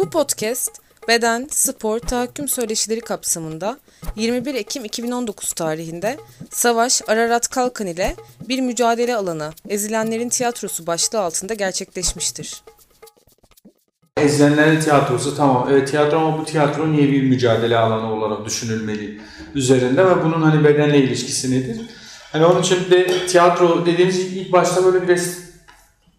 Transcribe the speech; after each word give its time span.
Bu 0.00 0.10
podcast 0.10 0.70
beden, 1.08 1.48
spor, 1.50 1.98
tahakküm 1.98 2.48
söyleşileri 2.48 3.00
kapsamında 3.00 3.78
21 4.16 4.54
Ekim 4.54 4.84
2019 4.84 5.52
tarihinde 5.52 6.16
Savaş 6.50 7.02
Ararat 7.08 7.48
Kalkan 7.48 7.86
ile 7.86 8.16
bir 8.48 8.60
mücadele 8.60 9.16
alanı 9.16 9.52
Ezilenlerin 9.68 10.28
Tiyatrosu 10.28 10.86
başlığı 10.86 11.20
altında 11.20 11.54
gerçekleşmiştir. 11.54 12.62
Ezilenlerin 14.16 14.80
tiyatrosu 14.80 15.36
tamam. 15.36 15.68
Evet 15.70 15.90
tiyatro 15.90 16.18
ama 16.18 16.38
bu 16.38 16.44
tiyatro 16.44 16.92
niye 16.92 17.12
bir 17.12 17.22
mücadele 17.22 17.78
alanı 17.78 18.12
olarak 18.12 18.46
düşünülmeli 18.46 19.20
üzerinde 19.54 20.06
ve 20.06 20.24
bunun 20.24 20.42
hani 20.42 20.64
bedenle 20.64 20.98
ilişkisi 20.98 21.50
nedir? 21.50 21.80
Hani 22.32 22.44
onun 22.44 22.62
için 22.62 22.90
de 22.90 23.26
tiyatro 23.26 23.86
dediğimiz 23.86 24.18
ilk 24.18 24.52
başta 24.52 24.84
böyle 24.84 25.08
biraz 25.08 25.38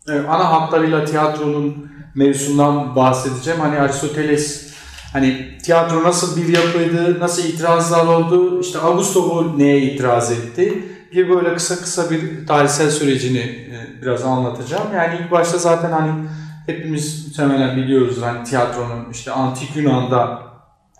e, 0.07 0.11
ana 0.11 0.51
hatlarıyla 0.51 1.05
tiyatronun 1.05 1.90
mevzusundan 2.15 2.95
bahsedeceğim. 2.95 3.59
Hani 3.59 3.79
Aristoteles 3.79 4.71
hani 5.13 5.57
tiyatro 5.63 6.03
nasıl 6.03 6.37
bir 6.37 6.47
yapıydı, 6.47 7.19
nasıl 7.19 7.43
itirazlar 7.43 8.05
oldu, 8.05 8.61
işte 8.61 8.79
Augusto 8.79 9.29
bu 9.29 9.59
neye 9.59 9.81
itiraz 9.81 10.31
etti? 10.31 10.85
Bir 11.13 11.29
böyle 11.29 11.55
kısa 11.55 11.75
kısa 11.75 12.11
bir 12.11 12.47
tarihsel 12.47 12.89
sürecini 12.89 13.39
e, 13.39 14.01
biraz 14.01 14.23
anlatacağım. 14.23 14.87
Yani 14.95 15.19
ilk 15.21 15.31
başta 15.31 15.57
zaten 15.57 15.91
hani 15.91 16.11
hepimiz 16.65 17.27
muhtemelen 17.27 17.77
biliyoruz 17.77 18.17
hani 18.21 18.43
tiyatronun 18.43 19.09
işte 19.11 19.31
antik 19.31 19.75
Yunan'da 19.75 20.41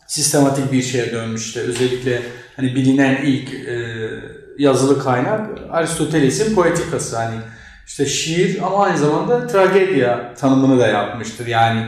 sistematik 0.07 0.71
bir 0.71 0.81
şeye 0.81 1.11
dönmüştü. 1.11 1.59
Özellikle 1.59 2.21
hani 2.55 2.75
bilinen 2.75 3.17
ilk 3.25 3.53
e, 3.53 3.87
yazılı 4.57 5.03
kaynak 5.03 5.49
Aristoteles'in 5.71 6.55
poetikası. 6.55 7.17
Hani 7.17 7.35
işte 7.91 8.05
şiir 8.05 8.61
ama 8.65 8.83
aynı 8.83 8.97
zamanda 8.97 9.47
tragedya 9.47 10.33
tanımını 10.33 10.79
da 10.79 10.87
yapmıştır. 10.87 11.47
Yani 11.47 11.81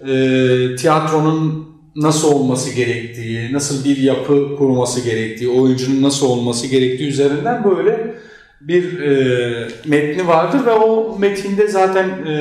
e, 0.00 0.76
tiyatronun 0.76 1.68
nasıl 1.96 2.32
olması 2.32 2.74
gerektiği, 2.74 3.52
nasıl 3.52 3.84
bir 3.84 3.96
yapı 3.96 4.56
kurması 4.56 5.00
gerektiği, 5.00 5.48
oyuncunun 5.48 6.02
nasıl 6.02 6.26
olması 6.26 6.66
gerektiği 6.66 7.08
üzerinden 7.08 7.64
böyle 7.64 8.14
bir 8.60 9.00
e, 9.00 9.68
metni 9.86 10.26
vardır 10.26 10.66
ve 10.66 10.72
o 10.72 11.18
metinde 11.18 11.68
zaten 11.68 12.08
e, 12.08 12.34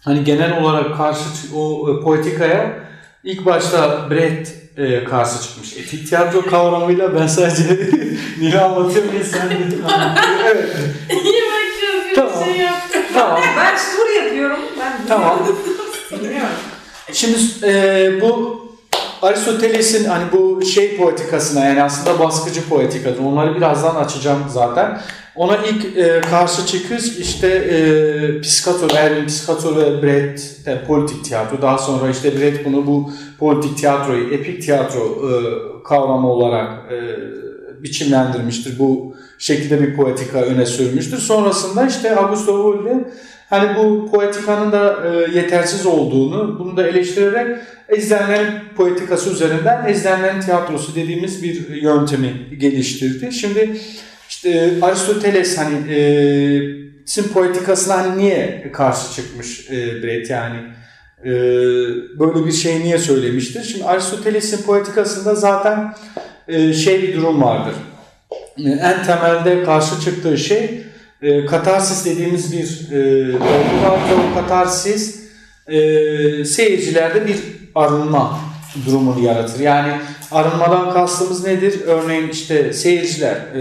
hani 0.00 0.24
genel 0.24 0.62
olarak 0.62 0.96
karşı 0.96 1.24
o 1.54 1.90
e, 1.90 2.04
poetikaya 2.04 2.72
ilk 3.24 3.46
başta 3.46 4.10
Brecht 4.10 4.64
e, 4.76 5.04
karşı 5.04 5.42
çıkmış. 5.42 5.76
Etik 5.76 6.08
tiyatro 6.08 6.42
kavramıyla 6.42 7.14
ben 7.14 7.26
sadece 7.26 7.62
Nil'i 8.40 8.58
anlatıyorum 8.58 9.12
diye 9.12 9.24
sen 9.24 9.50
de 9.50 9.54
Evet. 10.46 10.76
İyi 11.10 11.42
bakıyorsun. 11.42 12.14
Tamam. 12.14 12.40
Bir 12.40 12.54
şey 12.54 12.64
yaptım. 12.64 13.02
Tamam. 13.14 13.40
Ben 13.56 13.76
tur 13.76 14.24
yapıyorum. 14.24 14.58
Ben 14.80 14.92
Tamam. 15.08 15.38
Bilmiyorum. 16.10 16.48
Şimdi 17.12 17.38
e, 17.62 18.20
bu 18.20 18.60
Aristoteles'in 19.22 20.04
hani 20.04 20.24
bu 20.32 20.64
şey 20.64 20.96
poetikasına 20.96 21.64
yani 21.64 21.82
aslında 21.82 22.18
baskıcı 22.18 22.68
poetikadır. 22.68 23.18
Onları 23.18 23.56
birazdan 23.56 23.94
açacağım 23.94 24.44
zaten. 24.48 25.00
Ona 25.36 25.56
ilk 25.56 25.98
e, 25.98 26.20
karşı 26.20 26.66
çıkış 26.66 27.18
işte 27.18 27.48
e, 27.48 28.40
Piscator, 28.40 28.90
Erwin 28.90 29.26
Piscator 29.26 29.76
ve 29.76 30.02
Brecht 30.02 30.68
e, 30.68 30.84
politik 30.84 31.24
tiyatro. 31.24 31.62
Daha 31.62 31.78
sonra 31.78 32.10
işte 32.10 32.40
Brecht 32.40 32.64
bunu 32.64 32.86
bu 32.86 33.12
politik 33.38 33.78
tiyatroyu 33.78 34.34
epik 34.34 34.62
tiyatro 34.62 35.00
e, 35.00 35.32
kavramı 35.84 36.28
olarak 36.30 36.92
e, 36.92 36.98
biçimlendirmiştir. 37.82 38.78
Bu 38.78 39.16
şekilde 39.38 39.82
bir 39.82 39.96
poetika 39.96 40.42
öne 40.42 40.66
sürmüştür. 40.66 41.18
Sonrasında 41.18 41.86
işte 41.86 42.16
Augusto 42.16 42.72
Wolde 42.72 43.04
hani 43.50 43.76
bu 43.76 44.10
poetikanın 44.10 44.72
da 44.72 44.96
e, 45.06 45.36
yetersiz 45.36 45.86
olduğunu, 45.86 46.58
bunu 46.58 46.76
da 46.76 46.86
eleştirerek 46.86 47.56
Ezdenlerin 47.88 48.52
poetikası 48.76 49.30
üzerinden 49.30 49.84
Ezdenlerin 49.88 50.40
tiyatrosu 50.40 50.94
dediğimiz 50.94 51.42
bir 51.42 51.82
yöntemi 51.82 52.58
geliştirdi. 52.58 53.32
Şimdi 53.32 53.76
işte 54.28 54.70
Aristoteles 54.82 55.58
hani 55.58 55.94
e, 55.94 55.98
sin 57.06 57.28
poetikasına 57.28 57.98
hani 57.98 58.18
niye 58.18 58.70
karşı 58.72 59.14
çıkmış 59.14 59.70
e, 59.70 60.02
Brecht 60.02 60.30
yani 60.30 60.56
e, 61.24 61.30
böyle 62.18 62.46
bir 62.46 62.52
şey 62.52 62.80
niye 62.80 62.98
söylemiştir? 62.98 63.62
Şimdi 63.62 63.84
Aristoteles'in 63.84 64.62
poetikasında 64.62 65.34
zaten 65.34 65.94
e, 66.48 66.72
şey 66.72 67.02
bir 67.02 67.16
durum 67.16 67.42
vardır. 67.42 67.74
E, 68.58 68.70
en 68.70 69.04
temelde 69.04 69.64
karşı 69.64 70.00
çıktığı 70.00 70.38
şey 70.38 70.84
e, 71.22 71.46
katarsis 71.46 72.04
dediğimiz 72.04 72.52
bir 72.52 72.92
e, 72.92 73.32
var 73.34 73.98
o 74.30 74.34
katarsis 74.34 75.24
e, 75.66 75.78
seyircilerde 76.44 77.26
bir 77.26 77.36
arınma 77.74 78.38
durumunu 78.86 79.20
yaratır. 79.20 79.60
Yani 79.60 79.92
arınmadan 80.32 80.92
kastımız 80.92 81.44
nedir? 81.44 81.80
Örneğin 81.86 82.28
işte 82.28 82.72
seyirciler 82.72 83.36
e, 83.36 83.60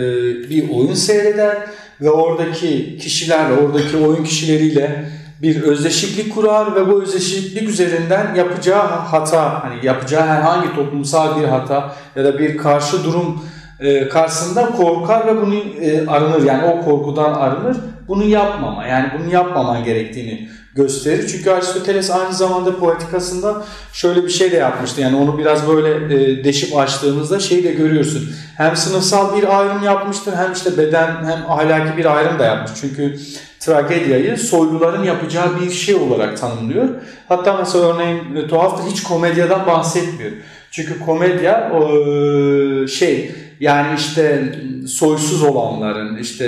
bir 0.50 0.70
oyun 0.70 0.94
seyreder 0.94 1.58
ve 2.02 2.10
oradaki 2.10 2.98
kişilerle, 2.98 3.54
oradaki 3.54 3.98
oyun 3.98 4.24
kişileriyle 4.24 5.10
bir 5.42 5.62
özdeşiklik 5.62 6.36
kurar 6.36 6.76
ve 6.76 6.88
bu 6.88 7.04
özdeşiklik 7.04 7.70
üzerinden 7.70 8.36
yapacağı 8.36 8.88
hata, 8.88 9.64
hani 9.64 9.86
yapacağı 9.86 10.28
herhangi 10.28 10.76
toplumsal 10.76 11.42
bir 11.42 11.48
hata 11.48 11.96
ya 12.16 12.24
da 12.24 12.40
bir 12.40 12.58
karşı 12.58 13.04
durum 13.04 13.46
e, 13.80 14.10
karşısında 14.10 14.66
korkar 14.66 15.28
ve 15.28 15.42
bunu 15.42 15.56
e, 15.56 16.08
arınır. 16.08 16.44
Yani 16.44 16.66
o 16.66 16.86
korkudan 16.86 17.34
arınır. 17.34 17.78
Bunu 18.08 18.24
yapmama, 18.24 18.88
yani 18.88 19.10
bunu 19.20 19.34
yapmaman 19.34 19.84
gerektiğini 19.84 20.50
gösterir. 20.76 21.28
Çünkü 21.28 21.52
Aristoteles 21.52 22.12
aynı 22.12 22.34
zamanda 22.34 22.80
poetikasında 22.80 23.64
şöyle 23.94 24.24
bir 24.24 24.30
şey 24.30 24.52
de 24.52 24.56
yapmıştı. 24.56 25.02
Yani 25.02 25.16
onu 25.16 25.38
biraz 25.38 25.68
böyle 25.68 26.16
e, 26.16 26.44
deşip 26.44 26.78
açtığınızda 26.78 27.40
şey 27.40 27.64
de 27.64 27.72
görüyorsun. 27.72 28.30
Hem 28.58 28.76
sınıfsal 28.76 29.38
bir 29.38 29.60
ayrım 29.60 29.84
yapmıştır 29.84 30.34
hem 30.36 30.54
işte 30.54 30.78
beden 30.78 31.08
hem 31.08 31.52
ahlaki 31.52 31.98
bir 31.98 32.18
ayrım 32.18 32.40
da 32.40 32.46
yapmış. 32.46 32.72
Çünkü 32.82 33.18
tragediayı 33.60 34.38
soyluların 34.38 35.04
yapacağı 35.04 35.62
bir 35.62 35.72
şey 35.72 35.96
olarak 35.96 36.38
tanımlıyor. 36.38 36.90
Hatta 37.30 37.58
mesela 37.58 37.86
örneğin 37.86 38.36
e, 38.36 38.48
tuhaftır 38.48 38.92
hiç 38.92 39.04
komedyadan 39.04 39.68
bahsetmiyor. 39.68 40.32
Çünkü 40.72 41.00
komedya 41.00 41.72
e, 41.74 42.88
şey 42.88 43.36
yani 43.60 43.96
işte 43.98 44.56
soysuz 44.88 45.44
olanların 45.44 46.18
işte 46.18 46.46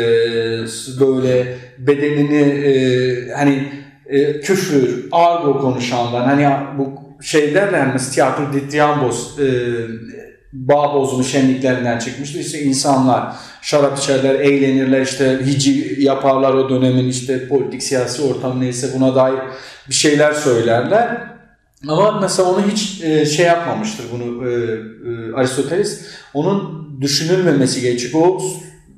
böyle 1.00 1.58
bedenini 1.78 2.42
e, 2.42 3.32
hani 3.32 3.70
e, 4.06 4.40
küfür, 4.40 5.06
argo 5.12 5.60
konuşanlar 5.62 6.26
hani 6.26 6.48
bu 6.78 7.06
şey 7.24 7.54
derler 7.54 7.94
mi 7.94 8.00
tiyatro 8.14 8.54
ditriambos 8.54 9.40
e, 9.40 9.46
bağ 10.54 10.94
bozumu 10.94 11.24
şenliklerinden 11.24 12.00
çıkmıştır. 12.00 12.40
İşte 12.40 12.60
insanlar 12.60 13.36
şarap 13.62 13.98
içerler, 13.98 14.36
eğlenirler, 14.36 15.02
işte 15.02 15.40
hici 15.46 15.96
yaparlar 16.00 16.54
o 16.54 16.70
dönemin 16.70 17.08
işte 17.08 17.48
politik 17.48 17.84
siyasi 17.84 18.22
ortamı 18.22 18.62
neyse 18.62 18.88
buna 18.96 19.16
dair 19.16 19.40
bir 19.90 19.94
şeyler 19.94 20.34
söylerler. 20.34 21.35
Ama 21.88 22.20
mesela 22.22 22.50
onu 22.50 22.62
hiç 22.72 23.02
e, 23.02 23.26
şey 23.26 23.46
yapmamıştır 23.46 24.06
bunu 24.14 24.50
e, 24.50 24.54
e, 24.54 25.34
Aristoteles. 25.34 26.02
Onun 26.34 26.86
düşünülmemesi. 27.02 27.98
Çünkü 27.98 28.18
o 28.18 28.42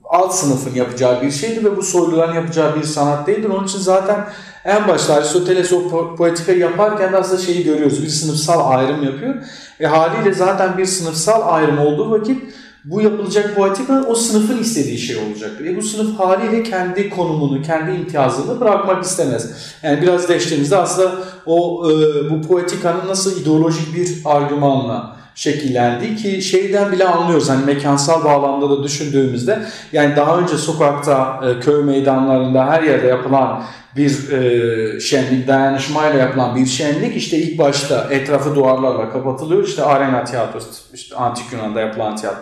alt 0.10 0.36
sınıfın 0.36 0.76
yapacağı 0.76 1.22
bir 1.22 1.32
şeydi 1.32 1.66
ve 1.66 1.78
bu 1.78 1.84
soyluların 1.84 2.34
yapacağı 2.34 2.76
bir 2.76 2.84
sanat 2.84 3.28
değildir. 3.28 3.50
Onun 3.50 3.68
için 3.68 3.80
zaten 3.80 4.26
en 4.66 4.88
başta 4.88 5.14
Aristoteles 5.14 5.74
o 5.74 5.76
po- 5.76 6.16
poetikayı 6.16 6.60
yaparken 6.60 7.14
de 7.14 7.18
aslında 7.18 7.42
şeyi 7.42 7.64
görüyoruz. 7.64 8.04
Bir 8.04 8.08
sınıfsal 8.08 8.72
ayrım 8.72 9.04
yapıyor. 9.04 9.36
E 9.80 9.86
haliyle 9.86 10.34
zaten 10.34 10.78
bir 10.78 10.86
sınıfsal 10.86 11.54
ayrım 11.56 11.80
olduğu 11.80 12.12
vakit 12.12 12.44
bu 12.86 13.02
yapılacak 13.02 13.56
poetika 13.56 14.04
o 14.08 14.16
sınıfın 14.16 14.58
istediği 14.58 14.98
şey 14.98 15.16
olacaktır. 15.16 15.66
E 15.66 15.78
bu 15.78 15.82
sınıf 15.82 16.20
haliyle 16.20 16.64
kendi 16.64 17.10
konumunu, 17.10 17.62
kendi 17.62 17.92
imtiyazını 17.92 18.60
bırakmak 18.60 19.04
istemez. 19.04 19.52
Yani 19.84 20.02
biraz 20.02 20.29
değiştiğimizde 20.29 20.78
aslında 20.78 21.12
o 21.46 21.84
e, 21.91 22.29
bu 22.29 22.47
poetikanın 22.47 23.08
nasıl 23.08 23.41
ideolojik 23.41 23.96
bir 23.96 24.18
argümanla 24.26 25.18
şekillendi 25.38 26.16
ki 26.16 26.41
şeyden 26.41 26.91
bile 26.91 27.06
anlıyoruz 27.06 27.50
hani 27.50 27.66
mekansal 27.66 28.24
bağlamda 28.26 28.70
da 28.70 28.84
düşündüğümüzde 28.84 29.64
yani 29.91 30.16
daha 30.16 30.38
önce 30.38 30.58
sokakta, 30.58 31.41
e, 31.44 31.59
köy 31.59 31.84
meydanlarında 31.84 32.66
her 32.66 32.84
yerde 32.84 33.08
yapılan 33.08 33.64
bir 33.96 34.32
e, 34.32 35.00
şenlik, 35.00 35.47
dayanışmayla 35.47 36.20
yapılan 36.20 36.56
bir 36.56 36.66
şenlik 36.66 37.16
işte 37.16 37.38
ilk 37.38 37.59
başta 37.59 38.08
etrafı 38.12 38.56
duvarlarla 38.56 39.09
kapatılıyor. 39.09 39.64
İşte 39.64 39.84
arena 39.84 40.23
tiyatrosu, 40.23 40.68
işte 40.94 41.16
antik 41.16 41.53
Yunan'da 41.53 41.82
yapılan 41.82 42.16
tiyatro. 42.16 42.41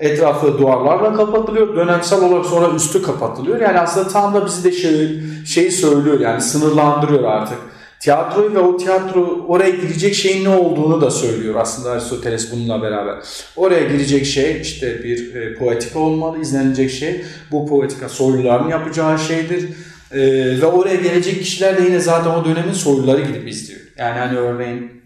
Etrafı 0.00 0.58
duvarlarla 0.58 1.16
kapatılıyor. 1.16 1.76
Dönemsel 1.76 2.24
olarak 2.24 2.46
sonra 2.46 2.74
üstü 2.74 3.02
kapatılıyor. 3.02 3.60
Yani 3.60 3.78
aslında 3.78 4.08
tam 4.08 4.34
da 4.34 4.46
bizi 4.46 4.64
de 4.64 4.72
şey, 4.72 5.20
şeyi 5.46 5.70
söylüyor 5.70 6.20
yani 6.20 6.40
sınırlandırıyor 6.40 7.24
artık. 7.24 7.58
Tiyatroyu 8.00 8.54
ve 8.54 8.58
o 8.58 8.76
tiyatro 8.76 9.44
oraya 9.48 9.70
girecek 9.70 10.14
şeyin 10.14 10.44
ne 10.44 10.48
olduğunu 10.48 11.00
da 11.00 11.10
söylüyor 11.10 11.54
aslında 11.58 11.90
Aristoteles 11.90 12.52
bununla 12.52 12.82
beraber. 12.82 13.14
Oraya 13.56 13.88
girecek 13.88 14.26
şey 14.26 14.60
işte 14.60 15.04
bir 15.04 15.34
e, 15.34 15.54
poetika 15.54 15.98
olmalı, 15.98 16.40
izlenilecek 16.40 16.90
şey. 16.90 17.24
Bu 17.50 17.66
poetika 17.66 18.08
soyluların 18.08 18.68
yapacağı 18.68 19.18
şeydir. 19.18 19.68
Ee, 20.12 20.60
ve 20.60 20.66
oraya 20.66 20.94
gelecek 20.94 21.40
kişiler 21.40 21.78
de 21.78 21.82
yine 21.82 22.00
zaten 22.00 22.30
o 22.30 22.44
dönemin 22.44 22.72
soyluları 22.72 23.20
gidip 23.20 23.48
izliyor. 23.48 23.80
Yani 23.98 24.18
hani 24.18 24.38
örneğin 24.38 24.99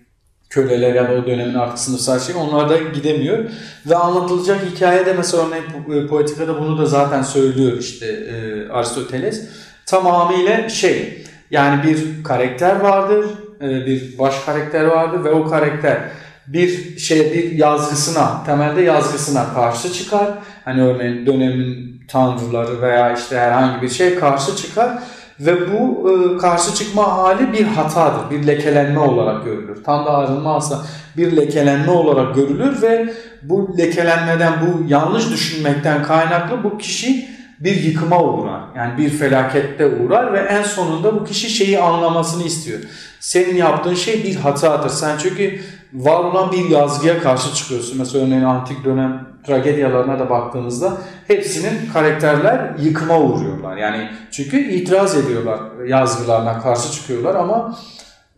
köleler 0.55 0.95
ya 0.95 1.09
da 1.09 1.13
o 1.13 1.27
dönemin 1.27 1.55
artık 1.55 1.79
sınıfsal 1.79 2.21
şey 2.21 2.35
onlar 2.35 2.69
da 2.69 2.77
gidemiyor. 2.77 3.39
Ve 3.87 3.97
anlatılacak 3.97 4.61
hikayede 4.75 5.13
mesela 5.13 5.47
örneğin 5.47 5.65
po- 5.65 6.09
Poetika'da 6.09 6.61
bunu 6.61 6.79
da 6.79 6.87
zaten 6.87 7.23
söylüyor 7.23 7.79
işte 7.79 8.07
e, 8.07 8.69
Aristoteles. 8.73 9.49
Tamamıyla 9.87 10.69
şey 10.69 11.25
yani 11.51 11.83
bir 11.83 12.25
karakter 12.25 12.81
vardır, 12.81 13.25
e, 13.61 13.87
bir 13.87 14.19
baş 14.19 14.45
karakter 14.47 14.85
vardır 14.85 15.25
ve 15.25 15.31
o 15.31 15.49
karakter 15.49 15.99
bir 16.47 16.99
şey 16.99 17.33
bir 17.33 17.51
yazgısına, 17.53 18.45
temelde 18.45 18.83
yazgısına 18.83 19.55
karşı 19.55 19.93
çıkar. 19.93 20.29
Hani 20.65 20.83
örneğin 20.83 21.27
dönemin 21.27 22.03
tanrıları 22.09 22.83
veya 22.83 23.13
işte 23.13 23.39
herhangi 23.39 23.83
bir 23.83 23.89
şey 23.89 24.15
karşı 24.15 24.57
çıkar 24.57 24.99
ve 25.41 25.73
bu 25.73 26.11
e, 26.11 26.39
karşı 26.39 26.75
çıkma 26.75 27.17
hali 27.17 27.53
bir 27.53 27.65
hatadır, 27.65 28.31
bir 28.31 28.47
lekelenme 28.47 28.99
olarak 28.99 29.45
görülür. 29.45 29.85
Tam 29.85 30.07
da 30.07 30.11
arınmazsa 30.11 30.83
bir 31.17 31.37
lekelenme 31.37 31.91
olarak 31.91 32.35
görülür 32.35 32.83
ve 32.83 33.15
bu 33.43 33.75
lekelenmeden, 33.79 34.53
bu 34.61 34.89
yanlış 34.89 35.31
düşünmekten 35.31 36.03
kaynaklı 36.03 36.65
bu 36.65 36.79
kişi 36.79 37.29
bir 37.61 37.83
yıkıma 37.83 38.23
uğrar. 38.23 38.61
Yani 38.77 38.99
bir 38.99 39.11
felakette 39.11 39.87
uğrar 39.87 40.33
ve 40.33 40.39
en 40.39 40.63
sonunda 40.63 41.15
bu 41.15 41.25
kişi 41.25 41.51
şeyi 41.51 41.81
anlamasını 41.81 42.43
istiyor. 42.43 42.79
Senin 43.21 43.57
yaptığın 43.57 43.95
şey 43.95 44.25
bir 44.25 44.37
hatadır. 44.37 44.89
Sen 44.89 45.19
çünkü 45.19 45.61
var 45.95 46.25
olan 46.25 46.53
bir 46.53 46.69
yazgıya 46.71 47.21
karşı 47.21 47.55
çıkıyorsun. 47.55 47.99
Mesela 47.99 48.27
örneğin 48.27 48.43
antik 48.43 48.85
dönem 48.85 49.27
tragedyalarına 49.47 50.19
da 50.19 50.31
baktığımızda 50.31 50.97
hepsinin 51.27 51.93
karakterler 51.93 52.75
yıkıma 52.83 53.21
uğruyorlar. 53.21 53.77
Yani 53.77 54.11
çünkü 54.31 54.71
itiraz 54.71 55.17
ediyorlar 55.17 55.61
yazgılarına 55.87 56.61
karşı 56.61 56.93
çıkıyorlar 56.93 57.35
ama 57.35 57.79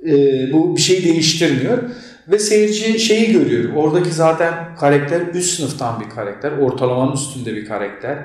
e, 0.07 0.13
bu 0.53 0.77
bir 0.77 0.81
şey 0.81 1.05
değiştirmiyor. 1.05 1.79
Ve 2.29 2.39
seyirci 2.39 2.99
şeyi 2.99 3.33
görüyor. 3.33 3.75
Oradaki 3.75 4.11
zaten 4.11 4.55
karakter 4.81 5.21
üst 5.35 5.57
sınıftan 5.57 6.01
bir 6.01 6.11
karakter. 6.11 6.53
Ortalamanın 6.53 7.13
üstünde 7.13 7.55
bir 7.55 7.67
karakter. 7.67 8.19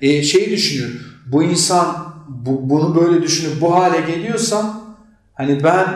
E, 0.00 0.22
şey 0.22 0.50
düşünüyor. 0.50 0.90
Bu 1.26 1.42
insan 1.42 2.14
bu, 2.28 2.70
bunu 2.70 3.00
böyle 3.00 3.22
düşünüp 3.22 3.60
bu 3.60 3.74
hale 3.74 4.00
geliyorsam 4.00 4.96
hani 5.34 5.64
ben 5.64 5.86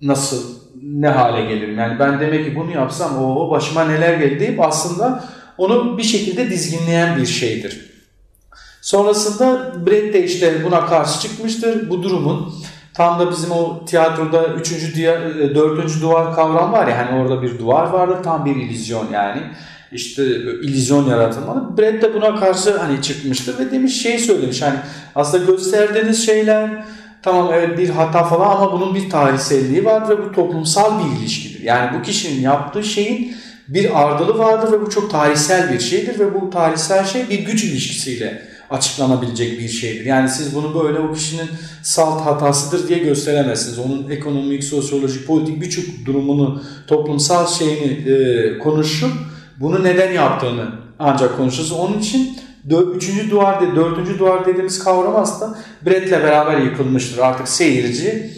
nasıl 0.00 0.63
ne 0.94 1.08
hale 1.08 1.44
gelirim? 1.54 1.78
Yani 1.78 1.98
ben 1.98 2.20
demek 2.20 2.44
ki 2.44 2.56
bunu 2.56 2.70
yapsam 2.70 3.24
o 3.24 3.50
başıma 3.50 3.84
neler 3.84 4.14
gelir 4.14 4.40
deyip 4.40 4.60
aslında 4.60 5.24
onu 5.58 5.98
bir 5.98 6.02
şekilde 6.02 6.50
dizginleyen 6.50 7.16
bir 7.16 7.26
şeydir. 7.26 7.90
Sonrasında 8.80 9.72
Brett 9.86 10.14
de 10.14 10.24
işte 10.24 10.64
buna 10.64 10.86
karşı 10.86 11.20
çıkmıştır. 11.20 11.90
Bu 11.90 12.02
durumun 12.02 12.54
tam 12.94 13.20
da 13.20 13.30
bizim 13.30 13.50
o 13.50 13.84
tiyatroda 13.84 14.46
üçüncü, 14.46 14.94
diya, 14.94 15.14
e, 15.14 15.54
dördüncü 15.54 16.00
duvar 16.00 16.34
kavram 16.34 16.72
var 16.72 16.86
ya 16.86 16.98
hani 16.98 17.22
orada 17.22 17.42
bir 17.42 17.58
duvar 17.58 17.86
vardır 17.86 18.22
tam 18.22 18.44
bir 18.44 18.56
illüzyon 18.56 19.06
yani. 19.12 19.42
İşte 19.92 20.24
illüzyon 20.62 21.06
yaratılmalı. 21.06 21.78
Brett 21.78 22.02
de 22.02 22.14
buna 22.14 22.36
karşı 22.40 22.76
hani 22.78 23.02
çıkmıştır 23.02 23.58
ve 23.58 23.70
demiş 23.70 24.02
şey 24.02 24.18
söylemiş 24.18 24.62
hani 24.62 24.78
aslında 25.14 25.44
gösterdiğiniz 25.44 26.26
şeyler 26.26 26.84
Tamam 27.24 27.50
evet 27.54 27.78
bir 27.78 27.88
hata 27.88 28.24
falan 28.24 28.56
ama 28.56 28.72
bunun 28.72 28.94
bir 28.94 29.10
tarihselliği 29.10 29.84
var 29.84 30.08
ve 30.08 30.24
bu 30.24 30.32
toplumsal 30.32 30.98
bir 30.98 31.20
ilişkidir. 31.20 31.62
Yani 31.62 31.98
bu 31.98 32.02
kişinin 32.02 32.40
yaptığı 32.40 32.84
şeyin 32.84 33.36
bir 33.68 34.02
ardılı 34.02 34.38
vardır 34.38 34.72
ve 34.72 34.82
bu 34.82 34.90
çok 34.90 35.10
tarihsel 35.10 35.72
bir 35.72 35.80
şeydir 35.80 36.18
ve 36.18 36.34
bu 36.34 36.50
tarihsel 36.50 37.04
şey 37.04 37.28
bir 37.30 37.38
güç 37.38 37.64
ilişkisiyle 37.64 38.42
açıklanabilecek 38.70 39.58
bir 39.58 39.68
şeydir. 39.68 40.04
Yani 40.04 40.28
siz 40.28 40.54
bunu 40.54 40.84
böyle 40.84 40.98
o 40.98 41.12
kişinin 41.12 41.48
salt 41.82 42.26
hatasıdır 42.26 42.88
diye 42.88 42.98
gösteremezsiniz. 42.98 43.78
Onun 43.78 44.10
ekonomik, 44.10 44.64
sosyolojik, 44.64 45.26
politik 45.26 45.62
birçok 45.62 45.84
durumunu, 46.06 46.62
toplumsal 46.86 47.46
şeyini 47.46 48.10
e, 48.10 48.58
konuşup 48.58 49.12
bunu 49.60 49.84
neden 49.84 50.12
yaptığını 50.12 50.68
ancak 50.98 51.36
konuşuruz. 51.36 51.72
Onun 51.72 51.98
için 51.98 52.38
Üçüncü 52.96 53.30
duvar, 53.30 53.60
de, 53.60 53.76
dördüncü 53.76 54.18
duvar 54.18 54.46
dediğimiz 54.46 54.84
kavram 54.84 55.16
aslında 55.16 55.58
Brett'le 55.86 56.12
beraber 56.12 56.58
yıkılmıştır. 56.58 57.18
Artık 57.18 57.48
seyirci 57.48 58.30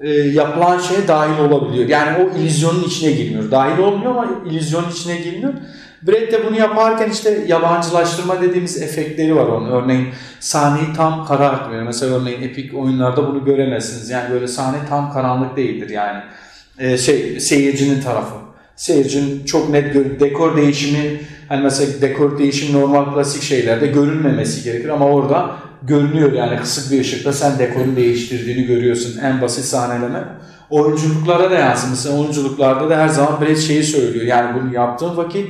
e, 0.00 0.10
yapılan 0.10 0.78
şeye 0.78 1.08
dahil 1.08 1.38
olabiliyor. 1.38 1.88
Yani 1.88 2.16
o 2.22 2.38
illüzyonun 2.38 2.84
içine 2.84 3.12
girmiyor. 3.12 3.50
Dahil 3.50 3.78
olmuyor 3.78 4.10
ama 4.10 4.28
illüzyonun 4.50 4.90
içine 4.90 5.16
girmiyor. 5.16 5.52
Brett 6.02 6.32
de 6.32 6.46
bunu 6.46 6.56
yaparken 6.56 7.10
işte 7.10 7.44
yabancılaştırma 7.48 8.42
dediğimiz 8.42 8.82
efektleri 8.82 9.36
var 9.36 9.46
onun. 9.46 9.70
Örneğin 9.70 10.08
sahneyi 10.40 10.92
tam 10.96 11.26
karartmıyor. 11.26 11.82
Mesela 11.82 12.16
örneğin 12.16 12.42
epik 12.42 12.74
oyunlarda 12.74 13.26
bunu 13.26 13.44
göremezsiniz. 13.44 14.10
Yani 14.10 14.30
böyle 14.30 14.48
sahne 14.48 14.78
tam 14.88 15.12
karanlık 15.12 15.56
değildir 15.56 15.90
yani. 15.90 16.22
E, 16.78 16.98
şey 16.98 17.40
seyircinin 17.40 18.00
tarafı. 18.00 18.34
Seyircinin 18.76 19.44
çok 19.44 19.68
net 19.68 19.92
gör 19.92 20.20
dekor 20.20 20.56
değişimi 20.56 21.20
Hani 21.48 21.62
mesela 21.62 22.00
dekor 22.00 22.38
değişim 22.38 22.80
normal 22.80 23.14
klasik 23.14 23.42
şeylerde 23.42 23.86
görünmemesi 23.86 24.64
gerekir 24.64 24.88
ama 24.88 25.06
orada 25.06 25.56
görünüyor 25.82 26.32
yani 26.32 26.56
kısık 26.60 26.92
bir 26.92 27.00
ışıkta 27.00 27.32
sen 27.32 27.58
dekorun 27.58 27.96
değiştirdiğini 27.96 28.62
görüyorsun. 28.62 29.18
En 29.18 29.42
basit 29.42 29.64
sahneleme. 29.64 30.24
Oyunculuklara 30.70 31.50
da 31.50 31.54
yansın. 31.54 31.90
Mesela 31.90 32.18
oyunculuklarda 32.18 32.90
da 32.90 32.96
her 32.96 33.08
zaman 33.08 33.40
Brett 33.40 33.58
şeyi 33.58 33.84
söylüyor. 33.84 34.24
Yani 34.24 34.60
bunu 34.60 34.74
yaptığın 34.74 35.16
vakit 35.16 35.46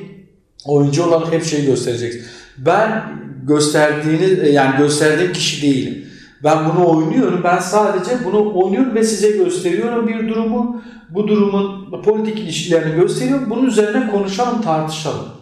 oyuncu 0.65 1.05
olarak 1.05 1.33
hep 1.33 1.45
şeyi 1.45 1.67
göstereceksin. 1.67 2.23
Ben 2.59 3.03
gösterdiğini 3.43 4.53
yani 4.53 4.77
gösterdiğim 4.79 5.33
kişi 5.33 5.63
değilim. 5.63 6.05
Ben 6.45 6.59
bunu 6.69 6.89
oynuyorum. 6.91 7.41
Ben 7.45 7.59
sadece 7.59 8.25
bunu 8.25 8.53
oynuyorum 8.55 8.95
ve 8.95 9.05
size 9.05 9.31
gösteriyorum 9.31 10.09
bir 10.09 10.29
durumu. 10.29 10.83
Bu 11.11 11.29
durumun 11.29 12.03
politik 12.03 12.39
ilişkilerini 12.39 13.01
gösteriyorum. 13.01 13.51
Bunun 13.51 13.67
üzerine 13.67 14.11
konuşalım, 14.11 14.63
tartışalım. 14.63 15.38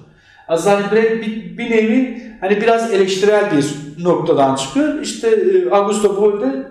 Aslında 0.48 0.92
Brett 0.92 1.22
bir, 1.22 1.58
bir 1.58 1.70
nevi 1.70 2.22
hani 2.40 2.60
biraz 2.60 2.92
eleştirel 2.92 3.50
bir 3.56 3.64
noktadan 4.04 4.54
çıkıyor. 4.54 5.00
İşte 5.02 5.28
e, 5.28 5.70
Augusto 5.70 6.16
Boll 6.16 6.40
de 6.40 6.66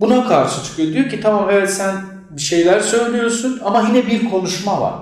buna 0.00 0.28
karşı 0.28 0.64
çıkıyor. 0.64 0.92
Diyor 0.92 1.08
ki 1.08 1.20
tamam 1.20 1.48
evet 1.52 1.70
sen 1.70 1.94
bir 2.30 2.42
şeyler 2.42 2.80
söylüyorsun 2.80 3.60
ama 3.64 3.84
yine 3.88 4.06
bir 4.06 4.30
konuşma 4.30 4.80
var. 4.80 4.94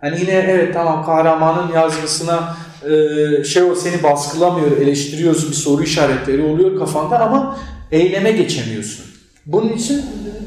Hani 0.00 0.20
yine 0.20 0.30
evet 0.30 0.74
tamam 0.74 1.06
kahramanın 1.06 1.72
yazgısına 1.72 2.56
e, 2.82 3.44
şey 3.44 3.62
o 3.62 3.74
seni 3.74 4.02
baskılamıyor, 4.02 4.76
eleştiriyorsun, 4.76 5.50
bir 5.50 5.56
soru 5.56 5.82
işaretleri 5.82 6.42
oluyor 6.42 6.78
kafanda 6.78 7.20
ama 7.20 7.58
eyleme 7.92 8.32
geçemiyorsun. 8.32 9.04
Bunun 9.46 9.68
için 9.68 10.02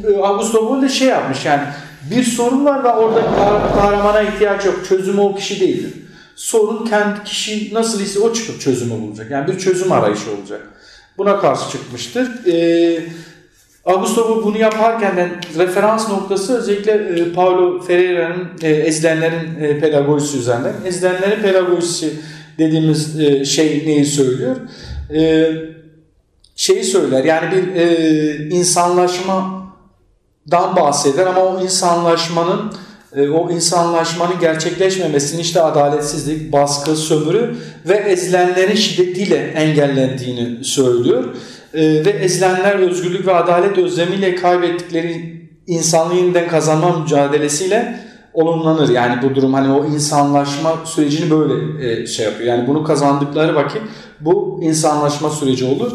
e, 0.07 0.18
Augusto 0.18 0.70
Boll 0.70 0.82
de 0.82 0.89
şey 0.89 1.08
yapmış 1.08 1.46
yani 1.46 1.62
bir 2.12 2.24
sorun 2.24 2.65
var 2.65 2.84
ve 2.84 2.88
orada 2.88 3.22
kahramana 3.75 4.22
ihtiyaç 4.22 4.65
yok. 4.65 4.75
Çözümü 4.89 5.22
o 5.22 5.36
kişi 5.36 5.60
değildir 5.60 5.93
sorun 6.39 6.86
kendi 6.86 7.24
kişi 7.24 7.74
nasıl 7.74 8.01
ise 8.01 8.19
o 8.19 8.34
çıkıp 8.34 8.62
çözümü 8.62 9.01
bulacak. 9.01 9.31
Yani 9.31 9.48
bir 9.48 9.60
çözüm 9.60 9.91
arayışı 9.91 10.31
olacak. 10.31 10.62
Buna 11.17 11.39
karşı 11.39 11.72
çıkmıştır. 11.72 12.46
Ee, 12.48 13.00
Augusto 13.86 14.43
bunu 14.43 14.58
yaparken 14.58 15.17
de 15.17 15.29
referans 15.58 16.10
noktası 16.10 16.58
özellikle 16.58 16.91
e, 16.91 17.34
Paulo 17.34 17.81
Ferreira'nın 17.81 18.50
e, 18.62 18.69
ezilenlerin 18.69 19.60
e, 19.60 19.79
pedagojisi 19.79 20.38
üzerinden. 20.38 20.74
Ezilenlerin 20.86 21.41
pedagojisi 21.41 22.13
dediğimiz 22.58 23.19
e, 23.19 23.46
şey 23.46 23.84
neyi 23.86 24.05
söylüyor? 24.05 24.55
E, 25.13 25.51
şeyi 26.55 26.84
söyler 26.84 27.24
yani 27.24 27.51
bir 27.51 27.75
e, 27.75 28.50
insanlaşmadan 28.50 29.65
bahseder 30.75 31.27
ama 31.27 31.41
o 31.41 31.63
insanlaşmanın 31.63 32.74
o 33.18 33.51
insanlaşmanın 33.51 34.39
gerçekleşmemesini 34.39 35.42
işte 35.42 35.62
adaletsizlik, 35.62 36.54
baskı, 36.54 36.96
sömürü 36.96 37.56
ve 37.86 37.96
ezilenlerin 37.96 38.75
şiddetiyle 38.75 39.36
engellendiğini 39.36 40.63
söylüyor. 40.63 41.24
E, 41.74 42.06
ve 42.06 42.10
ezilenler 42.10 42.75
özgürlük 42.75 43.28
ve 43.28 43.34
adalet 43.34 43.78
özlemiyle 43.78 44.36
kaybettikleri 44.36 45.39
insanlığı 45.68 46.16
yeniden 46.16 46.48
kazanma 46.48 47.00
mücadelesiyle 47.00 48.00
olumlanır. 48.34 48.89
Yani 48.89 49.22
bu 49.22 49.36
durum 49.36 49.54
hani 49.54 49.74
o 49.74 49.86
insanlaşma 49.86 50.78
sürecini 50.86 51.32
böyle 51.32 51.86
e, 51.92 52.08
şey 52.08 52.25
yapıyor. 52.25 52.50
Yani 52.50 52.68
bunu 52.68 52.84
kazandıkları 52.84 53.56
vakit 53.56 53.82
bu 54.20 54.60
insanlaşma 54.63 55.30
süreci 55.30 55.66
olur. 55.66 55.92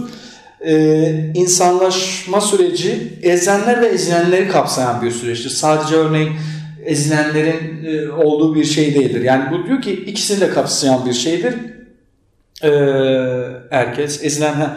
Ee, 0.67 1.33
insanlaşma 1.35 2.41
süreci 2.41 3.19
ezenler 3.23 3.81
ve 3.81 3.87
ezilenleri 3.87 4.49
kapsayan 4.49 5.03
bir 5.03 5.11
süreçtir. 5.11 5.51
Sadece 5.51 5.95
örneğin 5.95 6.33
ezilenlerin 6.85 7.85
e, 7.85 8.13
olduğu 8.13 8.55
bir 8.55 8.65
şey 8.65 8.95
değildir. 8.95 9.21
Yani 9.21 9.45
bu 9.51 9.67
diyor 9.67 9.83
ki 9.83 9.93
ikisini 9.93 10.41
de 10.41 10.51
kapsayan 10.51 11.07
bir 11.07 11.13
şeydir. 11.13 11.55
Ee, 12.63 12.71
herkes 13.71 14.25
ezilen 14.25 14.77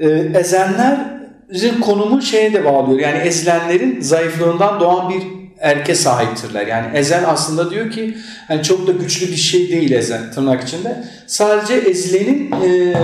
e, 0.00 0.08
ezenlerin 0.34 1.80
konumu 1.80 2.22
şeye 2.22 2.52
de 2.52 2.64
bağlıyor. 2.64 3.00
Yani 3.00 3.18
ezilenlerin 3.18 4.00
zayıflığından 4.00 4.80
doğan 4.80 5.10
bir 5.10 5.22
erke 5.60 5.94
sahiptirler. 5.94 6.66
Yani 6.66 6.86
ezen 6.94 7.24
aslında 7.26 7.70
diyor 7.70 7.90
ki 7.90 8.16
hani 8.48 8.62
çok 8.62 8.86
da 8.86 8.92
güçlü 8.92 9.26
bir 9.26 9.36
şey 9.36 9.68
değil 9.68 9.92
ezen 9.92 10.30
tırnak 10.30 10.62
içinde. 10.62 11.04
Sadece 11.26 11.74
ezilenin 11.74 12.52
e, 12.52 12.94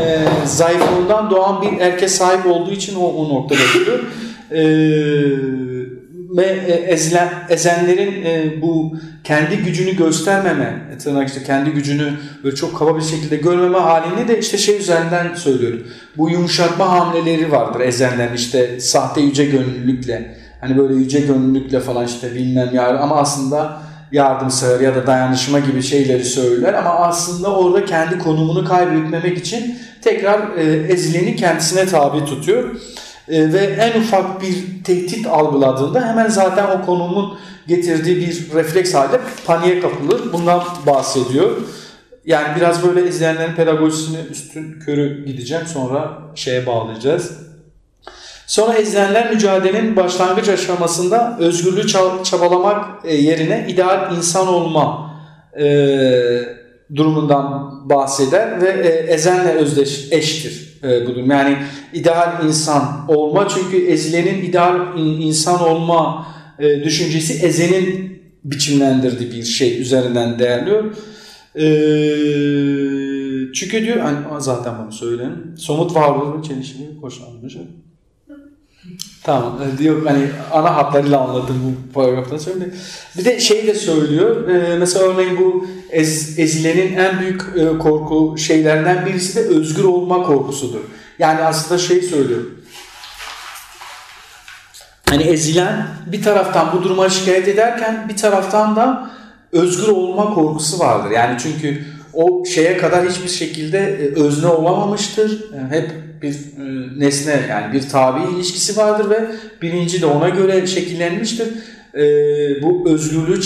zayıflığından 0.47 1.31
doğan 1.31 1.63
bir 1.63 1.81
erke 1.81 2.09
sahip 2.09 2.47
olduğu 2.47 2.73
için 2.73 2.95
o, 2.95 3.05
o 3.05 3.29
noktada 3.29 3.61
duruyor. 3.75 4.01
E, 4.51 4.63
ve 6.37 6.45
e, 6.45 6.73
ezilen, 6.73 7.29
ezenlerin 7.49 8.25
e, 8.25 8.63
bu 8.63 8.97
kendi 9.25 9.57
gücünü 9.57 9.97
göstermeme, 9.97 10.83
e, 10.95 10.99
tırnak 10.99 11.29
işte 11.29 11.43
kendi 11.43 11.71
gücünü 11.71 12.13
böyle 12.45 12.57
çok 12.57 12.79
kaba 12.79 12.97
bir 12.97 13.03
şekilde 13.03 13.37
görmeme 13.37 13.79
halini 13.79 14.29
de 14.29 14.39
işte 14.39 14.59
şey 14.59 14.77
üzerinden 14.77 15.35
söylüyorum. 15.35 15.87
Bu 16.17 16.31
yumuşatma 16.31 16.91
hamleleri 16.91 17.53
vardır 17.53 17.81
ezenlerin 17.81 18.35
işte 18.35 18.81
sahte 18.81 19.21
yüce 19.21 19.45
gönüllülükle. 19.45 20.37
Hani 20.61 20.79
böyle 20.79 20.95
yüce 20.95 21.21
gönüllülükle 21.21 21.81
falan 21.81 22.07
işte 22.07 22.35
bilmem 22.35 22.71
ya 22.73 22.99
ama 22.99 23.17
aslında 23.17 23.83
yardımsever 24.13 24.81
ya 24.81 24.95
da 24.95 25.07
dayanışma 25.07 25.59
gibi 25.59 25.83
şeyleri 25.83 26.25
söyler 26.25 26.75
ama 26.75 26.91
aslında 26.91 27.57
orada 27.57 27.85
kendi 27.85 28.19
konumunu 28.19 28.65
kaybetmemek 28.65 29.39
için 29.39 29.79
tekrar 30.03 30.57
e, 30.57 30.63
ezileni 30.93 31.37
kendisine 31.37 31.87
tabi 31.87 32.25
tutuyor. 32.25 32.77
E, 33.29 33.53
ve 33.53 33.59
en 33.59 34.01
ufak 34.01 34.43
bir 34.43 34.85
tehdit 34.85 35.27
algıladığında 35.27 36.09
hemen 36.09 36.29
zaten 36.29 36.67
o 36.67 36.87
konumun 36.87 37.39
getirdiği 37.69 38.17
bir 38.17 38.55
refleks 38.55 38.95
halde 38.95 39.21
paniğe 39.47 39.81
kapılır. 39.81 40.33
Bundan 40.33 40.63
bahsediyor. 40.87 41.51
Yani 42.25 42.57
biraz 42.57 42.87
böyle 42.87 43.09
izleyenlerin 43.09 43.55
pedagojisini 43.55 44.19
üstün 44.31 44.81
körü 44.81 45.25
gideceğim 45.27 45.67
sonra 45.67 46.19
şeye 46.35 46.67
bağlayacağız. 46.67 47.33
Sonra 48.47 48.75
ezilenler 48.75 49.31
mücadelenin 49.31 49.97
başlangıç 49.97 50.49
aşamasında 50.49 51.37
özgürlüğü 51.41 51.87
çabalamak 52.25 53.05
e, 53.05 53.17
yerine 53.17 53.67
ideal 53.69 54.17
insan 54.17 54.49
olma 54.49 55.15
e, 55.59 55.65
durumundan 56.95 57.73
bahseder 57.91 58.63
ve 58.63 58.69
e, 58.69 58.89
ezenle 58.89 59.53
özdeş 59.53 60.13
eştir 60.13 60.72
e, 60.83 61.07
bu 61.07 61.15
durum. 61.15 61.31
Yani 61.31 61.57
ideal 61.93 62.47
insan 62.47 63.05
olma 63.09 63.49
çünkü 63.49 63.87
ezilenin 63.87 64.43
ideal 64.43 64.99
insan 64.99 65.61
olma 65.61 66.27
e, 66.59 66.85
düşüncesi 66.85 67.47
ezenin 67.47 68.23
biçimlendirdiği 68.45 69.31
bir 69.31 69.43
şey 69.43 69.81
üzerinden 69.81 70.39
değerliyor. 70.39 70.85
E, 71.55 71.65
çünkü 73.53 73.85
diyor 73.85 73.99
hani 73.99 74.43
zaten 74.43 74.75
bunu 74.83 74.93
söyleyin. 74.93 75.57
Somut 75.57 75.95
varlığın 75.95 76.43
çelişkili 76.43 76.97
hoşlanmış. 77.01 77.57
Tamam 79.23 79.59
e, 79.63 79.79
diyor 79.79 80.07
hani 80.07 80.27
ana 80.53 80.77
hatlarıyla 80.77 81.21
anladım 81.21 81.57
bu 81.65 81.93
paragraftan 81.93 82.39
sonra. 82.39 82.55
Bir 83.19 83.25
de 83.25 83.41
şey 83.41 83.67
de 83.67 83.75
söylüyor. 83.75 84.49
E, 84.49 84.79
mesela 84.79 85.05
örneğin 85.05 85.41
bu 85.41 85.67
ez, 85.91 86.39
ezilenin 86.39 86.97
en 86.97 87.21
büyük 87.21 87.43
e, 87.57 87.79
korku 87.79 88.39
şeylerden 88.39 89.07
birisi 89.07 89.37
de 89.37 89.41
özgür 89.41 89.85
olma 89.85 90.23
korkusudur. 90.23 90.81
Yani 91.19 91.41
aslında 91.41 91.79
şey 91.79 92.03
söylüyor. 92.03 92.43
Hani 95.09 95.23
ezilen 95.23 95.87
bir 96.07 96.23
taraftan 96.23 96.73
bu 96.73 96.83
duruma 96.83 97.09
şikayet 97.09 97.49
ederken 97.49 98.09
bir 98.09 98.17
taraftan 98.17 98.77
da 98.77 99.11
özgür 99.53 99.89
olma 99.89 100.35
korkusu 100.35 100.79
vardır. 100.79 101.11
Yani 101.11 101.39
çünkü 101.43 101.85
o 102.15 102.45
şeye 102.45 102.77
kadar 102.77 103.09
hiçbir 103.09 103.29
şekilde 103.29 103.79
e, 103.79 104.21
özne 104.21 104.47
olamamıştır. 104.47 105.45
Yani 105.57 105.71
hep 105.71 105.91
bir 106.23 106.35
e, 106.35 107.01
nesne 107.01 107.41
yani 107.51 107.73
bir 107.73 107.89
tabi 107.89 108.35
ilişkisi 108.35 108.77
vardır 108.77 109.11
ve 109.11 109.31
bilinci 109.63 110.03
de 110.03 110.07
ona 110.07 110.29
göre 110.29 110.67
şekillenmiştir. 110.67 111.49
E, 111.95 112.03
bu 112.63 112.91
özgürlüğü 112.91 113.41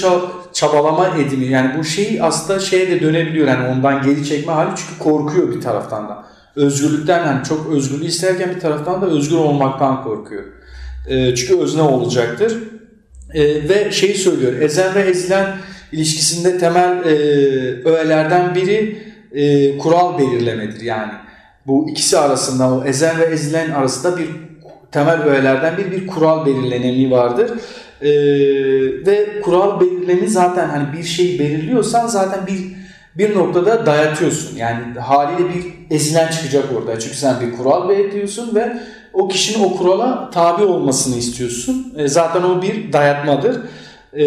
çabalama 0.52 1.08
edimi 1.08 1.46
yani 1.46 1.78
bu 1.78 1.84
şey 1.84 2.18
aslında 2.22 2.60
şeye 2.60 2.90
de 2.90 3.00
dönebiliyor 3.00 3.48
yani 3.48 3.68
ondan 3.68 4.02
geri 4.02 4.24
çekme 4.24 4.52
hali 4.52 4.70
çünkü 4.76 4.98
korkuyor 4.98 5.54
bir 5.54 5.60
taraftan 5.60 6.08
da. 6.08 6.24
Özgürlükten 6.56 7.26
yani 7.26 7.44
çok 7.44 7.72
özgürlüğü 7.72 8.06
isterken 8.06 8.54
bir 8.54 8.60
taraftan 8.60 9.02
da 9.02 9.06
özgür 9.06 9.36
olmaktan 9.36 10.04
korkuyor. 10.04 10.44
E, 11.08 11.34
çünkü 11.34 11.58
özne 11.60 11.82
olacaktır. 11.82 12.56
ve 13.68 13.90
şeyi 13.92 14.14
söylüyor 14.14 14.52
ezen 14.52 14.94
ve 14.94 15.00
ezilen 15.00 15.56
ilişkisinde 15.92 16.58
temel 16.58 17.04
öğelerden 17.84 18.54
biri 18.54 18.98
kural 19.78 20.18
belirlemedir 20.18 20.80
yani 20.80 21.12
bu 21.66 21.90
ikisi 21.90 22.18
arasında 22.18 22.74
o 22.74 22.84
ezen 22.84 23.18
ve 23.18 23.24
ezilen 23.24 23.70
arasında 23.70 24.18
bir 24.18 24.28
temel 24.92 25.22
öğelerden 25.22 25.76
bir 25.76 25.90
bir 25.90 26.06
kural 26.06 26.46
belirlenemi 26.46 27.10
vardır. 27.10 27.50
Ee, 28.00 28.08
ve 29.06 29.40
kural 29.40 29.80
belirlemi 29.80 30.28
zaten 30.28 30.68
hani 30.68 30.98
bir 30.98 31.04
şeyi 31.04 31.38
belirliyorsan 31.38 32.06
zaten 32.06 32.46
bir 32.46 32.76
bir 33.14 33.36
noktada 33.36 33.86
dayatıyorsun. 33.86 34.56
Yani 34.56 35.00
haliyle 35.00 35.48
bir 35.54 35.94
ezilen 35.96 36.30
çıkacak 36.30 36.64
orada. 36.78 37.00
Çünkü 37.00 37.16
sen 37.16 37.40
bir 37.40 37.56
kural 37.56 37.88
belirliyorsun 37.88 38.54
ve 38.54 38.76
o 39.12 39.28
kişinin 39.28 39.64
o 39.64 39.76
kurala 39.76 40.30
tabi 40.30 40.64
olmasını 40.64 41.16
istiyorsun. 41.16 41.94
E, 41.96 42.08
zaten 42.08 42.42
o 42.42 42.62
bir 42.62 42.92
dayatmadır. 42.92 43.60
E, 44.18 44.24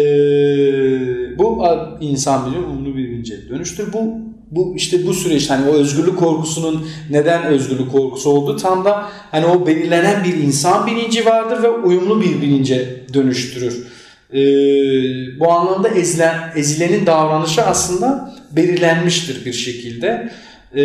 bu 1.38 1.64
insan 2.00 2.50
bilir, 2.50 2.62
umlu 2.62 2.96
bilince 2.96 3.48
dönüştür. 3.48 3.92
Bu 3.92 4.30
bu 4.50 4.74
işte 4.76 5.06
bu 5.06 5.14
süreç 5.14 5.50
hani 5.50 5.70
o 5.70 5.72
özgürlük 5.72 6.18
korkusunun 6.18 6.86
neden 7.10 7.44
özgürlük 7.44 7.92
korkusu 7.92 8.30
oldu 8.30 8.56
tam 8.56 8.84
da 8.84 9.08
hani 9.30 9.46
o 9.46 9.66
belirlenen 9.66 10.24
bir 10.24 10.34
insan 10.34 10.86
bilinci 10.86 11.26
vardır 11.26 11.62
ve 11.62 11.68
uyumlu 11.68 12.20
bir 12.20 12.42
bilince 12.42 12.96
dönüştürür. 13.14 13.86
Ee, 14.32 14.38
bu 15.40 15.52
anlamda 15.52 15.88
ezilen, 15.88 16.34
ezilenin 16.56 17.06
davranışı 17.06 17.62
aslında 17.62 18.34
belirlenmiştir 18.52 19.44
bir 19.44 19.52
şekilde. 19.52 20.30
Ee, 20.74 20.82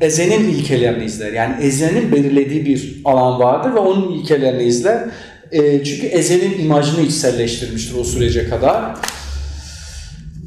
ezenin 0.00 0.48
ilkelerini 0.48 1.04
izler. 1.04 1.32
Yani 1.32 1.54
ezenin 1.62 2.12
belirlediği 2.12 2.66
bir 2.66 2.96
alan 3.04 3.40
vardır 3.40 3.74
ve 3.74 3.78
onun 3.78 4.12
ilkelerini 4.12 4.62
izler. 4.62 5.04
Ee, 5.52 5.84
çünkü 5.84 6.06
ezenin 6.06 6.58
imajını 6.58 7.00
içselleştirmiştir 7.00 7.98
o 7.98 8.04
sürece 8.04 8.48
kadar. 8.48 8.94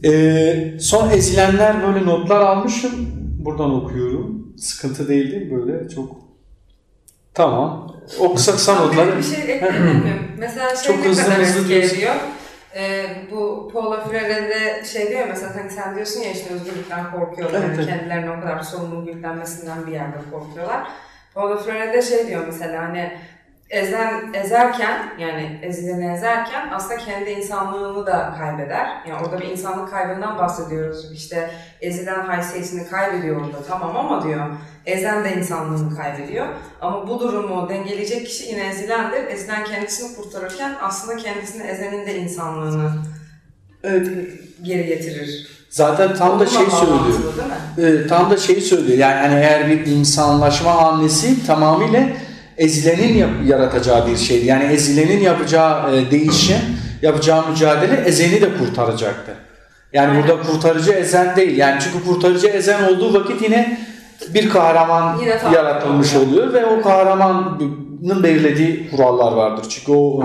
Ee, 0.05 0.74
son 0.79 1.10
ezilenler 1.10 1.88
böyle 1.88 2.05
notlar 2.05 2.41
almışım. 2.41 2.91
Buradan 3.39 3.75
okuyorum. 3.75 4.53
Sıkıntı 4.58 5.08
değil 5.08 5.31
değil 5.31 5.51
böyle? 5.51 5.89
Çok 5.89 6.22
Tamam. 7.34 7.96
Okusak 8.20 8.60
sen 8.60 8.75
notları. 8.75 9.17
Bir 9.17 9.24
şey? 9.24 9.62
Mesela 10.38 10.75
şey 10.75 10.96
Çok 10.96 11.03
ne 11.03 11.10
hızlı 11.10 11.24
kadar 11.24 11.39
hızlı 11.39 11.74
ediyor? 11.74 12.15
Ee, 12.75 13.05
bu 13.31 13.70
Paula 13.74 14.03
Freire'de 14.03 14.86
şey 14.86 15.10
diyor 15.10 15.27
mesela 15.27 15.55
hani 15.55 15.72
sen 15.72 15.96
diyorsun 15.96 16.22
ya 16.22 16.31
işte 16.31 16.53
özgürlükten 16.53 17.12
korkuyorlar. 17.12 17.62
Evet, 17.65 17.77
yani 17.77 17.88
kendilerine 17.88 18.31
o 18.31 18.41
kadar 18.41 18.60
sorumluluk 18.60 19.08
yüklenmesinden 19.08 19.88
bir 19.88 19.91
yerde 19.91 20.17
korkuyorlar. 20.31 20.88
Paula 21.34 21.58
Freire'de 21.58 22.01
şey 22.01 22.27
diyor 22.27 22.43
mesela 22.46 22.84
hani 22.84 23.12
ezen, 23.71 24.33
ezerken 24.33 25.13
yani 25.19 25.59
ezileni 25.63 26.13
ezerken 26.13 26.69
aslında 26.71 26.97
kendi 26.97 27.29
insanlığını 27.29 28.05
da 28.05 28.35
kaybeder. 28.39 28.87
Yani 29.09 29.23
orada 29.23 29.39
bir 29.39 29.45
insanlık 29.45 29.91
kaybından 29.91 30.37
bahsediyoruz. 30.37 31.11
İşte 31.13 31.51
ezilen 31.81 32.25
haysiyetini 32.25 32.89
kaybediyor 32.89 33.41
orada 33.41 33.63
tamam 33.67 33.97
ama 33.97 34.23
diyor 34.23 34.45
ezen 34.85 35.23
de 35.23 35.35
insanlığını 35.35 35.97
kaybediyor. 35.97 36.45
Ama 36.81 37.07
bu 37.07 37.19
durumu 37.19 37.69
dengeleyecek 37.69 38.27
kişi 38.27 38.49
yine 38.49 38.67
ezilendir. 38.67 39.27
Ezilen 39.27 39.65
kendisini 39.65 40.15
kurtarırken 40.15 40.75
aslında 40.81 41.17
kendisini 41.17 41.67
ezenin 41.67 42.05
de 42.05 42.15
insanlığını 42.15 42.91
Evet. 43.83 44.07
geri 44.63 44.85
getirir. 44.85 45.47
Zaten 45.69 46.15
tam 46.15 46.39
da 46.39 46.45
şey 46.45 46.65
söylüyor. 46.65 47.19
Ee, 47.77 48.07
tam 48.07 48.29
da 48.31 48.37
şey 48.37 48.61
söylüyor. 48.61 48.97
Yani 48.97 49.19
hani 49.19 49.33
eğer 49.33 49.69
bir 49.69 49.85
insanlaşma 49.85 50.75
hamlesi 50.75 51.47
tamamıyla 51.47 52.07
ezilenin 52.62 53.46
yaratacağı 53.46 54.08
bir 54.08 54.18
şeydi. 54.18 54.46
Yani 54.46 54.63
ezilenin 54.63 55.20
yapacağı 55.22 55.96
e, 55.96 56.12
değişim, 56.12 56.58
yapacağı 57.01 57.50
mücadele 57.50 57.96
ezeni 58.06 58.41
de 58.41 58.58
kurtaracaktı. 58.58 59.32
Yani 59.94 60.24
burada 60.24 60.41
kurtarıcı 60.41 60.91
ezen 60.91 61.36
değil. 61.36 61.58
Yani 61.58 61.82
çünkü 61.82 62.06
kurtarıcı 62.06 62.48
ezen 62.48 62.84
olduğu 62.84 63.13
vakit 63.13 63.41
yine 63.41 63.77
bir 64.34 64.50
kahraman 64.50 65.20
Yine 65.20 65.38
yaratılmış 65.53 66.15
oluyor 66.15 66.53
ve 66.53 66.65
o 66.65 66.82
kahramanın 66.82 68.24
belirlediği 68.24 68.89
kurallar 68.91 69.32
vardır. 69.32 69.65
Çünkü 69.70 69.91
o 69.91 70.24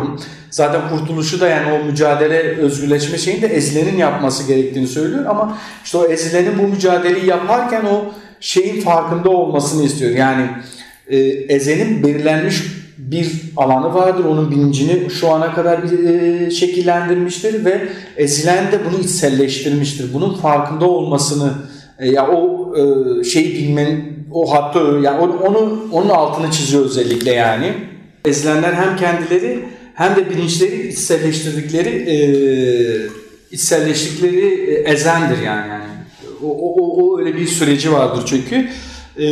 zaten 0.50 0.81
kurtuluşu 0.88 1.40
da 1.40 1.49
yani 1.49 1.73
o 1.73 1.85
mücadele 1.85 2.40
özgürleşme 2.40 3.19
şeyini 3.19 3.43
de 3.43 3.47
ezilenin 3.47 3.97
yapması 3.97 4.47
gerektiğini 4.47 4.87
söylüyor 4.87 5.26
ama 5.26 5.59
işte 5.85 5.99
o 5.99 6.05
ezilenin 6.05 6.59
bu 6.59 6.62
mücadeleyi 6.62 7.26
yaparken 7.26 7.85
o 7.85 8.05
şeyin 8.40 8.81
farkında 8.81 9.31
olmasını 9.31 9.85
istiyor. 9.85 10.11
Yani 10.11 10.47
e, 11.08 11.16
ezenin 11.54 12.02
belirlenmiş 12.02 12.62
bir 12.98 13.32
alanı 13.56 13.94
vardır. 13.94 14.25
Onun 14.25 14.50
bilincini 14.50 15.10
şu 15.10 15.30
ana 15.30 15.54
kadar 15.54 15.82
bir, 15.82 16.04
e, 16.08 16.50
şekillendirmiştir 16.50 17.64
ve 17.64 17.88
ezilen 18.16 18.72
de 18.72 18.80
bunu 18.90 19.00
içselleştirmiştir. 19.00 20.14
Bunun 20.14 20.34
farkında 20.34 20.84
olmasını 20.84 21.52
e, 21.98 22.10
ya 22.10 22.28
o 22.28 22.72
e, 22.76 23.25
şeyi 23.25 23.54
bilmenin 23.54 24.26
o 24.32 24.52
hattı 24.52 24.78
yani 25.02 25.20
onu, 25.20 25.36
onu 25.38 25.88
onun 25.92 26.08
altını 26.08 26.50
çiziyor 26.50 26.84
özellikle 26.84 27.32
yani. 27.32 27.72
Ezilenler 28.25 28.72
hem 28.72 28.96
kendileri 28.96 29.64
hem 29.94 30.16
de 30.16 30.30
bilinçleri 30.30 30.88
içselleştirdikleri 30.88 31.88
e, 31.88 32.14
e, 34.26 34.92
ezendir 34.92 35.42
yani. 35.42 35.68
yani. 35.68 35.84
O, 36.42 36.48
o, 36.48 37.02
o 37.02 37.20
öyle 37.20 37.36
bir 37.36 37.46
süreci 37.46 37.92
vardır 37.92 38.22
çünkü. 38.26 38.68
E, 39.18 39.28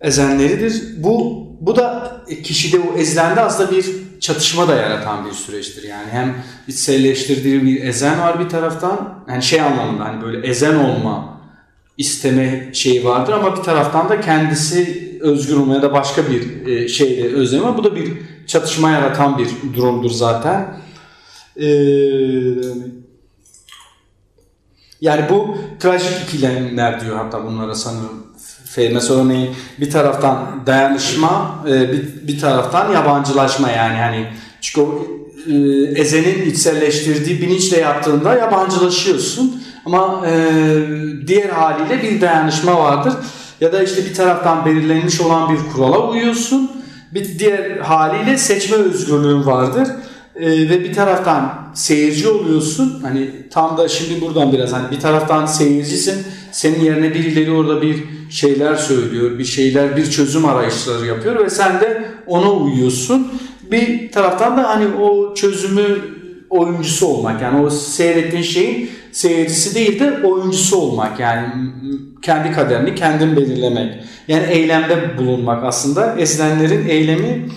ezenleridir. 0.00 0.82
Bu 0.96 1.42
bu 1.60 1.76
da 1.76 2.16
kişide 2.44 2.78
o 2.78 2.98
ezlende 2.98 3.40
aslında 3.40 3.70
bir 3.70 3.86
çatışma 4.20 4.68
da 4.68 4.74
yaratan 4.74 5.26
bir 5.26 5.32
süreçtir. 5.32 5.82
Yani 5.82 6.08
hem 6.10 6.36
içselleştirdiği 6.68 7.62
bir 7.62 7.82
ezen 7.82 8.20
var 8.20 8.40
bir 8.40 8.48
taraftan. 8.48 9.24
Yani 9.28 9.42
şey 9.42 9.60
anlamında 9.60 10.04
hani 10.04 10.22
böyle 10.22 10.46
ezen 10.46 10.74
olma 10.74 11.40
isteme 11.98 12.70
şeyi 12.72 13.04
vardır 13.04 13.32
ama 13.32 13.56
bir 13.56 13.62
taraftan 13.62 14.08
da 14.08 14.20
kendisi 14.20 15.12
özgür 15.20 15.56
olmaya 15.56 15.82
da 15.82 15.92
başka 15.92 16.22
bir 16.30 16.66
e, 16.66 16.88
şeyde 16.88 17.34
özlemi 17.34 17.64
var. 17.64 17.76
Bu 17.76 17.84
da 17.84 17.96
bir 17.96 18.12
çatışma 18.46 18.90
yaratan 18.90 19.38
bir 19.38 19.48
durumdur 19.76 20.10
zaten. 20.10 20.76
Ee, 21.56 21.64
yani 25.02 25.24
bu 25.30 25.56
trajik 25.80 26.12
ikilemler 26.28 27.00
diyor 27.00 27.16
hatta 27.16 27.44
bunlara 27.44 27.74
sanırım. 27.74 28.26
Mesela 28.76 29.24
örneğin. 29.24 29.50
Bir 29.80 29.90
taraftan 29.90 30.66
dayanışma, 30.66 31.64
e, 31.68 31.92
bir, 32.28 32.40
taraftan 32.40 32.92
yabancılaşma 32.92 33.70
yani 33.70 33.96
hani 33.96 34.26
çünkü 34.60 34.80
o 34.80 35.06
e, 35.46 35.54
ezenin 36.00 36.50
içselleştirdiği 36.50 37.40
bilinçle 37.40 37.78
yaptığında 37.78 38.34
yabancılaşıyorsun. 38.34 39.62
Ama 39.86 40.26
e, 40.26 40.32
diğer 41.26 41.48
haliyle 41.48 42.02
bir 42.02 42.20
dayanışma 42.20 42.78
vardır. 42.78 43.12
Ya 43.60 43.72
da 43.72 43.82
işte 43.82 44.04
bir 44.04 44.14
taraftan 44.14 44.66
belirlenmiş 44.66 45.20
olan 45.20 45.54
bir 45.54 45.72
kurala 45.72 46.08
uyuyorsun. 46.08 46.70
Bir 47.14 47.38
diğer 47.38 47.78
haliyle 47.78 48.38
seçme 48.38 48.76
özgürlüğün 48.76 49.46
vardır 49.46 49.88
e, 50.36 50.50
ve 50.50 50.84
bir 50.84 50.92
taraftan 50.92 51.70
seyirci 51.74 52.28
oluyorsun. 52.28 53.00
Hani 53.02 53.30
tam 53.50 53.78
da 53.78 53.88
şimdi 53.88 54.20
buradan 54.20 54.52
biraz 54.52 54.72
hani 54.72 54.90
bir 54.90 55.00
taraftan 55.00 55.46
seyircisin. 55.46 56.26
Senin 56.52 56.80
yerine 56.80 57.14
birileri 57.14 57.50
orada 57.50 57.82
bir 57.82 58.04
şeyler 58.30 58.74
söylüyor, 58.74 59.38
bir 59.38 59.44
şeyler, 59.44 59.96
bir 59.96 60.10
çözüm 60.10 60.44
arayışları 60.44 61.06
yapıyor 61.06 61.44
ve 61.44 61.50
sen 61.50 61.80
de 61.80 62.04
ona 62.26 62.52
uyuyorsun. 62.52 63.32
Bir 63.70 64.12
taraftan 64.12 64.56
da 64.56 64.68
hani 64.68 64.86
o 64.94 65.34
çözümü 65.34 65.98
oyuncusu 66.50 67.06
olmak 67.06 67.42
yani 67.42 67.66
o 67.66 67.70
seyrettiğin 67.70 68.42
şeyin 68.42 68.90
seyircisi 69.12 69.74
değil 69.74 70.00
de 70.00 70.26
oyuncusu 70.26 70.76
olmak 70.76 71.20
yani 71.20 71.46
kendi 72.22 72.52
kaderini 72.52 72.94
kendin 72.94 73.36
belirlemek. 73.36 73.94
Yani 74.28 74.46
eylemde 74.46 75.18
bulunmak 75.18 75.64
aslında 75.64 76.16
ezilenlerin 76.18 76.88
eylemi 76.88 77.48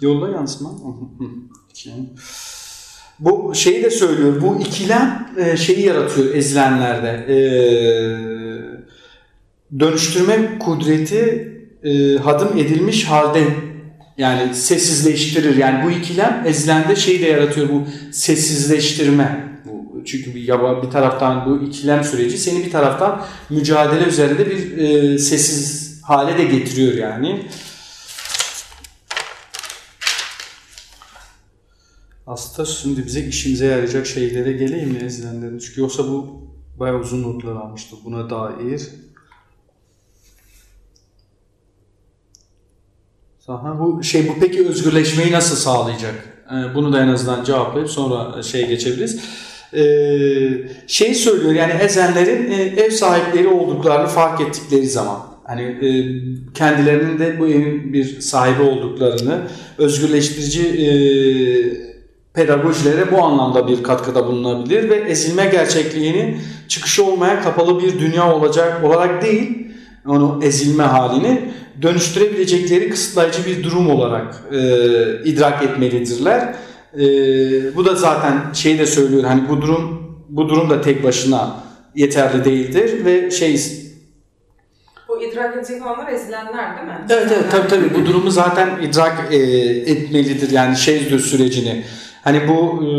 yolda 0.00 0.28
yansıma. 0.28 0.70
Bu 3.20 3.54
şeyi 3.54 3.82
de 3.82 3.90
söylüyor. 3.90 4.40
Bu 4.40 4.60
ikilem 4.60 5.28
e, 5.38 5.56
şeyi 5.56 5.86
yaratıyor 5.86 6.34
ezilenlerde. 6.34 7.08
E, 7.08 7.38
dönüştürme 9.80 10.58
kudreti 10.58 11.52
e, 11.84 12.16
hadım 12.16 12.58
edilmiş 12.58 13.04
halde 13.04 13.44
yani 14.18 14.54
sessizleştirir. 14.54 15.56
Yani 15.56 15.84
bu 15.84 15.90
ikilem 15.90 16.44
ezilende 16.46 16.96
şeyi 16.96 17.22
de 17.22 17.26
yaratıyor. 17.26 17.68
Bu 17.68 17.82
sessizleştirme. 18.12 19.54
Çünkü 20.04 20.34
bir, 20.34 20.42
yaba, 20.48 20.82
bir 20.82 20.90
taraftan 20.90 21.46
bu 21.46 21.66
ikilem 21.66 22.04
süreci 22.04 22.38
seni 22.38 22.64
bir 22.64 22.70
taraftan 22.70 23.26
mücadele 23.50 24.04
üzerinde 24.04 24.50
bir 24.50 24.78
e, 24.78 25.18
sessiz 25.18 26.00
hale 26.02 26.38
de 26.38 26.44
getiriyor 26.44 26.94
yani. 26.94 27.46
Aslında 32.34 32.68
şimdi 32.68 33.06
bize 33.06 33.20
işimize 33.20 33.66
yarayacak 33.66 34.06
şeylere 34.06 34.52
geleyim 34.52 34.90
mi 34.90 35.06
izleyenlerin? 35.06 35.58
Çünkü 35.58 35.80
yoksa 35.80 36.08
bu 36.08 36.42
bayağı 36.78 37.00
uzun 37.00 37.22
notlar 37.22 37.52
almıştık 37.52 38.04
buna 38.04 38.30
dair. 38.30 38.82
Aha, 43.48 43.80
bu 43.80 44.02
şey 44.02 44.28
bu 44.28 44.32
peki 44.40 44.68
özgürleşmeyi 44.68 45.32
nasıl 45.32 45.56
sağlayacak? 45.56 46.44
Ee, 46.50 46.74
bunu 46.74 46.92
da 46.92 47.02
en 47.02 47.08
azından 47.08 47.44
cevaplayıp 47.44 47.90
sonra 47.90 48.42
şey 48.42 48.68
geçebiliriz. 48.68 49.20
Ee, 49.74 50.68
şey 50.86 51.14
söylüyor 51.14 51.52
yani 51.52 51.72
ezenlerin 51.72 52.50
e, 52.50 52.62
ev 52.62 52.90
sahipleri 52.90 53.48
olduklarını 53.48 54.06
fark 54.06 54.40
ettikleri 54.40 54.86
zaman 54.86 55.20
hani 55.44 55.62
e, 55.62 55.88
kendilerinin 56.54 57.18
de 57.18 57.38
bu 57.38 57.48
evin 57.48 57.92
bir 57.92 58.20
sahibi 58.20 58.62
olduklarını 58.62 59.48
özgürleştirici 59.78 60.68
e, 60.68 61.93
pedagojilere 62.34 63.12
bu 63.12 63.22
anlamda 63.22 63.68
bir 63.68 63.82
katkıda 63.82 64.26
bulunabilir 64.26 64.90
ve 64.90 64.94
ezilme 64.94 65.46
gerçekliğini 65.46 66.38
çıkışı 66.68 67.04
olmaya 67.04 67.42
kapalı 67.42 67.82
bir 67.82 67.98
dünya 67.98 68.34
olacak 68.34 68.84
olarak 68.84 69.22
değil, 69.22 69.68
onu 70.08 70.40
ezilme 70.42 70.82
halini 70.82 71.50
dönüştürebilecekleri 71.82 72.90
kısıtlayıcı 72.90 73.46
bir 73.46 73.64
durum 73.64 73.90
olarak 73.90 74.42
e, 74.52 74.58
idrak 75.24 75.62
etmelidirler. 75.62 76.54
E, 76.94 77.06
bu 77.76 77.84
da 77.84 77.94
zaten 77.94 78.52
şey 78.52 78.78
de 78.78 78.86
söylüyor 78.86 79.24
hani 79.24 79.48
bu 79.48 79.62
durum 79.62 80.04
bu 80.28 80.48
durum 80.48 80.70
da 80.70 80.80
tek 80.80 81.04
başına 81.04 81.56
yeterli 81.94 82.44
değildir 82.44 83.04
ve 83.04 83.30
şey 83.30 83.60
bu 85.08 85.22
idrak 85.22 85.56
edecek 85.56 85.86
olanlar 85.86 86.12
ezilenler 86.12 86.76
değil 86.76 86.86
mi? 86.86 87.06
Evet 87.10 87.32
evet 87.32 87.44
tabii 87.50 87.68
tabii 87.68 87.94
bu 87.94 88.06
durumu 88.06 88.30
zaten 88.30 88.68
idrak 88.82 89.32
e, 89.32 89.36
etmelidir 89.90 90.50
yani 90.50 90.76
şeydir 90.76 91.18
sürecini. 91.18 91.84
Hani 92.24 92.40
bu 92.48 92.84
e, 92.84 92.90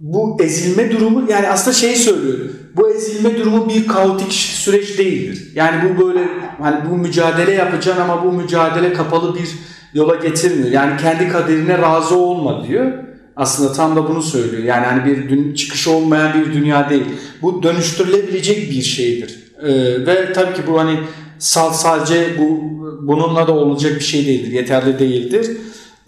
bu 0.00 0.36
ezilme 0.40 0.90
durumu 0.90 1.30
yani 1.30 1.48
aslında 1.48 1.74
şey 1.74 1.96
söylüyor. 1.96 2.38
Bu 2.76 2.90
ezilme 2.90 3.38
durumu 3.38 3.68
bir 3.68 3.86
kaotik 3.86 4.32
süreç 4.32 4.98
değildir. 4.98 5.52
Yani 5.54 5.76
bu 5.84 6.06
böyle 6.06 6.20
hani 6.62 6.90
bu 6.90 6.96
mücadele 6.96 7.52
yapacaksın 7.52 8.02
ama 8.02 8.24
bu 8.24 8.32
mücadele 8.32 8.92
kapalı 8.92 9.34
bir 9.34 9.48
yola 9.94 10.14
getirmiyor. 10.14 10.70
Yani 10.70 10.96
kendi 11.00 11.28
kaderine 11.28 11.78
razı 11.78 12.16
olma 12.16 12.66
diyor. 12.68 12.92
Aslında 13.36 13.72
tam 13.72 13.96
da 13.96 14.08
bunu 14.08 14.22
söylüyor. 14.22 14.62
Yani 14.62 14.86
hani 14.86 15.04
bir 15.04 15.28
dün, 15.28 15.54
çıkış 15.54 15.88
olmayan 15.88 16.40
bir 16.40 16.52
dünya 16.52 16.90
değil. 16.90 17.04
Bu 17.42 17.62
dönüştürülebilecek 17.62 18.70
bir 18.70 18.82
şeydir. 18.82 19.38
Ee, 19.62 20.06
ve 20.06 20.32
tabii 20.32 20.54
ki 20.54 20.62
bu 20.66 20.80
hani 20.80 20.98
sadece 21.38 22.38
bu 22.38 22.60
bununla 23.02 23.46
da 23.46 23.52
olacak 23.52 23.94
bir 23.94 24.04
şey 24.04 24.26
değildir. 24.26 24.52
Yeterli 24.52 24.98
değildir. 24.98 25.56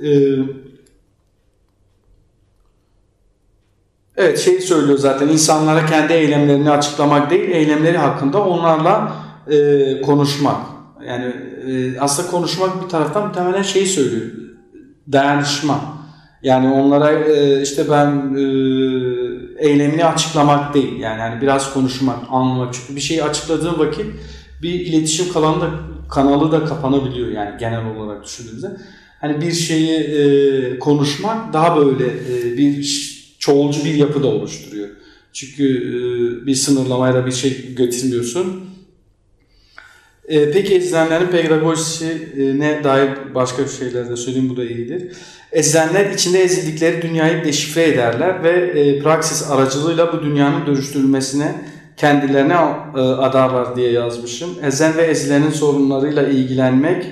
Ee, 0.02 0.10
Evet 4.22 4.38
şey 4.38 4.60
söylüyor 4.60 4.98
zaten 4.98 5.28
insanlara 5.28 5.86
kendi 5.86 6.12
eylemlerini 6.12 6.70
açıklamak 6.70 7.30
değil, 7.30 7.50
eylemleri 7.50 7.98
hakkında 7.98 8.44
onlarla 8.44 9.12
e, 9.50 10.00
konuşmak. 10.00 10.56
Yani 11.06 11.24
e, 11.68 12.00
aslında 12.00 12.30
konuşmak 12.30 12.84
bir 12.84 12.88
taraftan 12.88 13.26
muhtemelen 13.26 13.62
şeyi 13.62 13.86
söylüyor. 13.86 14.26
Dayanışma. 15.12 15.80
Yani 16.42 16.72
onlara 16.72 17.12
e, 17.12 17.62
işte 17.62 17.90
ben 17.90 18.34
e, 18.34 18.42
eylemini 19.68 20.04
açıklamak 20.04 20.74
değil. 20.74 21.00
Yani 21.00 21.20
hani 21.20 21.42
biraz 21.42 21.74
konuşmak, 21.74 22.16
anlamak. 22.30 22.74
Çünkü 22.74 22.96
bir 22.96 23.00
şeyi 23.00 23.24
açıkladığın 23.24 23.78
vakit 23.78 24.06
bir 24.62 24.74
iletişim 24.74 25.32
kanalı 25.32 25.60
da, 25.60 25.70
kanalı 26.10 26.52
da 26.52 26.64
kapanabiliyor 26.64 27.28
yani 27.28 27.58
genel 27.58 27.86
olarak 27.86 28.24
düşündüğümüzde. 28.24 28.70
Hani 29.20 29.40
bir 29.40 29.52
şeyi 29.52 29.98
e, 30.00 30.78
konuşmak 30.78 31.52
daha 31.52 31.76
böyle 31.76 32.06
e, 32.06 32.56
bir 32.56 32.82
çoğulcu 33.40 33.84
bir 33.84 33.94
yapı 33.94 34.22
da 34.22 34.26
oluşturuyor. 34.26 34.88
Çünkü 35.32 35.64
e, 35.64 36.46
bir 36.46 36.54
sınırlamayla 36.54 37.26
bir 37.26 37.32
şey 37.32 37.74
götürmüyorsun. 37.74 38.64
E, 40.28 40.50
peki 40.50 40.74
ezilenlerin 40.74 41.26
pedagojisine 41.26 42.84
dair 42.84 43.10
başka 43.34 43.66
şeyler 43.66 44.10
de 44.10 44.16
söyleyeyim 44.16 44.48
bu 44.48 44.56
da 44.56 44.64
iyidir. 44.64 45.12
Ezilenler 45.52 46.10
içinde 46.10 46.42
ezildikleri 46.42 47.02
dünyayı 47.02 47.44
deşifre 47.44 47.84
ederler 47.84 48.42
ve 48.42 48.50
e, 48.50 49.02
praksis 49.02 49.50
aracılığıyla 49.50 50.12
bu 50.12 50.22
dünyanın 50.22 50.66
dönüştürülmesine 50.66 51.54
kendilerine 51.96 52.56
adarlar 52.56 53.76
diye 53.76 53.90
yazmışım. 53.92 54.50
Ezen 54.62 54.96
ve 54.96 55.02
ezilenin 55.02 55.50
sorunlarıyla 55.50 56.28
ilgilenmek 56.28 57.06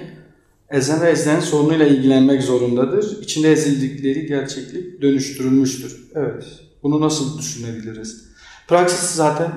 ezen 0.71 1.01
ve 1.01 1.11
ezilen 1.11 1.41
sorunuyla 1.41 1.87
ilgilenmek 1.87 2.43
zorundadır. 2.43 3.23
İçinde 3.23 3.53
ezildikleri 3.53 4.27
gerçeklik 4.27 5.03
dönüştürülmüştür. 5.03 5.97
Evet. 6.15 6.45
Bunu 6.83 7.01
nasıl 7.01 7.39
düşünebiliriz? 7.39 8.25
Praksis 8.69 9.11
zaten 9.11 9.53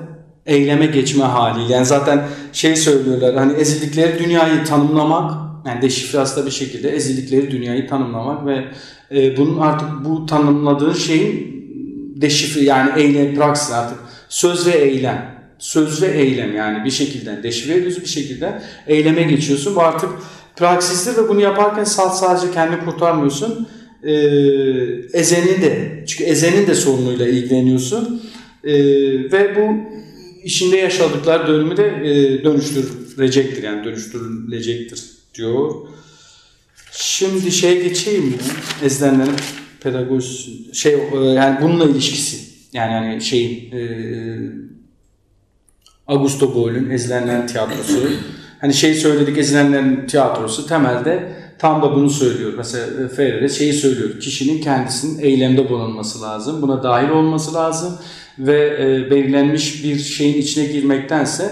eyleme 0.46 0.86
geçme 0.86 1.24
hali. 1.24 1.72
Yani 1.72 1.86
zaten 1.86 2.28
şey 2.52 2.76
söylüyorlar 2.76 3.36
hani 3.36 3.52
ezildikleri 3.52 4.24
dünyayı 4.24 4.64
tanımlamak 4.64 5.42
yani 5.66 5.82
deşifre 5.82 6.18
aslında 6.18 6.46
bir 6.46 6.50
şekilde 6.50 6.90
ezildikleri 6.90 7.50
dünyayı 7.50 7.88
tanımlamak 7.88 8.46
ve 8.46 8.64
e, 9.14 9.36
bunun 9.36 9.58
artık 9.58 9.88
bu 10.04 10.26
tanımladığın 10.26 10.92
şeyin 10.92 11.52
deşifre 12.16 12.60
yani 12.60 13.02
eylem 13.02 13.34
praksis 13.34 13.72
artık 13.72 13.98
söz 14.28 14.66
ve 14.66 14.70
eylem 14.70 15.32
söz 15.58 16.02
ve 16.02 16.06
eylem 16.06 16.56
yani 16.56 16.84
bir 16.84 16.90
şekilde 16.90 17.42
deşifre 17.42 17.74
ediyorsun 17.74 18.02
bir 18.02 18.08
şekilde 18.08 18.62
eyleme 18.86 19.22
geçiyorsun. 19.22 19.76
Bu 19.76 19.80
artık 19.80 20.10
praksistir 20.56 21.16
ve 21.16 21.28
bunu 21.28 21.40
yaparken 21.40 21.84
sadece 21.84 22.52
kendini 22.54 22.84
kurtarmıyorsun. 22.84 23.68
Ee, 24.02 24.12
ezenin 25.12 25.62
de 25.62 26.04
çünkü 26.08 26.24
ezenin 26.24 26.66
de 26.66 26.74
sorunuyla 26.74 27.28
ilgileniyorsun. 27.28 28.22
Ee, 28.64 28.72
ve 29.32 29.56
bu 29.56 29.76
işinde 30.44 30.76
yaşadıkları 30.76 31.48
dönümü 31.48 31.76
de 31.76 31.86
e, 31.86 32.44
dönüştürecektir 32.44 33.62
yani 33.62 33.84
dönüştürülecektir 33.84 35.04
diyor. 35.34 35.74
Şimdi 36.92 37.52
şeye 37.52 37.74
geçeyim 37.74 38.24
mi? 38.24 38.36
Ezilenlerin 38.82 39.36
pedagojisi 39.80 40.74
şey 40.74 40.94
e, 40.94 41.16
yani 41.16 41.58
bununla 41.62 41.84
ilişkisi 41.84 42.36
yani 42.72 42.92
hani 42.92 43.22
şeyin 43.22 43.72
e, 43.72 43.82
Augusto 46.06 46.54
Boal'ün 46.54 46.90
Ezilenlerin 46.90 47.46
Tiyatrosu. 47.46 48.08
Hani 48.62 48.74
şey 48.74 48.94
söyledik 48.94 49.38
Ezilenlerin 49.38 50.06
Tiyatrosu 50.06 50.66
temelde 50.66 51.28
tam 51.58 51.82
da 51.82 51.94
bunu 51.94 52.10
söylüyor. 52.10 52.52
Mesela 52.56 53.08
Ferreira 53.08 53.48
şeyi 53.48 53.72
söylüyor. 53.72 54.20
Kişinin 54.20 54.60
kendisinin 54.60 55.22
eylemde 55.22 55.68
bulunması 55.68 56.22
lazım. 56.22 56.62
Buna 56.62 56.82
dahil 56.82 57.08
olması 57.08 57.54
lazım 57.54 57.98
ve 58.38 58.76
e, 58.80 59.10
belirlenmiş 59.10 59.84
bir 59.84 59.98
şeyin 59.98 60.42
içine 60.42 60.64
girmektense 60.66 61.50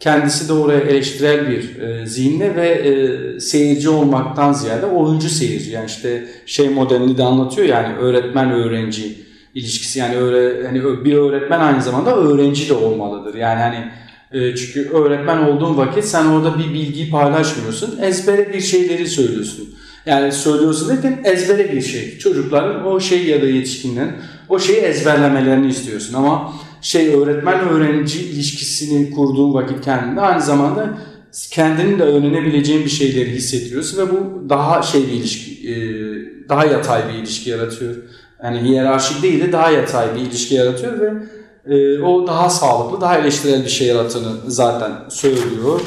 kendisi 0.00 0.48
de 0.48 0.52
oraya 0.52 0.80
eleştirel 0.80 1.48
bir 1.50 1.80
e, 1.80 2.06
zihinle 2.06 2.56
ve 2.56 2.68
e, 2.68 3.40
seyirci 3.40 3.88
olmaktan 3.88 4.52
ziyade 4.52 4.86
oyuncu 4.86 5.28
seyirci. 5.28 5.70
Yani 5.70 5.86
işte 5.86 6.24
şey 6.46 6.68
modelini 6.68 7.18
de 7.18 7.22
anlatıyor 7.22 7.68
yani 7.68 7.96
öğretmen 7.96 8.50
öğrenci 8.50 9.18
ilişkisi 9.54 9.98
yani 9.98 10.16
öyle 10.16 10.66
hani 10.66 11.04
bir 11.04 11.14
öğretmen 11.16 11.60
aynı 11.60 11.82
zamanda 11.82 12.16
öğrenci 12.16 12.68
de 12.68 12.74
olmalıdır. 12.74 13.34
Yani 13.34 13.60
hani 13.60 13.76
e, 13.76 13.90
çünkü 14.32 14.90
öğretmen 14.90 15.38
olduğun 15.38 15.76
vakit 15.76 16.04
sen 16.04 16.26
orada 16.26 16.58
bir 16.58 16.74
bilgiyi 16.74 17.10
paylaşmıyorsun. 17.10 17.98
Ezbere 18.02 18.52
bir 18.52 18.60
şeyleri 18.60 19.06
söylüyorsun. 19.06 19.74
Yani 20.06 20.32
söylüyorsun 20.32 20.88
derken 20.88 21.20
ezbere 21.24 21.72
bir 21.72 21.82
şey. 21.82 22.18
Çocukların 22.18 22.86
o 22.86 23.00
şey 23.00 23.26
ya 23.26 23.42
da 23.42 23.46
yetişkinlerin 23.46 24.12
o 24.48 24.58
şeyi 24.58 24.78
ezberlemelerini 24.78 25.68
istiyorsun 25.68 26.14
ama 26.14 26.52
şey 26.82 27.14
öğretmen 27.14 27.60
öğrenci 27.60 28.20
ilişkisini 28.20 29.10
kurduğun 29.10 29.54
vakit 29.54 29.84
kendinde 29.84 30.20
aynı 30.20 30.42
zamanda 30.42 30.98
kendinin 31.50 31.98
de 31.98 32.02
öğrenebileceğin 32.02 32.84
bir 32.84 32.90
şeyleri 32.90 33.30
hissediyorsun 33.30 33.98
ve 33.98 34.10
bu 34.10 34.48
daha 34.48 34.82
şey 34.82 35.02
bir 35.02 35.12
ilişki 35.12 35.68
e, 35.68 35.74
daha 36.48 36.64
yatay 36.64 37.02
bir 37.08 37.18
ilişki 37.18 37.50
yaratıyor. 37.50 37.94
Yani 38.44 38.60
hiyerarşik 38.60 39.22
değil 39.22 39.40
de 39.40 39.52
daha 39.52 39.70
yatay 39.70 40.14
bir 40.14 40.20
ilişki 40.20 40.54
yaratıyor 40.54 41.00
ve 41.00 41.12
e, 41.66 41.98
o 42.02 42.26
daha 42.26 42.50
sağlıklı, 42.50 43.00
daha 43.00 43.18
eleştirel 43.18 43.64
bir 43.64 43.68
şey 43.68 43.86
yarattığını 43.86 44.50
zaten 44.50 44.92
söylüyor. 45.08 45.80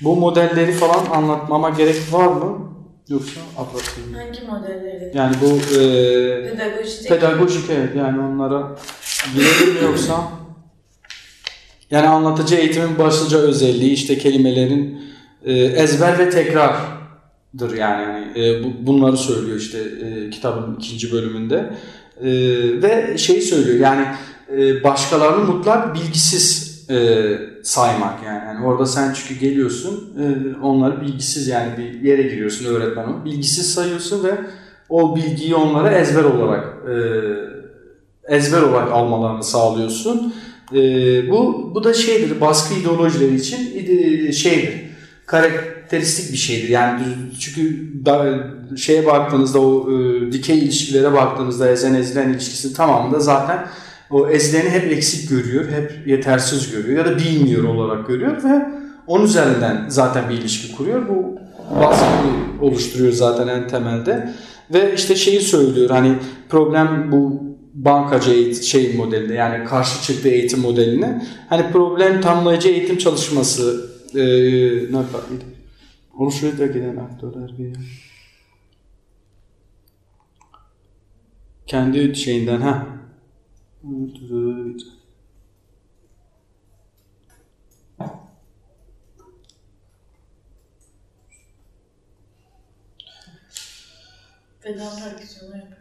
Bu 0.00 0.16
modelleri 0.16 0.72
falan 0.72 1.06
anlatmama 1.06 1.70
gerek 1.70 1.96
var 2.12 2.26
mı? 2.26 2.72
Yoksa 3.08 3.40
anlatayım. 3.58 4.14
Hangi 4.14 4.46
modelleri? 4.46 5.12
Yani 5.14 5.36
bu 5.42 5.74
e, 5.74 6.50
Pedagojik. 6.50 7.08
pedagojik 7.08 7.70
evet 7.70 7.96
yani 7.96 8.20
onlara 8.20 8.76
girelim 9.34 9.74
mi 9.74 9.84
yoksa? 9.84 10.28
Yani 11.90 12.08
anlatıcı 12.08 12.54
eğitimin 12.54 12.98
başlıca 12.98 13.38
özelliği 13.38 13.92
işte 13.92 14.18
kelimelerin 14.18 15.02
e, 15.44 15.52
ezber 15.52 16.18
ve 16.18 16.30
tekrardır 16.30 17.76
yani. 17.76 18.02
yani 18.36 18.46
e, 18.46 18.64
bu, 18.64 18.86
bunları 18.86 19.16
söylüyor 19.16 19.56
işte 19.56 19.78
e, 19.78 20.30
kitabın 20.30 20.76
ikinci 20.76 21.12
bölümünde. 21.12 21.74
E, 22.22 22.28
ve 22.82 23.18
şey 23.18 23.40
söylüyor 23.40 23.78
yani 23.78 24.06
e, 24.56 24.84
başkalarını 24.84 25.44
mutlak 25.44 25.94
bilgisiz 25.94 26.72
e, 26.90 27.22
saymak 27.62 28.24
yani. 28.26 28.44
yani. 28.46 28.66
Orada 28.66 28.86
sen 28.86 29.12
çünkü 29.14 29.40
geliyorsun 29.40 30.14
e, 30.18 30.56
onları 30.62 31.00
bilgisiz 31.00 31.48
yani 31.48 31.68
bir 31.78 32.08
yere 32.08 32.22
giriyorsun 32.22 32.64
öğretmen 32.74 33.04
o. 33.04 33.24
Bilgisiz 33.24 33.74
sayıyorsun 33.74 34.24
ve 34.24 34.30
o 34.88 35.16
bilgiyi 35.16 35.54
onlara 35.54 35.90
ezber 35.90 36.24
olarak 36.24 36.64
e, 36.88 36.94
ezber 38.36 38.62
olarak 38.62 38.92
almalarını 38.92 39.44
sağlıyorsun. 39.44 40.34
E, 40.74 40.78
bu 41.30 41.70
bu 41.74 41.84
da 41.84 41.94
şeydir 41.94 42.40
baskı 42.40 42.74
ideolojileri 42.74 43.34
için 43.34 43.58
ide- 43.58 44.32
şeydir 44.32 44.91
karakteristik 45.26 46.32
bir 46.32 46.38
şeydir. 46.38 46.68
Yani 46.68 47.02
çünkü 47.40 47.92
da, 48.06 48.38
şeye 48.76 49.06
baktığınızda 49.06 49.60
o 49.60 49.90
e, 49.90 50.32
dikey 50.32 50.58
ilişkilere 50.58 51.12
baktığınızda 51.12 51.70
ezen 51.70 51.94
ezilen 51.94 52.28
ilişkisi 52.28 52.74
tamamında 52.74 53.20
zaten 53.20 53.66
o 54.10 54.28
ezileni 54.28 54.70
hep 54.70 54.92
eksik 54.92 55.30
görüyor, 55.30 55.64
hep 55.70 56.06
yetersiz 56.06 56.70
görüyor 56.70 57.06
ya 57.06 57.12
da 57.12 57.18
bilmiyor 57.18 57.64
olarak 57.64 58.08
görüyor 58.08 58.44
ve 58.44 58.66
onun 59.06 59.24
üzerinden 59.24 59.84
zaten 59.88 60.30
bir 60.30 60.34
ilişki 60.34 60.76
kuruyor. 60.76 61.08
Bu 61.08 61.38
baskı 61.80 62.04
oluşturuyor 62.60 63.12
zaten 63.12 63.48
en 63.48 63.68
temelde. 63.68 64.34
Ve 64.74 64.94
işte 64.94 65.16
şeyi 65.16 65.40
söylüyor 65.40 65.90
hani 65.90 66.14
problem 66.48 67.12
bu 67.12 67.42
bankacı 67.74 68.30
eğitim 68.30 68.62
şey 68.62 68.96
modelinde 68.96 69.34
yani 69.34 69.64
karşı 69.64 70.02
çıktığı 70.02 70.28
eğitim 70.28 70.60
modeline 70.60 71.26
hani 71.48 71.72
problem 71.72 72.20
tanımlayıcı 72.20 72.68
eğitim 72.68 72.98
çalışması 72.98 73.91
e, 74.14 74.22
ne 74.92 74.96
yapar? 74.96 75.20
Oluşuyor 76.18 76.58
da 76.58 76.66
giden 76.66 76.96
aktörler 76.96 77.58
bir 77.58 77.76
kendi 81.66 82.16
şeyinden 82.16 82.60
ha 82.60 82.86
Beden 94.64 94.96
herkes 94.96 95.42
onu 95.42 95.56
yapıyor. 95.56 95.78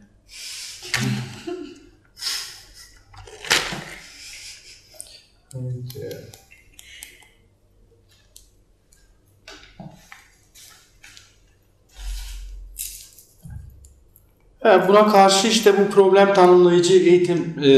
Buna 14.63 15.07
karşı 15.07 15.47
işte 15.47 15.73
bu 15.77 15.93
problem 15.93 16.33
tanımlayıcı 16.33 16.93
eğitim 16.93 17.55
e, 17.63 17.71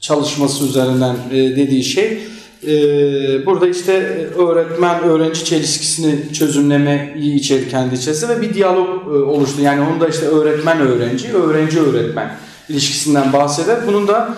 çalışması 0.00 0.64
üzerinden 0.64 1.16
e, 1.30 1.36
dediği 1.36 1.84
şey 1.84 2.18
e, 2.66 2.72
burada 3.46 3.68
işte 3.68 3.92
öğretmen 4.38 5.02
öğrenci 5.02 5.44
çelişkisini 5.44 6.32
çözümlemeyi 6.32 7.34
içeri 7.34 7.68
kendi 7.68 7.94
içerisinde 7.94 8.36
ve 8.36 8.40
bir 8.40 8.54
diyalog 8.54 9.08
oluştu. 9.08 9.62
Yani 9.62 9.80
onu 9.80 10.00
da 10.00 10.08
işte 10.08 10.26
öğretmen 10.26 10.80
öğrenci, 10.80 11.32
öğrenci 11.32 11.80
öğretmen 11.80 12.30
ilişkisinden 12.68 13.32
bahseder. 13.32 13.86
Bunun 13.86 14.08
da 14.08 14.34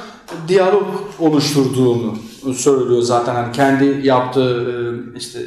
diyalog 0.48 0.86
oluşturduğunu 1.18 2.18
söylüyor 2.56 3.02
zaten. 3.02 3.34
Hani 3.34 3.52
kendi 3.52 4.06
yaptığı 4.06 4.94
işte 5.18 5.40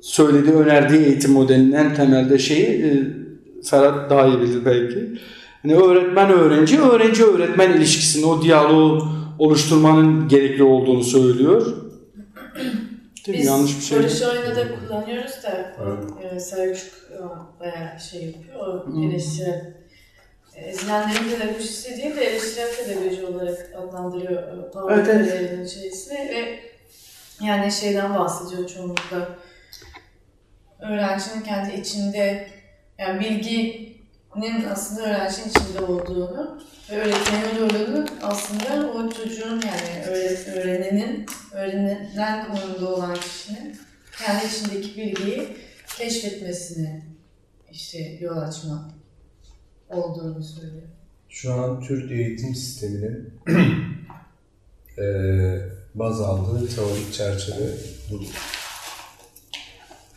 söylediği, 0.00 0.54
önerdiği 0.54 1.00
eğitim 1.00 1.32
modelinin 1.32 1.72
en 1.72 1.94
temelde 1.94 2.38
şeyi 2.38 3.06
Ferhat 3.64 4.10
daha 4.10 4.26
iyi 4.26 4.40
bilir 4.40 4.64
belki. 4.64 5.20
Yani 5.64 5.82
öğretmen 5.82 6.30
öğrenci, 6.30 6.80
öğrenci 6.80 7.24
öğretmen 7.24 7.72
ilişkisini, 7.72 8.26
o 8.26 8.42
diyaloğu 8.42 9.08
oluşturmanın 9.38 10.28
gerekli 10.28 10.62
olduğunu 10.62 11.04
söylüyor. 11.04 11.66
Değil 13.26 13.38
mi? 13.38 13.42
Biz 13.42 13.46
Yanlış 13.46 13.76
bir 13.76 13.82
şey. 13.82 13.98
Barış 13.98 14.22
oyunu 14.22 14.56
da 14.56 14.64
kullanıyoruz 14.74 15.42
da 15.42 15.74
Evet. 15.82 16.32
e, 16.34 16.40
Selçuk 16.40 16.92
e, 17.12 17.18
bayağı 17.60 18.00
şey 18.10 18.24
yapıyor. 18.24 18.66
O 18.66 18.86
Hı. 18.86 19.04
eleştirel. 19.04 19.74
e, 20.56 20.60
Ezilenlerin 20.60 21.30
pedagojisi 21.38 22.02
değil 22.02 22.16
de 22.16 22.24
eleştirel 22.24 22.68
pedagoji 22.76 23.26
olarak 23.26 23.72
adlandırıyor 23.78 24.42
e, 24.42 24.70
Paulo 24.72 24.90
Evet, 24.92 25.08
evet. 25.10 25.68
Şeysini 25.70 26.18
ve 26.18 26.60
yani 27.46 27.72
şeyden 27.72 28.14
bahsediyor 28.14 28.68
çoğunlukla. 28.68 29.28
Öğrencinin 30.80 31.40
kendi 31.42 31.80
içinde 31.80 32.46
yani 33.00 33.20
bilginin 33.20 34.64
aslında 34.70 35.02
öğrencinin 35.02 35.48
içinde 35.48 35.80
olduğunu 35.80 36.62
ve 36.90 36.96
öğretmenin 36.96 37.58
rolünün 37.58 38.08
aslında 38.22 38.92
o 38.92 39.10
çocuğun 39.10 39.60
yani 39.60 40.06
öğrenenin, 40.54 41.26
öğrenilen 41.52 42.46
konumunda 42.48 42.94
olan 42.94 43.14
kişinin 43.14 43.76
kendi 44.18 44.46
içindeki 44.46 44.96
bilgiyi 44.96 45.56
keşfetmesine 45.98 47.02
işte 47.72 48.18
yol 48.20 48.36
açma 48.36 48.90
olduğunu 49.88 50.42
söylüyor. 50.42 50.88
Şu 51.28 51.52
an 51.52 51.80
Türk 51.80 52.12
eğitim 52.12 52.54
sisteminin 52.54 53.34
eee 54.98 55.68
baz 55.94 56.20
aldığı 56.20 56.68
teorik 56.74 57.12
çerçeve 57.12 57.66
bu. 58.10 58.22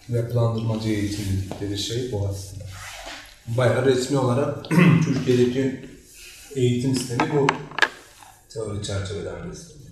Yapılandırmacı 0.09 0.89
eğitim 0.89 1.25
dedikleri 1.25 1.77
şey 1.77 2.11
bu 2.11 2.27
aslında. 2.27 2.63
Bayağı 3.47 3.85
resmi 3.85 4.17
olarak 4.17 4.55
Türkiye'deki 5.05 5.89
eğitim 6.55 6.95
sistemi 6.95 7.31
bu 7.33 7.47
teorik 8.53 8.83
çerçeveden 8.83 9.35
besleniyor. 9.49 9.83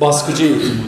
Baskıcı 0.00 0.44
eğitim. 0.44 0.80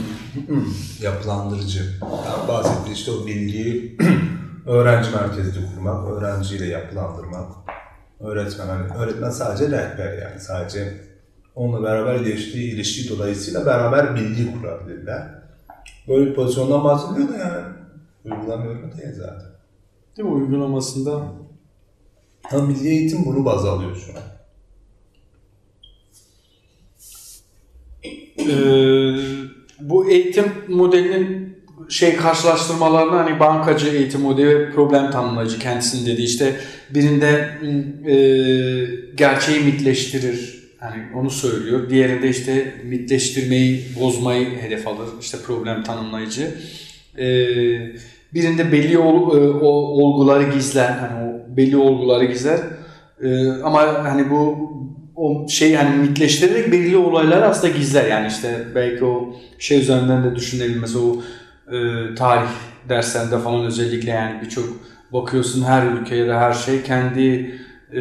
yapılandırıcı. 1.03 1.85
Yani 2.03 2.49
bahsettiği 2.49 2.97
işte 2.97 3.11
o 3.11 3.27
bilgiyi 3.27 3.99
öğrenci 4.67 5.11
merkezli 5.11 5.75
kurmak, 5.75 6.09
öğrenciyle 6.09 6.67
yapılandırmak. 6.67 7.53
Öğretmen, 8.21 8.67
hani 8.67 8.93
öğretmen 8.95 9.31
sadece 9.31 9.65
rehber 9.65 10.19
yani 10.19 10.41
sadece 10.41 11.01
onunla 11.55 11.83
beraber 11.83 12.17
geçtiği 12.17 12.73
ilişki 12.73 13.09
dolayısıyla 13.09 13.67
beraber 13.67 14.15
bilgi 14.15 14.53
kurabilirler. 14.53 15.29
Böyle 16.09 16.31
bir 16.31 16.35
pozisyondan 16.35 16.85
bahsediyor 16.85 17.29
da 17.29 17.37
yani 17.37 17.80
uygulamıyor 18.25 18.75
mu 18.75 18.93
değil 18.99 19.15
zaten. 19.15 19.51
Değil 20.17 20.29
mi 20.29 20.35
uygulamasında? 20.35 21.33
Ama 22.53 22.67
milli 22.67 22.89
eğitim 22.89 23.27
bunu 23.27 23.45
baz 23.45 23.65
alıyor 23.65 23.97
şu 23.97 24.13
an. 24.13 24.23
Ee, 28.39 29.17
bu 29.81 30.11
eğitim 30.11 30.53
modelinin 30.69 31.51
şey 31.89 32.17
karşılaştırmalarını 32.17 33.17
hani 33.17 33.41
bankacı 33.41 33.89
eğitim 33.89 34.21
modeli 34.21 34.59
ve 34.59 34.71
problem 34.71 35.11
tanımlayıcı 35.11 35.59
kendisinin 35.59 36.07
dediği 36.07 36.25
işte 36.27 36.57
birinde 36.91 37.59
e, 38.07 38.17
gerçeği 39.15 39.61
mitleştirir 39.61 40.61
hani 40.81 41.03
onu 41.15 41.31
söylüyor. 41.31 41.91
Diğerinde 41.91 42.29
işte 42.29 42.75
mitleştirmeyi, 42.85 43.85
bozmayı 44.01 44.61
hedef 44.61 44.89
alır. 44.89 45.09
işte 45.21 45.39
problem 45.47 45.83
tanımlayıcı. 45.83 46.55
Ee, 47.21 47.25
birinde 48.35 48.73
belli 48.73 48.99
ol, 48.99 49.37
e, 49.37 49.51
o, 49.51 49.69
olguları 49.69 50.43
gizler. 50.43 50.91
Hani 50.91 51.31
o 51.31 51.57
belli 51.57 51.77
olguları 51.77 52.25
gizler. 52.25 52.61
Ee, 53.23 53.49
ama 53.63 54.05
hani 54.05 54.31
bu 54.31 54.71
o 55.17 55.49
şey 55.49 55.71
yani 55.71 55.97
mitleştirerek 55.97 56.73
belirli 56.73 56.97
olayları 56.97 57.47
aslında 57.47 57.77
gizler 57.77 58.07
yani 58.07 58.27
işte 58.27 58.65
belki 58.75 59.05
o 59.05 59.37
şey 59.59 59.81
üzerinden 59.81 60.25
de 60.25 60.37
düşünelim 60.37 60.81
mesela 60.81 61.05
o 61.05 61.23
e, 61.75 61.79
tarih 62.15 62.51
derslerinde 62.89 63.39
falan 63.39 63.65
özellikle 63.65 64.11
yani 64.11 64.41
birçok 64.43 64.65
bakıyorsun 65.13 65.63
her 65.63 65.87
ülkeye 65.87 66.29
de 66.29 66.35
her 66.35 66.53
şey 66.53 66.83
kendi 66.83 67.55
e, 67.93 68.01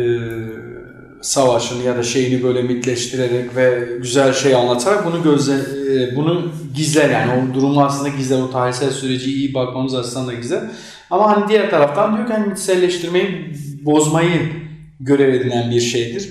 savaşını 1.22 1.84
ya 1.84 1.98
da 1.98 2.04
şeyini 2.04 2.44
böyle 2.44 2.62
mitleştirerek 2.62 3.56
ve 3.56 3.88
güzel 4.02 4.34
şey 4.34 4.56
anlatarak 4.56 5.06
bunu 5.06 5.24
gözle 5.24 5.54
e, 5.54 6.16
bunu 6.16 6.52
gizler 6.76 7.10
yani 7.10 7.32
o 7.32 7.54
durumu 7.54 7.84
aslında 7.84 8.10
gizler 8.10 8.42
o 8.42 8.52
tarihsel 8.52 8.92
süreci 8.92 9.32
iyi 9.32 9.54
bakmamız 9.54 9.96
aslında 9.96 10.28
da 10.28 10.34
gizler 10.34 10.64
ama 11.10 11.32
hani 11.32 11.50
diğer 11.50 11.70
taraftan 11.70 12.16
diyor 12.16 12.28
ki 12.28 12.34
hani 12.34 12.48
mitselleştirmeyi 12.48 13.54
bozmayı 13.82 14.52
görev 15.00 15.34
edinen 15.34 15.72
bir 15.72 15.82
şeydir. 15.82 16.30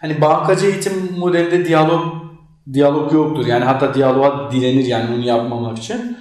Hani 0.00 0.20
bankacı 0.20 0.66
eğitim 0.66 0.92
modelinde 1.18 1.64
diyalog 1.64 2.26
diyalog 2.72 3.12
yoktur. 3.12 3.46
Yani 3.46 3.64
hatta 3.64 3.94
diyaloğa 3.94 4.52
direnir 4.52 4.84
yani 4.84 5.16
bunu 5.16 5.24
yapmamak 5.24 5.78
için. 5.78 6.16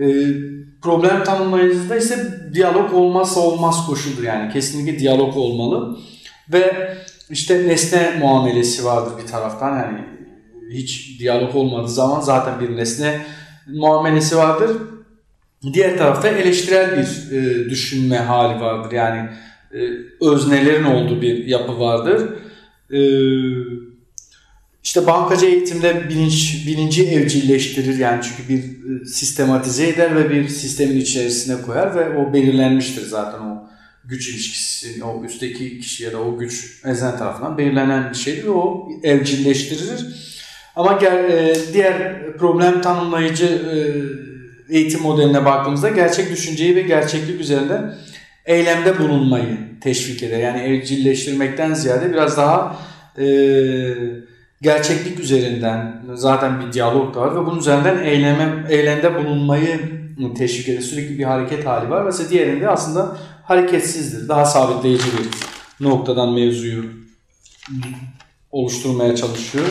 Ee, 0.00 0.06
problem 0.82 1.24
tanımlayıcıda 1.24 1.96
ise 1.96 2.48
diyalog 2.54 2.94
olmazsa 2.94 3.40
olmaz 3.40 3.86
koşuldur 3.86 4.22
yani. 4.22 4.52
Kesinlikle 4.52 4.98
diyalog 4.98 5.36
olmalı. 5.36 5.98
Ve 6.52 6.96
işte 7.30 7.68
nesne 7.68 8.16
muamelesi 8.20 8.84
vardır 8.84 9.22
bir 9.22 9.26
taraftan 9.26 9.78
yani 9.78 10.04
hiç 10.72 11.20
diyalog 11.20 11.56
olmadığı 11.56 11.88
zaman 11.88 12.20
zaten 12.20 12.60
bir 12.60 12.76
nesne 12.76 13.26
muamelesi 13.66 14.36
vardır. 14.36 14.76
Diğer 15.72 15.98
tarafta 15.98 16.28
eleştirel 16.28 16.96
bir 16.96 17.36
e, 17.36 17.70
düşünme 17.70 18.18
hali 18.18 18.60
vardır. 18.60 18.92
Yani 18.92 19.30
e, 19.72 19.78
öznelerin 20.20 20.84
olduğu 20.84 21.22
bir 21.22 21.46
yapı 21.46 21.80
vardır. 21.80 22.30
E, 22.92 23.00
işte 24.82 25.06
bankacı 25.06 25.46
eğitimde 25.46 26.08
bilinç, 26.08 26.66
bilinci 26.66 27.08
evcilleştirir 27.08 27.98
yani 27.98 28.22
çünkü 28.22 28.48
bir 28.48 28.58
e, 28.58 29.04
sistematize 29.04 29.88
eder 29.88 30.16
ve 30.16 30.30
bir 30.30 30.48
sistemin 30.48 31.00
içerisine 31.00 31.62
koyar 31.62 31.94
ve 31.94 32.18
o 32.18 32.32
belirlenmiştir 32.32 33.06
zaten 33.06 33.38
o 33.38 33.68
güç 34.08 34.28
ilişkisi, 34.28 35.04
o 35.04 35.24
üstteki 35.24 35.80
kişi 35.80 36.04
ya 36.04 36.12
da 36.12 36.18
o 36.18 36.38
güç 36.38 36.82
ezen 36.84 37.18
tarafından 37.18 37.58
belirlenen 37.58 38.10
bir 38.10 38.16
şeydir 38.16 38.46
o 38.46 38.88
evcilleştirir. 39.02 40.06
Ama 40.76 41.00
e, 41.02 41.54
diğer 41.72 42.26
problem 42.36 42.80
tanımlayıcı 42.80 43.46
e, 43.46 43.76
eğitim 44.76 45.02
modeline 45.02 45.44
baktığımızda 45.44 45.88
gerçek 45.88 46.30
düşünceyi 46.30 46.76
ve 46.76 46.82
gerçeklik 46.82 47.40
üzerinde 47.40 47.80
eylemde 48.46 48.98
bulunmayı 48.98 49.58
teşvik 49.80 50.22
eder. 50.22 50.38
Yani 50.38 50.60
evcilleştirmekten 50.60 51.74
ziyade 51.74 52.12
biraz 52.12 52.36
daha 52.36 52.76
e, 53.18 53.26
gerçeklik 54.62 55.20
üzerinden 55.20 56.02
zaten 56.14 56.60
bir 56.60 56.72
diyalog 56.72 57.14
da 57.14 57.20
var 57.20 57.34
ve 57.34 57.46
bunun 57.46 57.58
üzerinden 57.58 58.04
eyleme, 58.04 58.64
eylemde 58.70 59.14
bulunmayı 59.14 59.80
teşvik 60.38 60.68
eder. 60.68 60.80
Sürekli 60.80 61.18
bir 61.18 61.24
hareket 61.24 61.66
hali 61.66 61.90
var. 61.90 62.04
Mesela 62.04 62.30
diğerinde 62.30 62.68
aslında 62.68 63.16
hareketsizdir. 63.46 64.28
Daha 64.28 64.44
sabitleyici 64.44 65.04
bir 65.04 65.28
noktadan 65.84 66.32
mevzuyu 66.32 66.84
oluşturmaya 68.50 69.16
çalışıyor. 69.16 69.66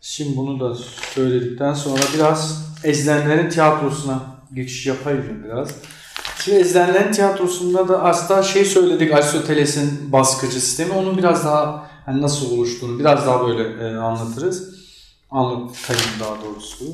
Şimdi 0.00 0.36
bunu 0.36 0.60
da 0.60 0.74
söyledikten 1.14 1.74
sonra 1.74 2.02
biraz 2.14 2.66
Ezilenlerin 2.84 3.50
tiyatrosuna 3.50 4.22
geçiş 4.54 4.86
yapayım 4.86 5.44
biraz. 5.44 5.68
Şimdi 6.44 6.58
Ezilenlerin 6.58 7.12
tiyatrosunda 7.12 7.88
da 7.88 8.02
aslında 8.02 8.42
şey 8.42 8.64
söyledik 8.64 9.12
Aristoteles'in 9.12 10.12
baskıcı 10.12 10.60
sistemi. 10.60 10.92
Onun 10.92 11.18
biraz 11.18 11.44
daha 11.44 11.90
hani 12.06 12.22
nasıl 12.22 12.50
oluştuğunu 12.50 12.98
biraz 12.98 13.26
daha 13.26 13.48
böyle 13.48 13.84
e, 13.84 13.96
anlatırız. 13.96 14.76
Anlatayım 15.30 16.02
daha 16.20 16.42
doğrusu. 16.44 16.84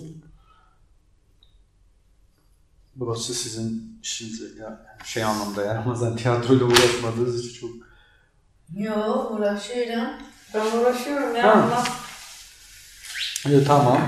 Burası 2.96 3.34
sizin 3.34 3.98
işinize 4.02 4.62
ya, 4.62 4.80
şey 5.04 5.24
anlamda 5.24 5.64
yaramaz. 5.64 6.02
Yani 6.02 6.16
tiyatroyla 6.16 6.66
uğraşmadığınız 6.66 7.46
için 7.46 7.60
çok... 7.60 7.70
Yo 8.76 9.26
uğraşıyorum. 9.30 10.08
Ben 10.54 10.60
uğraşıyorum 10.78 11.36
ya. 11.36 11.44
Ha. 11.46 11.52
Allah. 11.52 11.84
Evet, 13.48 13.66
tamam. 13.66 13.98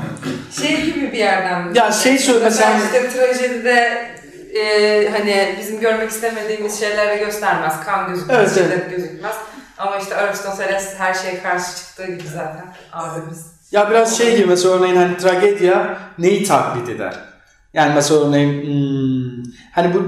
Şey 0.61 0.85
gibi 0.85 1.12
bir 1.12 1.18
yerden 1.18 1.68
mi? 1.68 1.79
Ya 1.79 1.92
şey 1.92 2.18
söyle 2.18 2.44
Mesela 2.44 2.79
mesela- 2.79 3.07
işte 3.07 3.18
trajedide 3.18 4.09
e, 4.55 5.09
hani 5.11 5.57
bizim 5.61 5.81
görmek 5.81 6.11
istemediğimiz 6.11 6.81
şeyleri 6.81 7.18
göstermez. 7.25 7.75
Kan 7.85 8.09
gözükmez, 8.09 8.38
Evet, 8.38 8.53
evet. 8.59 8.73
şiddet 8.73 8.90
gözükmez. 8.90 9.35
Ama 9.79 9.97
işte 9.99 10.16
Aristoteles 10.16 10.94
her 10.99 11.14
şeye 11.14 11.42
karşı 11.42 11.77
çıktığı 11.77 12.07
gibi 12.07 12.29
zaten 12.29 12.75
abimiz. 12.92 13.47
Ya 13.70 13.90
biraz 13.90 14.18
şey 14.18 14.37
gibi 14.37 14.47
mesela 14.47 14.75
örneğin 14.75 14.97
hani 14.97 15.16
tragedya 15.16 15.99
neyi 16.18 16.44
taklit 16.44 16.88
eder? 16.88 17.34
Yani 17.74 17.92
mesela 17.94 18.20
örneğin 18.20 18.62
hmm, 18.66 19.42
hani 19.72 19.94
bu 19.94 19.98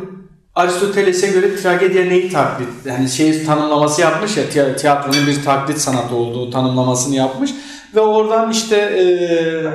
Aristoteles'e 0.55 1.27
göre 1.27 1.57
tragedya 1.57 2.05
neyi 2.05 2.33
taklit? 2.33 2.69
Yani 2.85 3.09
şey 3.09 3.45
tanımlaması 3.45 4.01
yapmış 4.01 4.37
ya 4.37 4.45
tiya- 4.45 4.77
tiyatronun 4.77 5.27
bir 5.27 5.43
taklit 5.45 5.79
sanatı 5.79 6.15
olduğu 6.15 6.51
tanımlamasını 6.51 7.15
yapmış 7.15 7.51
ve 7.95 8.01
oradan 8.01 8.51
işte 8.51 8.77
eee 8.99 9.73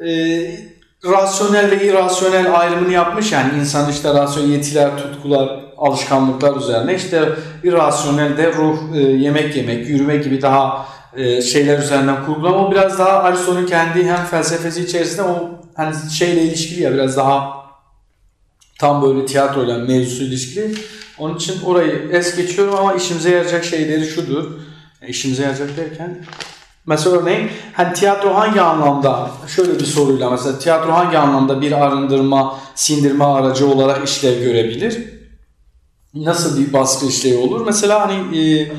eee 0.00 0.70
rasyonel 1.04 1.70
ve 1.70 1.86
irrasyonel 1.86 2.60
ayrımını 2.60 2.92
yapmış 2.92 3.32
yani 3.32 3.52
insan 3.60 3.90
işte 3.90 4.14
rasyonel 4.14 4.48
yetiler, 4.50 4.96
tutkular, 4.96 5.60
alışkanlıklar 5.78 6.56
üzerine 6.56 6.94
işte 6.94 7.28
irrasyonel 7.64 8.36
de 8.36 8.52
ruh, 8.52 8.78
e, 8.94 8.98
yemek 8.98 9.56
yemek, 9.56 9.88
yürüme 9.88 10.16
gibi 10.16 10.42
daha 10.42 10.86
e, 11.16 11.42
şeyler 11.42 11.78
üzerinden 11.78 12.24
kurgulama. 12.26 12.66
O 12.66 12.70
biraz 12.70 12.98
daha 12.98 13.10
Aristo'nun 13.22 13.66
kendi 13.66 14.08
hem 14.08 14.24
felsefesi 14.24 14.84
içerisinde 14.84 15.22
o 15.22 15.59
hani 15.80 16.10
şeyle 16.10 16.42
ilişkili 16.42 16.82
ya 16.82 16.92
biraz 16.92 17.16
daha 17.16 17.60
tam 18.78 19.02
böyle 19.02 19.26
tiyatroyla 19.26 19.78
mevzusu 19.78 20.22
ilişkili. 20.22 20.74
Onun 21.18 21.36
için 21.36 21.62
orayı 21.64 22.08
es 22.12 22.36
geçiyorum 22.36 22.74
ama 22.74 22.94
işimize 22.94 23.30
yarayacak 23.30 23.64
şeyleri 23.64 24.04
şudur. 24.04 24.44
E, 25.02 25.08
İşimize 25.08 25.42
yarayacak 25.42 25.76
derken 25.76 26.24
Mesela 26.86 27.16
örneğin 27.16 27.50
hani 27.72 27.94
tiyatro 27.94 28.34
hangi 28.34 28.60
anlamda 28.60 29.30
şöyle 29.56 29.78
bir 29.78 29.84
soruyla 29.84 30.30
mesela 30.30 30.58
tiyatro 30.58 30.92
hangi 30.92 31.18
anlamda 31.18 31.60
bir 31.60 31.72
arındırma, 31.72 32.58
sindirme 32.74 33.24
aracı 33.24 33.66
olarak 33.66 34.08
işlev 34.08 34.42
görebilir? 34.42 35.04
Nasıl 36.14 36.60
bir 36.60 36.72
baskı 36.72 37.06
işlevi 37.06 37.36
olur? 37.36 37.66
Mesela 37.66 38.00
hani 38.08 38.38
e, 38.38 38.72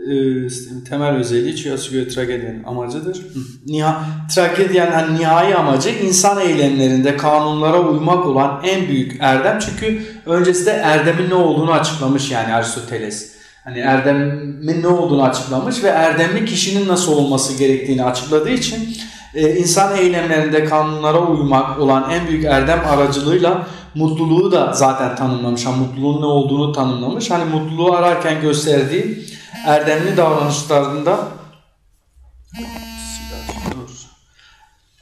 e, 0.00 0.84
temel 0.88 1.14
özelliği 1.14 1.56
Çiğası 1.56 1.92
göre 1.92 2.08
tragedyanın 2.08 2.64
amacıdır. 2.64 3.26
Niha, 3.66 4.04
tragedyanın 4.34 4.92
hani 4.92 5.18
nihai 5.18 5.54
amacı 5.54 5.88
insan 5.88 6.40
eylemlerinde 6.40 7.16
kanunlara 7.16 7.80
uymak 7.80 8.26
olan 8.26 8.60
en 8.64 8.88
büyük 8.88 9.16
erdem. 9.20 9.58
Çünkü 9.58 10.02
öncesinde 10.26 10.70
erdemin 10.70 11.30
ne 11.30 11.34
olduğunu 11.34 11.72
açıklamış 11.72 12.30
yani 12.30 12.54
Aristoteles. 12.54 13.32
Hani 13.64 13.78
erdemin 13.78 14.82
ne 14.82 14.88
olduğunu 14.88 15.22
açıklamış 15.22 15.84
ve 15.84 15.88
erdemli 15.88 16.44
kişinin 16.44 16.88
nasıl 16.88 17.12
olması 17.12 17.58
gerektiğini 17.58 18.04
açıkladığı 18.04 18.50
için 18.50 18.96
e, 19.34 19.56
insan 19.56 19.96
eylemlerinde 19.96 20.64
kanunlara 20.64 21.20
uymak 21.20 21.80
olan 21.80 22.10
en 22.10 22.28
büyük 22.28 22.44
erdem 22.44 22.80
aracılığıyla 22.88 23.66
mutluluğu 23.94 24.52
da 24.52 24.72
zaten 24.72 25.16
tanımlamış. 25.16 25.64
Yani 25.64 25.76
mutluluğun 25.76 26.20
ne 26.20 26.26
olduğunu 26.26 26.72
tanımlamış. 26.72 27.30
Hani 27.30 27.44
mutluluğu 27.44 27.92
ararken 27.92 28.40
gösterdiği 28.40 29.30
erdemli 29.66 30.16
davranışlarında 30.16 31.18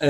e, 0.02 0.08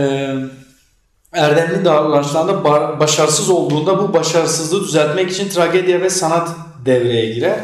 erdemli 1.32 1.84
davranışlarında 1.84 2.52
ba- 2.52 3.00
başarısız 3.00 3.50
olduğunda 3.50 3.98
bu 3.98 4.12
başarısızlığı 4.12 4.84
düzeltmek 4.84 5.30
için 5.30 5.48
tragedya 5.48 6.00
ve 6.00 6.10
sanat 6.10 6.48
devreye 6.84 7.34
girer. 7.34 7.58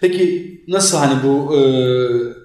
Peki 0.00 0.48
nasıl 0.68 0.98
hani 0.98 1.14
bu 1.22 1.54
e, 1.56 1.60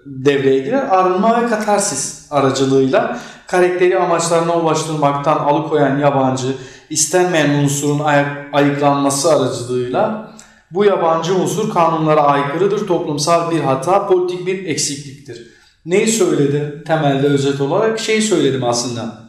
devreye 0.06 0.60
girer? 0.60 0.88
Arınma 0.90 1.42
ve 1.42 1.48
katarsis 1.48 2.28
aracılığıyla 2.32 3.20
karakteri 3.48 4.00
amaçlarına 4.00 4.54
ulaştırmaktan 4.56 5.38
alıkoyan 5.38 6.00
yabancı, 6.00 6.48
istenmeyen 6.90 7.50
unsurun 7.50 8.00
ay- 8.00 8.26
ayıklanması 8.54 9.34
aracılığıyla 9.34 10.33
bu 10.74 10.86
yabancı 10.86 11.36
unsur 11.36 11.74
kanunlara 11.74 12.22
aykırıdır, 12.22 12.88
toplumsal 12.88 13.52
bir 13.52 13.60
hata, 13.60 14.08
politik 14.08 14.48
bir 14.48 14.66
eksikliktir. 14.66 15.48
Neyi 15.86 16.08
söyledim 16.08 16.84
temelde 16.88 17.28
özet 17.28 17.62
olarak? 17.62 18.00
Şeyi 18.00 18.22
söyledim 18.22 18.64
aslında. 18.64 19.24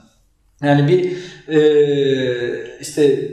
Yani 0.62 0.88
bir 0.88 1.16
e, 1.54 2.78
işte 2.80 3.32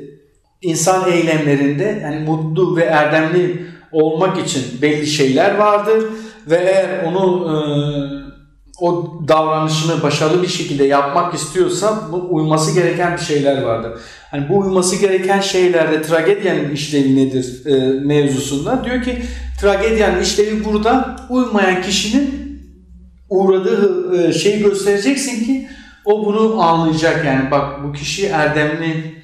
insan 0.62 1.12
eylemlerinde 1.12 2.00
yani 2.04 2.20
mutlu 2.20 2.78
ve 2.78 2.84
erdemli 2.84 3.66
olmak 3.92 4.48
için 4.48 4.64
belli 4.82 5.08
şeyler 5.08 5.56
vardır 5.56 6.04
ve 6.50 6.56
eğer 6.56 7.04
onu 7.04 7.52
e, 7.52 7.56
o 8.82 9.20
davranışını 9.28 10.04
başarılı 10.04 10.44
bir 10.44 10.48
şekilde 10.48 10.84
yapmak 10.84 11.34
istiyorsa 11.34 12.02
bu 12.12 12.28
uyması 12.32 12.76
gereken 12.76 13.18
bir 13.18 13.22
şeyler 13.22 13.62
vardır. 13.62 13.92
Hani 14.32 14.50
bu 14.50 14.58
uyması 14.58 14.96
gereken 14.96 15.42
şeylerde 15.42 16.02
tragedyanın 16.02 16.72
işlevi 16.72 17.16
nedir 17.16 17.66
e, 17.66 18.00
mevzusunda? 18.00 18.86
Diyor 18.86 19.04
ki 19.04 19.22
tragedyanın 19.62 20.22
işlevi 20.22 20.66
burada. 20.66 21.16
Uymayan 21.30 21.82
kişinin 21.82 22.62
uğradığı 23.30 24.18
e, 24.18 24.34
şeyi 24.34 24.64
göstereceksin 24.64 25.46
ki 25.46 25.68
o 26.06 26.26
bunu 26.26 26.62
anlayacak. 26.62 27.26
Yani 27.26 27.52
bak 27.52 27.84
bu 27.84 27.94
kişi 27.94 28.28
erdemli 28.28 29.16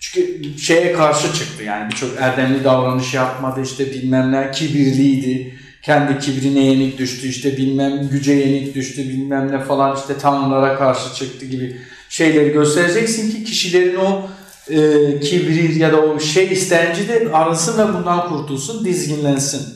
çünkü 0.00 0.58
şeye 0.58 0.92
karşı 0.92 1.34
çıktı. 1.34 1.64
Yani 1.64 1.90
birçok 1.90 2.10
erdemli 2.20 2.64
davranış 2.64 3.14
yapmadı 3.14 3.60
işte 3.62 3.86
bilmem 3.86 4.32
ne 4.32 4.50
kibirliydi 4.50 5.57
kendi 5.88 6.18
kibrine 6.18 6.60
yenik 6.60 6.98
düştü 6.98 7.28
işte 7.28 7.56
bilmem 7.56 8.08
güce 8.08 8.32
yenik 8.32 8.74
düştü 8.74 9.08
bilmem 9.08 9.52
ne 9.52 9.60
falan 9.60 9.96
işte 9.96 10.18
tanrılara 10.18 10.78
karşı 10.78 11.14
çıktı 11.14 11.46
gibi 11.46 11.80
şeyleri 12.08 12.52
göstereceksin 12.52 13.30
ki 13.30 13.44
kişilerin 13.44 13.96
o 13.96 14.28
e, 14.70 15.20
kibri 15.20 15.78
ya 15.78 15.92
da 15.92 16.00
o 16.00 16.20
şey 16.20 16.52
istenci 16.52 17.08
de 17.08 17.28
arasın 17.32 17.78
ve 17.78 17.94
bundan 17.94 18.28
kurtulsun 18.28 18.84
dizginlensin. 18.84 19.74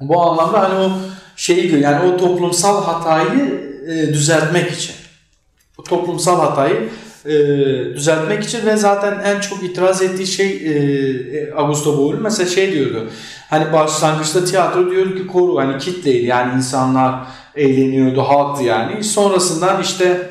Bu 0.00 0.22
anlamda 0.22 0.60
hani 0.60 0.74
o 0.74 0.92
şeyi 1.36 1.80
yani 1.80 2.12
o 2.12 2.16
toplumsal 2.16 2.84
hatayı 2.84 3.60
e, 3.88 4.14
düzeltmek 4.14 4.72
için. 4.72 4.94
O 5.78 5.82
toplumsal 5.84 6.40
hatayı 6.40 6.90
e, 7.26 7.32
düzeltmek 7.94 8.44
için 8.44 8.66
ve 8.66 8.76
zaten 8.76 9.20
en 9.24 9.40
çok 9.40 9.62
itiraz 9.62 10.02
ettiği 10.02 10.26
şey 10.26 10.50
e, 10.50 11.54
Augusto 11.54 11.98
Boal 11.98 12.14
mesela 12.20 12.50
şey 12.50 12.72
diyordu. 12.72 13.06
Hani 13.50 13.72
başlangıçta 13.72 14.44
tiyatro 14.44 14.90
diyordu 14.90 15.14
ki 15.14 15.26
koru 15.26 15.58
hani 15.58 15.78
kitleydi 15.78 16.26
yani 16.26 16.56
insanlar 16.56 17.14
eğleniyordu 17.56 18.22
halktı 18.22 18.64
yani. 18.64 19.04
Sonrasından 19.04 19.82
işte 19.82 20.30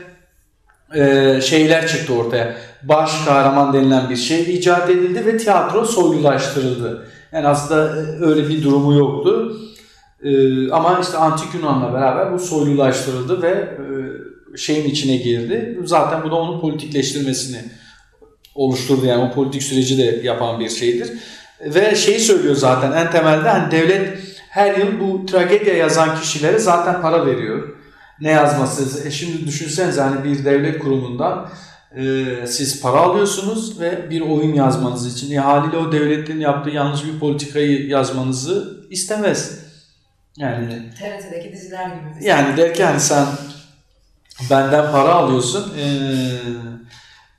e, 0.95 1.39
şeyler 1.41 1.87
çıktı 1.87 2.13
ortaya. 2.13 2.55
Baş 2.83 3.25
kahraman 3.25 3.73
denilen 3.73 4.09
bir 4.09 4.15
şey 4.15 4.55
icat 4.55 4.89
edildi 4.89 5.25
ve 5.25 5.37
tiyatro 5.37 5.85
soylulaştırıldı. 5.85 7.05
Yani 7.31 7.47
aslında 7.47 7.95
öyle 8.25 8.49
bir 8.49 8.63
durumu 8.63 8.93
yoktu. 8.93 9.57
E, 10.23 10.31
ama 10.71 10.99
işte 11.01 11.17
antik 11.17 11.53
Yunan'la 11.53 11.93
beraber 11.93 12.33
bu 12.33 12.39
soylulaştırıldı 12.39 13.41
ve 13.41 13.49
e, 13.49 13.85
şeyin 14.57 14.89
içine 14.89 15.15
girdi. 15.15 15.79
Zaten 15.83 16.23
bu 16.23 16.31
da 16.31 16.35
onun 16.35 16.61
politikleştirmesini 16.61 17.61
oluşturdu. 18.55 19.05
Yani 19.05 19.23
o 19.23 19.33
politik 19.33 19.63
süreci 19.63 19.97
de 19.97 20.21
yapan 20.23 20.59
bir 20.59 20.69
şeydir. 20.69 21.09
Ve 21.61 21.95
şeyi 21.95 22.19
söylüyor 22.19 22.55
zaten 22.55 22.91
en 22.91 23.11
temelde 23.11 23.49
hani 23.49 23.71
devlet 23.71 24.17
her 24.49 24.77
yıl 24.77 24.99
bu 24.99 25.25
tragedya 25.25 25.73
yazan 25.73 26.19
kişilere 26.19 26.59
zaten 26.59 27.01
para 27.01 27.25
veriyor. 27.25 27.75
Ne 28.21 28.31
yazması? 28.31 29.07
E 29.07 29.11
şimdi 29.11 29.47
düşünsenize 29.47 30.01
hani 30.01 30.23
bir 30.23 30.45
devlet 30.45 30.79
kurumundan 30.79 31.49
e, 31.95 32.25
siz 32.47 32.81
para 32.81 32.97
alıyorsunuz 32.97 33.79
ve 33.79 34.09
bir 34.09 34.21
oyun 34.21 34.53
yazmanız 34.53 35.15
için. 35.15 35.35
E, 35.35 35.37
haliyle 35.37 35.77
o 35.77 35.91
devletin 35.91 36.39
yaptığı 36.39 36.69
yanlış 36.69 37.05
bir 37.05 37.19
politikayı 37.19 37.87
yazmanızı 37.87 38.85
istemez. 38.89 39.59
Yani 40.37 40.67
TRT'deki 40.99 41.53
diziler 41.53 41.85
gibi. 41.85 42.25
yani 42.25 42.57
der 42.57 42.73
ki 42.73 42.83
hani 42.83 42.99
sen 42.99 43.25
benden 44.49 44.91
para 44.91 45.13
alıyorsun. 45.13 45.73
Ee, 45.79 45.89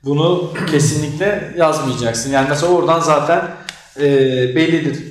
bunu 0.03 0.53
kesinlikle 0.71 1.53
yazmayacaksın. 1.57 2.31
Yani 2.31 2.49
mesela 2.49 2.71
oradan 2.71 2.99
zaten 2.99 3.41
e, 3.97 4.05
bellidir. 4.55 5.03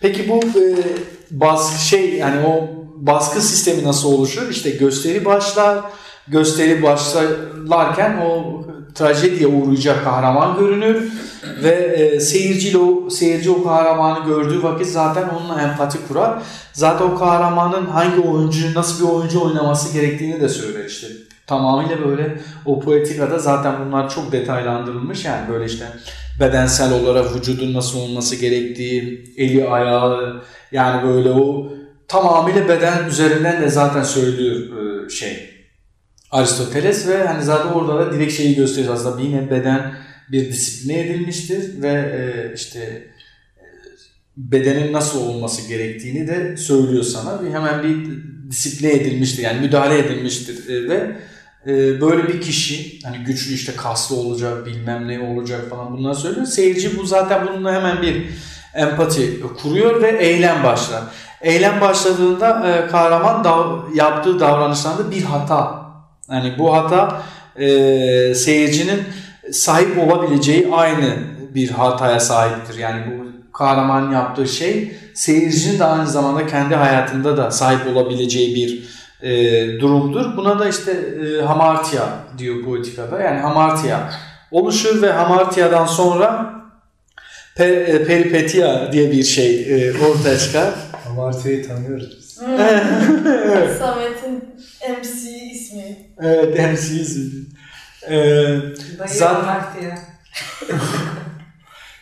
Peki 0.00 0.28
bu 0.28 0.40
e, 0.58 0.64
baskı 1.30 1.84
şey 1.84 2.14
yani 2.14 2.46
o 2.46 2.68
baskı 2.96 3.40
sistemi 3.40 3.84
nasıl 3.84 4.12
oluşur? 4.12 4.50
İşte 4.50 4.70
gösteri 4.70 5.24
başlar. 5.24 5.78
Gösteri 6.28 6.82
başlarken 6.82 8.16
o 8.16 8.62
trajediye 8.94 9.46
uğrayacak 9.46 10.04
kahraman 10.04 10.58
görünür 10.58 11.12
ve 11.62 11.70
e, 11.70 12.20
seyirciyle 12.20 12.78
o 12.78 13.10
seyirci 13.10 13.50
o 13.50 13.64
kahramanı 13.64 14.26
gördüğü 14.26 14.62
vakit 14.62 14.86
zaten 14.86 15.28
onunla 15.28 15.62
empati 15.62 15.98
kurar. 16.08 16.42
Zaten 16.72 17.04
o 17.04 17.18
kahramanın 17.18 17.86
hangi 17.86 18.20
oyuncu 18.20 18.74
nasıl 18.74 19.06
bir 19.06 19.12
oyuncu 19.12 19.40
oynaması 19.44 19.92
gerektiğini 19.92 20.40
de 20.40 20.48
söyler 20.48 20.84
işte. 20.84 21.06
Tamamıyla 21.46 22.04
böyle 22.04 22.40
o 22.66 22.80
poetikada 22.80 23.38
zaten 23.38 23.74
bunlar 23.86 24.10
çok 24.10 24.32
detaylandırılmış 24.32 25.24
yani 25.24 25.48
böyle 25.52 25.64
işte 25.64 25.84
bedensel 26.40 26.92
olarak 26.92 27.36
vücudun 27.36 27.74
nasıl 27.74 27.98
olması 27.98 28.36
gerektiği, 28.36 29.24
eli 29.36 29.68
ayağı 29.68 30.42
yani 30.72 31.08
böyle 31.08 31.30
o 31.30 31.72
tamamıyla 32.08 32.68
beden 32.68 33.08
üzerinden 33.08 33.62
de 33.62 33.68
zaten 33.68 34.02
söylüyor 34.02 34.56
e, 34.56 35.08
şey 35.10 35.57
Aristoteles 36.30 37.08
ve 37.08 37.26
hani 37.26 37.44
zaten 37.44 37.72
orada 37.72 37.98
da 37.98 38.12
direkt 38.12 38.32
şeyi 38.32 38.54
gösteriyor 38.56 38.94
aslında 38.94 39.20
yine 39.20 39.50
beden 39.50 39.94
bir 40.32 40.48
disipline 40.48 41.00
edilmiştir 41.00 41.82
ve 41.82 41.88
e, 41.90 42.54
işte 42.54 42.78
e, 42.80 43.64
bedenin 44.36 44.92
nasıl 44.92 45.26
olması 45.26 45.68
gerektiğini 45.68 46.28
de 46.28 46.56
söylüyor 46.56 47.02
sana. 47.02 47.40
Hemen 47.52 47.82
bir 47.82 48.22
disipline 48.50 48.92
edilmiştir 48.92 49.42
yani 49.42 49.60
müdahale 49.60 49.98
edilmiştir 49.98 50.68
e, 50.68 50.88
ve 50.88 51.16
böyle 52.00 52.28
bir 52.28 52.40
kişi 52.40 52.98
hani 53.04 53.18
güçlü 53.18 53.54
işte 53.54 53.72
kaslı 53.76 54.16
olacak 54.16 54.66
bilmem 54.66 55.08
ne 55.08 55.20
olacak 55.20 55.70
falan 55.70 55.92
bunları 55.92 56.14
söylüyor. 56.14 56.46
Seyirci 56.46 56.98
bu 56.98 57.06
zaten 57.06 57.46
bununla 57.46 57.74
hemen 57.74 58.02
bir 58.02 58.26
empati 58.74 59.40
kuruyor 59.62 60.02
ve 60.02 60.18
eylem 60.18 60.64
başlar. 60.64 61.02
Eylem 61.40 61.80
başladığında 61.80 62.86
kahraman 62.90 63.44
dav- 63.44 63.96
yaptığı 63.96 64.40
davranışlarında 64.40 65.10
bir 65.10 65.22
hata. 65.22 65.77
Yani 66.32 66.54
bu 66.58 66.76
hata 66.76 67.22
e, 67.56 68.34
seyircinin 68.34 69.02
sahip 69.52 69.98
olabileceği 69.98 70.68
aynı 70.72 71.16
bir 71.54 71.70
hataya 71.70 72.20
sahiptir. 72.20 72.78
Yani 72.78 73.02
bu 73.06 73.28
kahramanın 73.52 74.12
yaptığı 74.12 74.48
şey 74.48 74.92
seyircinin 75.14 75.78
de 75.78 75.84
aynı 75.84 76.06
zamanda 76.06 76.46
kendi 76.46 76.74
hayatında 76.74 77.36
da 77.36 77.50
sahip 77.50 77.96
olabileceği 77.96 78.54
bir 78.54 78.98
e, 79.22 79.80
durumdur. 79.80 80.36
Buna 80.36 80.58
da 80.58 80.68
işte 80.68 80.92
e, 80.92 81.42
hamartia 81.42 82.04
diyor 82.38 82.64
politikada. 82.64 83.20
Yani 83.20 83.40
hamartia 83.40 84.10
oluşur 84.50 85.02
ve 85.02 85.12
hamartiadan 85.12 85.86
sonra 85.86 86.54
pe, 87.54 87.64
e, 87.64 88.04
peripetia 88.04 88.92
diye 88.92 89.10
bir 89.10 89.22
şey 89.22 89.62
e, 89.88 89.92
ortaya 89.92 90.38
çıkar. 90.38 90.74
Amartya'yı 91.10 91.68
tanıyoruz 91.68 92.18
biz. 92.18 92.34
Samet'in 93.78 94.44
MC 94.88 95.37
ismi. 95.90 96.06
Evet, 96.22 96.72
MC'yiz. 96.72 97.18
Ee, 98.08 98.14
Dayı 98.98 99.08
Zaten- 99.08 99.40
Zaten... 99.40 99.80
diye. 99.80 99.98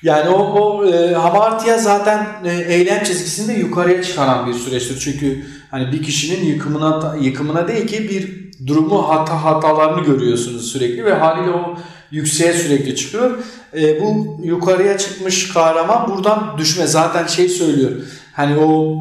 Yani 0.02 0.28
o, 0.30 0.38
o 0.38 0.86
e, 0.86 1.14
hamartia 1.14 1.78
zaten 1.78 2.26
e, 2.44 2.74
eylem 2.74 3.04
çizgisini 3.04 3.54
de 3.54 3.60
yukarıya 3.60 4.02
çıkaran 4.02 4.46
bir 4.46 4.54
süreçtir. 4.54 4.98
Çünkü 5.00 5.46
hani 5.70 5.92
bir 5.92 6.02
kişinin 6.02 6.44
yıkımına 6.44 7.16
yıkımına 7.20 7.68
değil 7.68 7.86
ki 7.86 8.08
bir 8.08 8.50
durumu 8.66 9.08
hata 9.08 9.44
hatalarını 9.44 10.04
görüyorsunuz 10.04 10.72
sürekli 10.72 11.04
ve 11.04 11.12
haliyle 11.14 11.50
o 11.50 11.78
yükseğe 12.10 12.52
sürekli 12.52 12.96
çıkıyor. 12.96 13.38
E, 13.76 14.00
bu 14.00 14.40
yukarıya 14.44 14.98
çıkmış 14.98 15.52
kahraman 15.52 16.08
buradan 16.08 16.54
düşme 16.58 16.86
zaten 16.86 17.26
şey 17.26 17.48
söylüyor. 17.48 17.90
Hani 18.32 18.58
o 18.58 18.96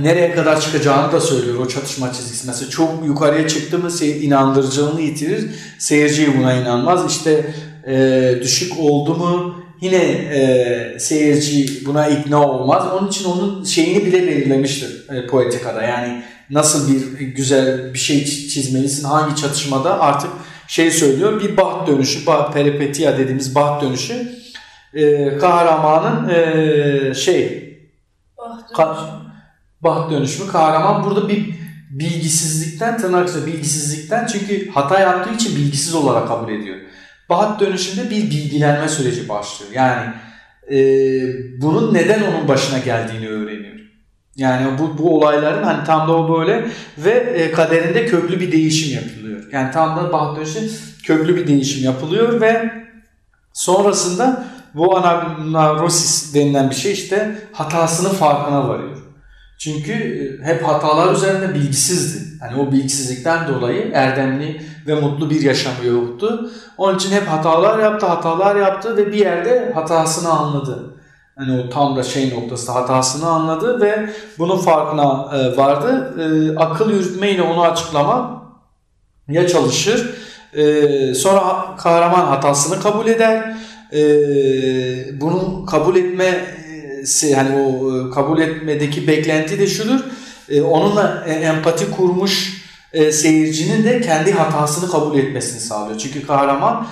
nereye 0.00 0.34
kadar 0.34 0.60
çıkacağını 0.60 1.12
da 1.12 1.20
söylüyor 1.20 1.58
o 1.58 1.68
çatışma 1.68 2.12
çizgisi. 2.12 2.46
Mesela 2.46 2.70
çok 2.70 3.06
yukarıya 3.06 3.48
çıktı 3.48 3.78
mı 3.78 3.90
inandırıcılığını 4.04 5.00
yitirir. 5.00 5.50
Seyirci 5.78 6.38
buna 6.38 6.54
inanmaz. 6.54 7.12
İşte 7.12 7.54
e, 7.86 8.38
düşük 8.42 8.78
oldu 8.78 9.14
mu 9.14 9.64
yine 9.80 10.04
e, 10.04 10.96
seyirci 10.98 11.86
buna 11.86 12.08
ikna 12.08 12.48
olmaz. 12.48 12.84
Onun 12.92 13.08
için 13.08 13.24
onun 13.24 13.64
şeyini 13.64 14.06
bile 14.06 14.26
belirlemiştir 14.26 15.10
e, 15.10 15.26
poetikada. 15.26 15.82
Yani 15.82 16.22
nasıl 16.50 16.92
bir 16.92 17.20
güzel 17.20 17.94
bir 17.94 17.98
şey 17.98 18.16
çi- 18.22 18.48
çizmelisin, 18.48 19.04
hangi 19.04 19.36
çatışmada 19.36 20.00
artık 20.00 20.30
şey 20.68 20.90
söylüyor. 20.90 21.40
Bir 21.42 21.56
baht 21.56 21.88
dönüşü, 21.88 22.26
baht 22.26 22.54
peripetia 22.54 23.18
dediğimiz 23.18 23.54
baht 23.54 23.82
dönüşü 23.82 24.28
e, 24.94 25.36
kahramanın 25.38 26.28
e, 26.28 27.14
şey 27.14 27.64
Ah, 28.38 28.58
Ka- 28.72 29.23
baht 29.84 30.10
dönüşümü 30.10 30.52
kahraman 30.52 31.04
burada 31.04 31.28
bir 31.28 31.54
bilgisizlikten 31.90 32.98
tırnak 32.98 33.46
bilgisizlikten 33.46 34.26
çünkü 34.26 34.70
hata 34.70 35.00
yaptığı 35.00 35.34
için 35.34 35.56
bilgisiz 35.56 35.94
olarak 35.94 36.28
kabul 36.28 36.52
ediyor. 36.52 36.76
Baht 37.28 37.60
dönüşünde 37.60 38.10
bir 38.10 38.22
bilgilenme 38.30 38.88
süreci 38.88 39.28
başlıyor. 39.28 39.72
Yani 39.74 40.10
e, 40.70 40.78
bunun 41.60 41.94
neden 41.94 42.22
onun 42.22 42.48
başına 42.48 42.78
geldiğini 42.78 43.28
öğreniyor. 43.28 43.74
Yani 44.36 44.78
bu, 44.78 44.98
bu 44.98 45.16
olayların 45.16 45.62
hani 45.62 45.84
tam 45.84 46.08
da 46.08 46.12
o 46.12 46.38
böyle 46.38 46.68
ve 46.98 47.10
e, 47.10 47.52
kaderinde 47.52 48.06
köklü 48.06 48.40
bir 48.40 48.52
değişim 48.52 48.94
yapılıyor. 48.94 49.44
Yani 49.52 49.70
tam 49.72 49.96
da 49.96 50.12
baht 50.12 50.36
dönüşü 50.36 50.70
köklü 51.02 51.36
bir 51.36 51.46
değişim 51.46 51.84
yapılıyor 51.84 52.40
ve 52.40 52.72
sonrasında 53.52 54.44
bu 54.74 54.96
anagnosis 54.96 56.34
denilen 56.34 56.70
bir 56.70 56.74
şey 56.74 56.92
işte 56.92 57.38
hatasının 57.52 58.14
farkına 58.14 58.68
varıyor. 58.68 59.03
Çünkü 59.64 59.92
e, 59.92 60.46
hep 60.46 60.62
hatalar 60.62 61.14
üzerinde 61.14 61.54
bilgisizdi. 61.54 62.38
Hani 62.40 62.60
o 62.60 62.72
bilgisizlikten 62.72 63.48
dolayı 63.48 63.90
erdemli 63.94 64.62
ve 64.86 64.94
mutlu 64.94 65.30
bir 65.30 65.40
yaşamı 65.40 65.86
yoktu. 65.86 66.50
Onun 66.78 66.96
için 66.96 67.10
hep 67.10 67.28
hatalar 67.28 67.78
yaptı, 67.78 68.06
hatalar 68.06 68.56
yaptı 68.56 68.96
ve 68.96 69.06
bir 69.06 69.18
yerde 69.18 69.72
hatasını 69.74 70.28
anladı. 70.28 70.94
Hani 71.36 71.60
o 71.60 71.70
tam 71.70 71.96
da 71.96 72.02
şey 72.02 72.30
noktasında 72.30 72.74
hatasını 72.74 73.28
anladı 73.28 73.80
ve 73.80 74.10
bunun 74.38 74.58
farkına 74.58 75.28
e, 75.36 75.56
vardı. 75.56 76.14
E, 76.18 76.56
akıl 76.58 76.90
yürütmeyle 76.90 77.42
onu 77.42 77.62
açıklama 77.62 78.44
ya 79.28 79.48
çalışır. 79.48 80.14
Sonra 81.14 81.76
kahraman 81.78 82.26
hatasını 82.26 82.80
kabul 82.80 83.06
eder. 83.06 83.56
Bunu 85.20 85.66
kabul 85.66 85.96
etme 85.96 86.44
hani 87.36 87.56
o 87.56 87.96
e, 87.96 88.10
kabul 88.10 88.40
etmedeki 88.40 89.08
beklenti 89.08 89.58
de 89.58 89.66
şudur. 89.66 90.00
E, 90.48 90.62
onunla 90.62 91.24
e, 91.26 91.32
empati 91.32 91.90
kurmuş 91.90 92.64
seyircinin 93.12 93.84
de 93.84 94.00
kendi 94.00 94.32
hatasını 94.32 94.90
kabul 94.90 95.18
etmesini 95.18 95.60
sağlıyor. 95.60 95.98
Çünkü 95.98 96.26
kahraman 96.26 96.86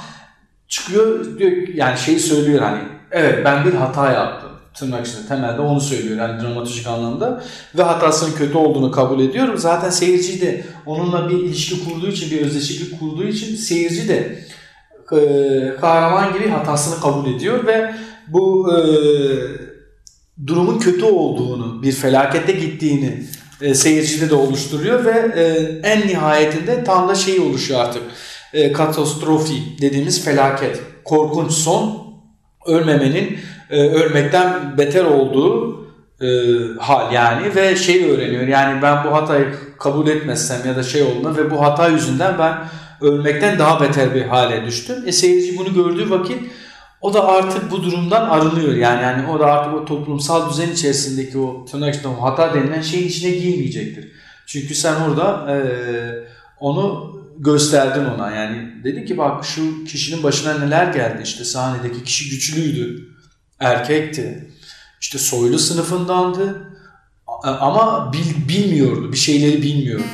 çıkıyor 0.68 1.38
diyor 1.38 1.52
yani 1.74 1.98
şeyi 1.98 2.20
söylüyor 2.20 2.62
hani 2.62 2.80
evet 3.10 3.44
ben 3.44 3.64
bir 3.64 3.74
hata 3.74 4.12
yaptım. 4.12 4.50
Tırnak 4.74 5.06
içinde 5.06 5.28
temelde 5.28 5.60
onu 5.60 5.80
söylüyor 5.80 6.18
yani 6.18 6.42
dramatik 6.42 6.86
anlamda 6.86 7.42
ve 7.78 7.82
hatasının 7.82 8.32
kötü 8.34 8.58
olduğunu 8.58 8.90
kabul 8.90 9.20
ediyor. 9.20 9.56
Zaten 9.56 9.90
seyirci 9.90 10.40
de 10.40 10.64
onunla 10.86 11.28
bir 11.28 11.34
ilişki 11.34 11.84
kurduğu 11.84 12.08
için 12.08 12.30
bir 12.30 12.46
özdeşiklik 12.46 13.00
kurduğu 13.00 13.24
için 13.24 13.56
seyirci 13.56 14.08
de 14.08 14.38
kahraman 15.80 16.32
gibi 16.32 16.48
hatasını 16.48 17.00
kabul 17.00 17.34
ediyor 17.34 17.66
ve 17.66 17.94
bu 18.28 18.72
durumun 20.46 20.78
kötü 20.78 21.04
olduğunu, 21.04 21.82
bir 21.82 21.92
felakette 21.92 22.52
gittiğini 22.52 23.22
e, 23.60 23.74
seyircide 23.74 24.30
de 24.30 24.34
oluşturuyor 24.34 25.04
ve 25.04 25.40
e, 25.40 25.44
en 25.88 26.08
nihayetinde 26.08 26.84
tam 26.84 27.08
da 27.08 27.14
şey 27.14 27.40
oluşuyor 27.40 27.80
artık. 27.80 28.02
E, 28.52 28.72
katastrofi 28.72 29.54
dediğimiz 29.80 30.24
felaket, 30.24 30.80
korkunç 31.04 31.52
son, 31.52 32.12
ölmemenin 32.66 33.38
e, 33.70 33.80
ölmekten 33.80 34.78
beter 34.78 35.04
olduğu 35.04 35.82
e, 36.20 36.26
hal 36.78 37.12
yani 37.12 37.54
ve 37.54 37.76
şey 37.76 38.10
öğreniyor. 38.10 38.48
Yani 38.48 38.82
ben 38.82 39.04
bu 39.04 39.12
hatayı 39.12 39.54
kabul 39.78 40.08
etmezsem 40.08 40.58
ya 40.66 40.76
da 40.76 40.82
şey 40.82 41.02
olduğunda 41.02 41.36
ve 41.36 41.50
bu 41.50 41.62
hata 41.62 41.88
yüzünden 41.88 42.38
ben 42.38 42.58
ölmekten 43.00 43.58
daha 43.58 43.80
beter 43.80 44.14
bir 44.14 44.22
hale 44.22 44.66
düştüm. 44.66 44.96
E 45.06 45.12
seyirci 45.12 45.58
bunu 45.58 45.74
gördüğü 45.74 46.10
vakit 46.10 46.38
o 47.02 47.14
da 47.14 47.28
artık 47.28 47.70
bu 47.70 47.82
durumdan 47.82 48.28
arınıyor 48.28 48.74
yani 48.74 49.02
yani 49.02 49.28
o 49.28 49.40
da 49.40 49.46
artık 49.46 49.74
o 49.74 49.84
toplumsal 49.84 50.50
düzen 50.50 50.70
içerisindeki 50.70 51.38
o 51.38 51.64
tırnak 51.64 51.94
içinde 51.94 52.08
o 52.08 52.22
hata 52.22 52.54
denilen 52.54 52.82
şeyin 52.82 53.08
içine 53.08 53.30
girmeyecektir. 53.30 54.12
Çünkü 54.46 54.74
sen 54.74 55.00
orada 55.00 55.52
e, 55.52 55.56
onu 56.60 57.12
gösterdin 57.38 58.04
ona 58.04 58.30
yani 58.30 58.84
dedi 58.84 59.04
ki 59.04 59.18
bak 59.18 59.44
şu 59.44 59.84
kişinin 59.84 60.22
başına 60.22 60.58
neler 60.58 60.86
geldi 60.86 61.20
işte 61.24 61.44
sahnedeki 61.44 62.04
kişi 62.04 62.30
güçlüydü, 62.30 63.08
erkekti, 63.60 64.48
işte 65.00 65.18
soylu 65.18 65.58
sınıfındandı 65.58 66.72
ama 67.42 68.12
bil, 68.12 68.48
bilmiyordu 68.48 69.12
bir 69.12 69.18
şeyleri 69.18 69.62
bilmiyordu. 69.62 70.04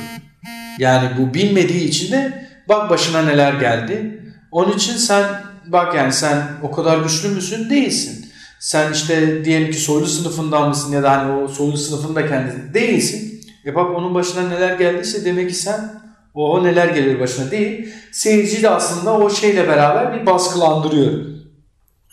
Yani 0.79 1.09
bu 1.17 1.33
bilmediği 1.33 1.83
için 1.83 2.11
de 2.11 2.49
bak 2.69 2.89
başına 2.89 3.21
neler 3.21 3.53
geldi. 3.53 4.23
Onun 4.51 4.71
için 4.71 4.93
sen 4.93 5.48
bak 5.71 5.95
yani 5.95 6.13
sen 6.13 6.43
o 6.63 6.71
kadar 6.71 6.97
güçlü 6.97 7.29
müsün? 7.29 7.69
Değilsin. 7.69 8.25
Sen 8.59 8.93
işte 8.93 9.45
diyelim 9.45 9.71
ki 9.71 9.77
soylu 9.77 10.07
sınıfından 10.07 10.69
mısın 10.69 10.91
ya 10.91 11.03
da 11.03 11.11
hani 11.11 11.31
o 11.31 11.47
soylu 11.47 11.77
sınıfında 11.77 12.27
kendisi 12.27 12.73
değilsin. 12.73 13.41
E 13.65 13.75
bak 13.75 13.97
onun 13.97 14.13
başına 14.13 14.47
neler 14.47 14.77
geldiyse 14.77 15.25
demek 15.25 15.49
ki 15.49 15.55
sen 15.55 15.91
o, 16.33 16.51
o 16.51 16.63
neler 16.63 16.87
gelir 16.87 17.19
başına 17.19 17.51
değil. 17.51 17.93
Seyirci 18.11 18.63
de 18.63 18.69
aslında 18.69 19.13
o 19.13 19.29
şeyle 19.29 19.67
beraber 19.67 20.21
bir 20.21 20.25
baskılandırıyor. 20.25 21.13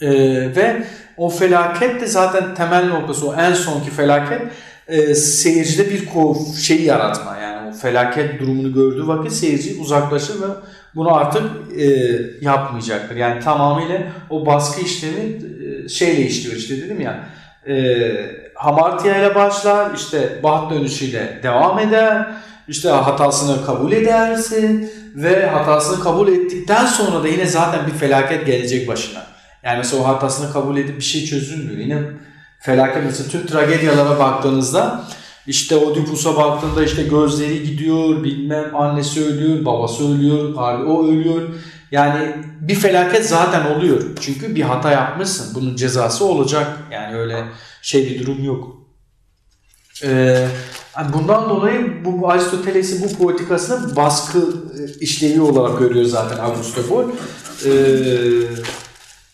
Ee, 0.01 0.11
ve 0.57 0.85
o 1.17 1.29
felaket 1.29 2.01
de 2.01 2.07
zaten 2.07 2.55
temel 2.55 2.89
noktası 2.89 3.29
o 3.29 3.35
en 3.35 3.53
sonki 3.53 3.91
felaket 3.91 4.43
e, 4.89 5.15
seyircide 5.15 5.91
bir 5.91 6.09
şey 6.61 6.83
yaratma. 6.83 7.37
Yani 7.37 7.69
o 7.69 7.73
felaket 7.73 8.41
durumunu 8.41 8.73
gördüğü 8.73 9.07
vakit 9.07 9.33
seyirci 9.33 9.81
uzaklaşır 9.81 10.43
ve 10.43 10.47
bunu 10.97 11.15
artık 11.15 11.43
e, 11.79 11.87
yapmayacaktır. 12.41 13.17
Yani 13.17 13.41
tamamıyla 13.41 13.99
o 14.31 14.47
baskı 14.47 14.81
işlemi 14.81 15.23
e, 15.85 15.89
şeyle 15.89 16.23
işliyor 16.23 16.57
işte 16.57 16.77
dedim 16.77 17.01
ya. 17.01 17.25
E, 17.69 17.77
hamartiya 18.55 19.19
ile 19.19 19.35
başlar, 19.35 19.95
işte 19.95 20.43
baht 20.43 20.73
dönüşüyle 20.73 21.41
devam 21.43 21.79
eder. 21.79 22.27
İşte 22.69 22.89
hatasını 22.89 23.67
kabul 23.67 23.93
edersin 23.93 24.91
ve 25.15 25.47
hatasını 25.47 26.05
kabul 26.05 26.29
ettikten 26.29 26.87
sonra 26.87 27.23
da 27.23 27.29
yine 27.29 27.47
zaten 27.47 27.87
bir 27.87 27.93
felaket 27.93 28.47
gelecek 28.47 28.89
başına. 28.89 29.27
Yani 29.63 29.79
mesela 29.79 30.03
o 30.03 30.07
hatasını 30.07 30.53
kabul 30.53 30.77
edip 30.77 30.97
bir 30.97 31.05
şey 31.05 31.25
çözülmüyor. 31.25 31.79
Yine 31.79 32.03
felaket 32.61 33.03
mesela 33.05 33.29
tüm 33.29 33.47
tragedyalara 33.47 34.19
baktığınızda 34.19 35.05
işte 35.47 35.77
Oedipus'a 35.77 36.37
baktığında 36.37 36.85
işte 36.85 37.03
gözleri 37.03 37.63
gidiyor, 37.63 38.25
bilmem 38.25 38.77
annesi 38.77 39.25
ölüyor, 39.25 39.65
babası 39.65 40.15
ölüyor, 40.15 40.55
o 40.87 41.07
ölüyor. 41.09 41.43
Yani 41.91 42.35
bir 42.61 42.75
felaket 42.75 43.27
zaten 43.27 43.67
oluyor. 43.67 44.03
Çünkü 44.21 44.55
bir 44.55 44.63
hata 44.63 44.91
yapmışsın. 44.91 45.55
Bunun 45.55 45.77
cezası 45.77 46.25
olacak. 46.25 46.79
Yani 46.91 47.17
öyle 47.17 47.45
şey 47.83 48.11
bir 48.11 48.27
durum 48.27 48.45
yok. 48.45 48.77
Ee, 50.05 50.49
bundan 51.13 51.51
dolayı 51.51 52.05
bu, 52.05 52.21
bu 52.21 52.31
Aristoteles'i 52.31 53.05
bu 53.05 53.25
politikasını 53.25 53.97
baskı 53.97 54.39
e, 54.39 55.01
işlevi 55.01 55.41
olarak 55.41 55.79
görüyor 55.79 56.05
zaten 56.05 56.39
Augusto 56.39 56.91
Boll. 56.91 57.11
Ee, 57.65 57.71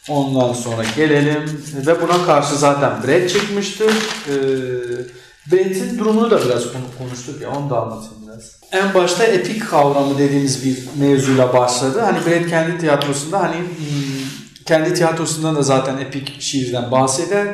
ondan 0.09 0.53
sonra 0.53 0.83
gelelim 0.97 1.61
ve 1.87 2.03
buna 2.03 2.25
karşı 2.27 2.57
zaten 2.57 3.03
Brett 3.07 3.31
çıkmıştır. 3.31 3.93
Ee, 4.29 4.33
Brett'in 5.47 5.99
durumunu 5.99 6.31
da 6.31 6.45
biraz 6.45 6.65
konuştuk 6.99 7.43
ya 7.43 7.51
onu 7.51 7.71
da 7.71 7.83
anlatayım 7.83 8.15
biraz. 8.27 8.61
En 8.73 8.95
başta 8.95 9.25
epik 9.25 9.71
kavramı 9.71 10.19
dediğimiz 10.19 10.65
bir 10.65 10.79
mevzuyla 11.01 11.53
başladı. 11.53 12.01
Hani 12.01 12.19
Brett 12.27 12.51
kendi 12.51 12.79
tiyatrosunda 12.79 13.41
hani 13.41 13.57
hmm, 13.57 13.67
kendi 14.67 14.95
tiyatrosunda 14.95 15.55
da 15.55 15.63
zaten 15.63 15.99
epik 15.99 16.41
şiirden 16.41 16.91
bahseder. 16.91 17.47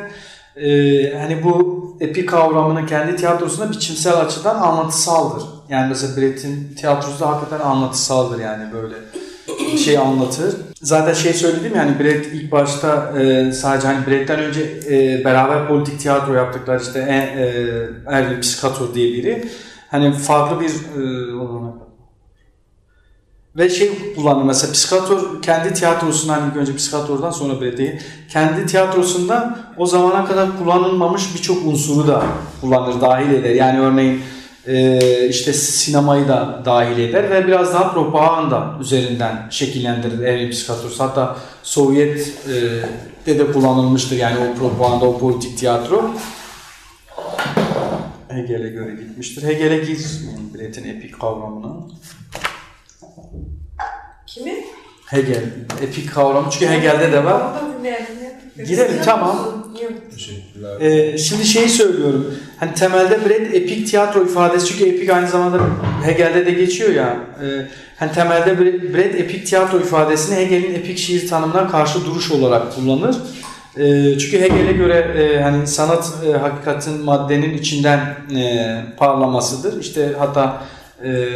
Ee, 0.55 1.17
hani 1.17 1.43
bu 1.43 1.79
epik 1.99 2.29
kavramını 2.29 2.85
kendi 2.85 3.15
tiyatrosunda 3.15 3.71
biçimsel 3.71 4.13
açıdan 4.13 4.55
anlatısaldır. 4.55 5.43
Yani 5.69 5.89
mesela 5.89 6.17
Brett'in 6.17 6.75
tiyatrosu 6.75 7.19
da 7.19 7.29
hakikaten 7.29 7.65
anlatısaldır 7.65 8.39
yani 8.39 8.73
böyle 8.73 8.95
şey 9.77 9.97
anlatır. 9.97 10.55
Zaten 10.81 11.13
şey 11.13 11.33
söyledim 11.33 11.71
yani 11.75 11.99
Brett 11.99 12.25
ilk 12.33 12.51
başta 12.51 13.13
e, 13.19 13.51
sadece 13.51 13.87
hani 13.87 14.07
Brett'ten 14.07 14.39
önce 14.39 14.61
e, 14.89 15.25
beraber 15.25 15.67
politik 15.67 15.99
tiyatro 15.99 16.33
yaptıklar 16.33 16.79
işte 16.79 16.99
e, 16.99 17.15
e, 17.15 18.15
Erwin 18.15 18.41
Piscator 18.41 18.93
diye 18.93 19.13
biri. 19.13 19.49
Hani 19.91 20.13
farklı 20.13 20.59
bir 20.59 20.69
e, 20.69 21.29
ve 23.57 23.69
şey 23.69 24.15
kullandı 24.15 24.45
mesela 24.45 24.71
Piscator 24.71 25.41
kendi 25.41 25.73
tiyatrosundan 25.73 26.49
ilk 26.49 26.57
önce 26.57 26.73
Piscator'dan 26.73 27.31
sonra 27.31 27.61
Brett'i 27.61 28.01
kendi 28.29 28.65
tiyatrosunda 28.65 29.59
o 29.77 29.85
zamana 29.85 30.25
kadar 30.25 30.57
kullanılmamış 30.57 31.35
birçok 31.35 31.65
unsuru 31.65 32.07
da 32.07 32.23
kullanır, 32.61 33.01
dahil 33.01 33.33
eder. 33.33 33.55
Yani 33.55 33.79
örneğin 33.79 34.21
işte 35.29 35.53
sinemayı 35.53 36.27
da 36.27 36.61
dahil 36.65 36.99
eder 36.99 37.31
ve 37.31 37.47
biraz 37.47 37.73
daha 37.73 37.93
propaganda 37.93 38.75
üzerinden 38.81 39.47
şekillendirir 39.49 40.23
Erwin 40.23 40.49
Piscator. 40.49 40.91
Hatta 40.97 41.37
Sovyet 41.63 42.33
e, 43.27 43.39
de 43.39 43.51
kullanılmıştır 43.51 44.17
yani 44.17 44.37
o 44.37 44.59
propaganda, 44.59 45.05
o 45.05 45.19
politik 45.19 45.57
tiyatro. 45.57 46.11
Hegel'e 48.27 48.69
göre 48.69 48.91
gitmiştir. 48.91 49.43
Hegel'e 49.43 49.77
gir 49.77 49.99
Brett'in 50.53 50.89
epik 50.89 51.19
kavramına. 51.19 51.87
Kimi? 54.27 54.53
Hegel. 55.05 55.43
Epik 55.81 56.13
kavramı 56.13 56.47
çünkü 56.51 56.67
Hegel'de 56.67 57.11
de 57.11 57.25
var. 57.25 57.41
Girelim, 58.67 59.01
tamam. 59.05 59.58
Teşekkürler. 60.15 60.81
Ee, 60.81 61.17
şimdi 61.17 61.45
şeyi 61.45 61.69
söylüyorum. 61.69 62.35
Hani 62.59 62.73
temelde 62.73 63.29
Brett 63.29 63.55
epik 63.55 63.87
tiyatro 63.87 64.23
ifadesi 64.25 64.67
çünkü 64.67 64.85
epik 64.89 65.09
aynı 65.09 65.27
zamanda 65.27 65.59
Hegel'de 66.05 66.45
de 66.45 66.51
geçiyor 66.51 66.89
ya. 66.93 67.17
E, 67.43 67.67
hani 67.99 68.11
temelde 68.11 68.51
Bre- 68.51 68.93
Brett 68.93 69.15
epik 69.15 69.47
tiyatro 69.47 69.79
ifadesini 69.79 70.35
Hegel'in 70.35 70.73
epik 70.73 70.97
şiir 70.97 71.27
tanımına 71.27 71.67
karşı 71.67 72.05
duruş 72.05 72.31
olarak 72.31 72.75
kullanır. 72.75 73.15
E, 73.77 74.17
çünkü 74.19 74.41
Hegel'e 74.41 74.71
göre 74.71 74.97
e, 74.97 75.41
hani 75.41 75.67
sanat 75.67 76.13
e, 76.27 76.31
hakikatin 76.37 77.01
maddenin 77.01 77.57
içinden 77.57 77.99
e, 78.35 78.75
parlamasıdır. 78.97 79.81
İşte 79.81 80.15
hatta 80.19 80.63
e, 81.05 81.27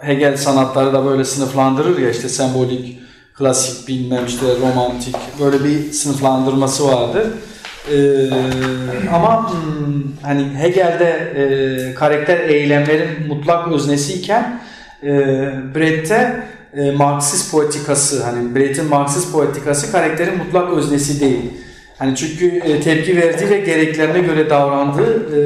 Hegel 0.00 0.36
sanatları 0.36 0.92
da 0.92 1.04
böyle 1.04 1.24
sınıflandırır 1.24 1.98
ya 1.98 2.10
işte 2.10 2.28
sembolik, 2.28 2.98
klasik 3.40 3.88
bilmem 3.88 4.26
işte 4.26 4.46
romantik 4.60 5.16
böyle 5.40 5.64
bir 5.64 5.92
sınıflandırması 5.92 6.88
vardır. 6.88 7.26
Ee, 7.92 8.30
ama 9.14 9.52
hmm, 9.52 10.02
hani 10.22 10.58
Hegel'de 10.58 11.32
e, 11.36 11.94
karakter 11.94 12.38
eylemlerin 12.38 13.26
mutlak 13.28 13.72
öznesiyken 13.72 14.60
e, 15.02 15.08
Brecht'te 15.74 16.46
e, 16.76 16.90
Marksist 16.90 17.50
poetikası 17.50 18.24
hani 18.24 18.54
Brecht'in 18.54 18.86
Marksist 18.86 19.32
poetikası 19.32 19.92
karakterin 19.92 20.38
mutlak 20.38 20.72
öznesi 20.72 21.20
değil. 21.20 21.50
Hani 21.98 22.16
çünkü 22.16 22.46
e, 22.46 22.80
tepki 22.80 23.16
verdiği 23.16 23.50
ve 23.50 23.60
gereklerine 23.60 24.20
göre 24.20 24.50
davrandığı 24.50 25.36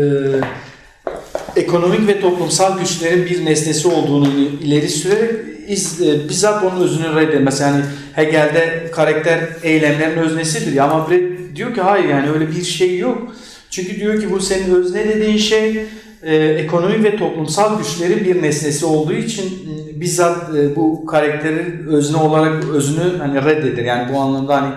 e, 1.56 1.60
ekonomik 1.60 2.08
ve 2.08 2.20
toplumsal 2.20 2.78
güçlerin 2.78 3.26
bir 3.26 3.44
nesnesi 3.44 3.88
olduğunu 3.88 4.28
ileri 4.62 4.88
sürerek 4.88 5.53
iz, 5.68 6.02
e, 6.02 6.28
bizzat 6.28 6.64
onun 6.64 6.80
özünü 6.80 7.16
reddeder. 7.16 7.40
Mesela 7.40 7.72
hani 7.72 7.84
Hegel'de 8.12 8.90
karakter 8.92 9.40
eylemlerin 9.62 10.18
öznesidir 10.18 10.76
ama 10.76 11.10
Brecht 11.10 11.56
diyor 11.56 11.74
ki 11.74 11.80
hayır 11.80 12.08
yani 12.08 12.30
öyle 12.30 12.48
bir 12.48 12.62
şey 12.62 12.98
yok. 12.98 13.32
Çünkü 13.70 13.96
diyor 13.96 14.20
ki 14.20 14.30
bu 14.30 14.40
senin 14.40 14.74
özne 14.74 15.08
dediğin 15.08 15.36
şey 15.36 15.86
e, 16.22 16.36
ekonomik 16.36 17.04
ve 17.04 17.16
toplumsal 17.16 17.78
güçlerin 17.78 18.24
bir 18.24 18.42
nesnesi 18.42 18.86
olduğu 18.86 19.12
için 19.12 19.44
m, 19.44 20.00
bizzat 20.00 20.56
e, 20.56 20.76
bu 20.76 21.06
karakterin 21.06 21.86
özne 21.86 22.16
olarak 22.16 22.64
özünü 22.64 23.18
hani 23.18 23.44
reddeder. 23.44 23.84
Yani 23.84 24.12
bu 24.12 24.18
anlamda 24.18 24.62
hani 24.62 24.74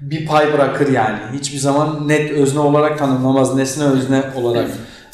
bir 0.00 0.26
pay 0.26 0.52
bırakır 0.52 0.92
yani. 0.92 1.18
Hiçbir 1.32 1.58
zaman 1.58 2.08
net 2.08 2.30
özne 2.30 2.60
olarak 2.60 2.98
tanımlamaz. 2.98 3.54
Nesne 3.54 3.84
özne 3.84 4.22
olarak 4.36 4.68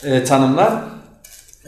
e, 0.05 0.25
tanımlar. 0.25 0.92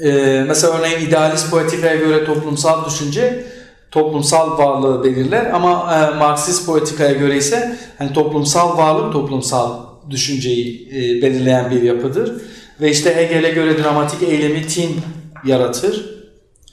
Ee, 0.03 0.45
mesela 0.49 0.79
örneğin 0.79 1.09
idealist 1.09 1.51
poetikaya 1.51 1.95
göre 1.95 2.25
toplumsal 2.25 2.87
düşünce 2.87 3.45
toplumsal 3.91 4.59
varlığı 4.59 5.05
belirler 5.05 5.51
ama 5.53 5.95
e, 5.95 6.19
Marksist 6.19 6.67
poetikaya 6.67 7.13
göre 7.13 7.37
ise 7.37 7.77
hani 7.99 8.13
toplumsal 8.13 8.79
varlık 8.79 9.13
toplumsal 9.13 9.81
düşünceyi 10.11 10.89
e, 10.89 11.23
belirleyen 11.23 11.71
bir 11.71 11.83
yapıdır. 11.83 12.43
Ve 12.81 12.91
işte 12.91 13.17
Hegel'e 13.17 13.51
göre 13.51 13.83
dramatik 13.83 14.23
eylemi 14.23 14.67
tin 14.67 15.01
yaratır. 15.45 16.15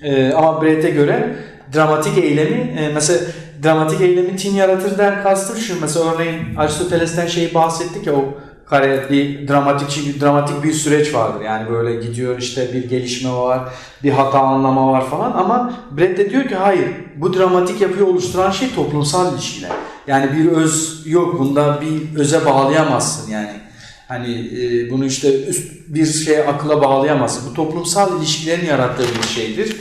E, 0.03 0.31
ama 0.31 0.61
Brecht'e 0.61 0.89
göre 0.89 1.35
dramatik 1.75 2.17
eylemi 2.17 2.75
e, 2.79 2.93
mesela 2.93 3.19
dramatik 3.63 4.01
eylemi 4.01 4.35
tin 4.35 4.55
yaratırdan 4.55 5.23
kastım 5.23 5.57
şu 5.57 5.81
mesela 5.81 6.13
örneğin 6.13 6.55
Aristoteles'ten 6.57 7.27
şeyi 7.27 7.53
bahsettik 7.53 8.07
ya 8.07 8.13
o 8.13 8.25
kare 8.71 9.09
bir 9.09 9.47
dramatik 9.47 10.21
dramatik 10.21 10.63
bir 10.63 10.73
süreç 10.73 11.13
vardır. 11.13 11.41
Yani 11.45 11.69
böyle 11.69 12.05
gidiyor 12.05 12.39
işte 12.39 12.73
bir 12.73 12.89
gelişme 12.89 13.31
var, 13.31 13.61
bir 14.03 14.11
hata 14.11 14.39
anlama 14.39 14.91
var 14.91 15.09
falan 15.09 15.31
ama 15.31 15.73
Brett 15.97 16.17
de 16.17 16.29
diyor 16.29 16.47
ki 16.47 16.55
hayır 16.55 16.87
bu 17.15 17.33
dramatik 17.33 17.81
yapıyı 17.81 18.05
oluşturan 18.05 18.51
şey 18.51 18.75
toplumsal 18.75 19.33
ilişkiler. 19.33 19.71
Yani 20.07 20.37
bir 20.37 20.51
öz 20.51 21.01
yok 21.05 21.39
bunda 21.39 21.81
bir 21.81 22.19
öze 22.19 22.45
bağlayamazsın 22.45 23.31
yani. 23.31 23.51
Hani 24.07 24.49
e, 24.61 24.91
bunu 24.91 25.05
işte 25.05 25.45
üst 25.45 25.71
bir 25.87 26.05
şeye 26.05 26.47
akıla 26.47 26.81
bağlayamazsın. 26.81 27.49
Bu 27.49 27.53
toplumsal 27.53 28.17
ilişkilerin 28.19 28.65
yarattığı 28.65 29.07
bir 29.23 29.27
şeydir. 29.27 29.75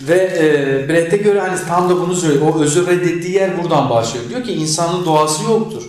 Ve 0.00 0.16
e, 0.16 0.88
Brecht'e 0.88 1.16
göre 1.16 1.40
hani 1.40 1.58
tam 1.68 1.90
da 1.90 2.00
bunu 2.00 2.14
söylüyor. 2.14 2.54
O 2.54 2.60
özü 2.60 2.86
reddettiği 2.86 3.34
yer 3.34 3.62
buradan 3.62 3.90
başlıyor. 3.90 4.24
Diyor 4.28 4.44
ki 4.44 4.52
insanın 4.52 5.04
doğası 5.04 5.44
yoktur. 5.44 5.82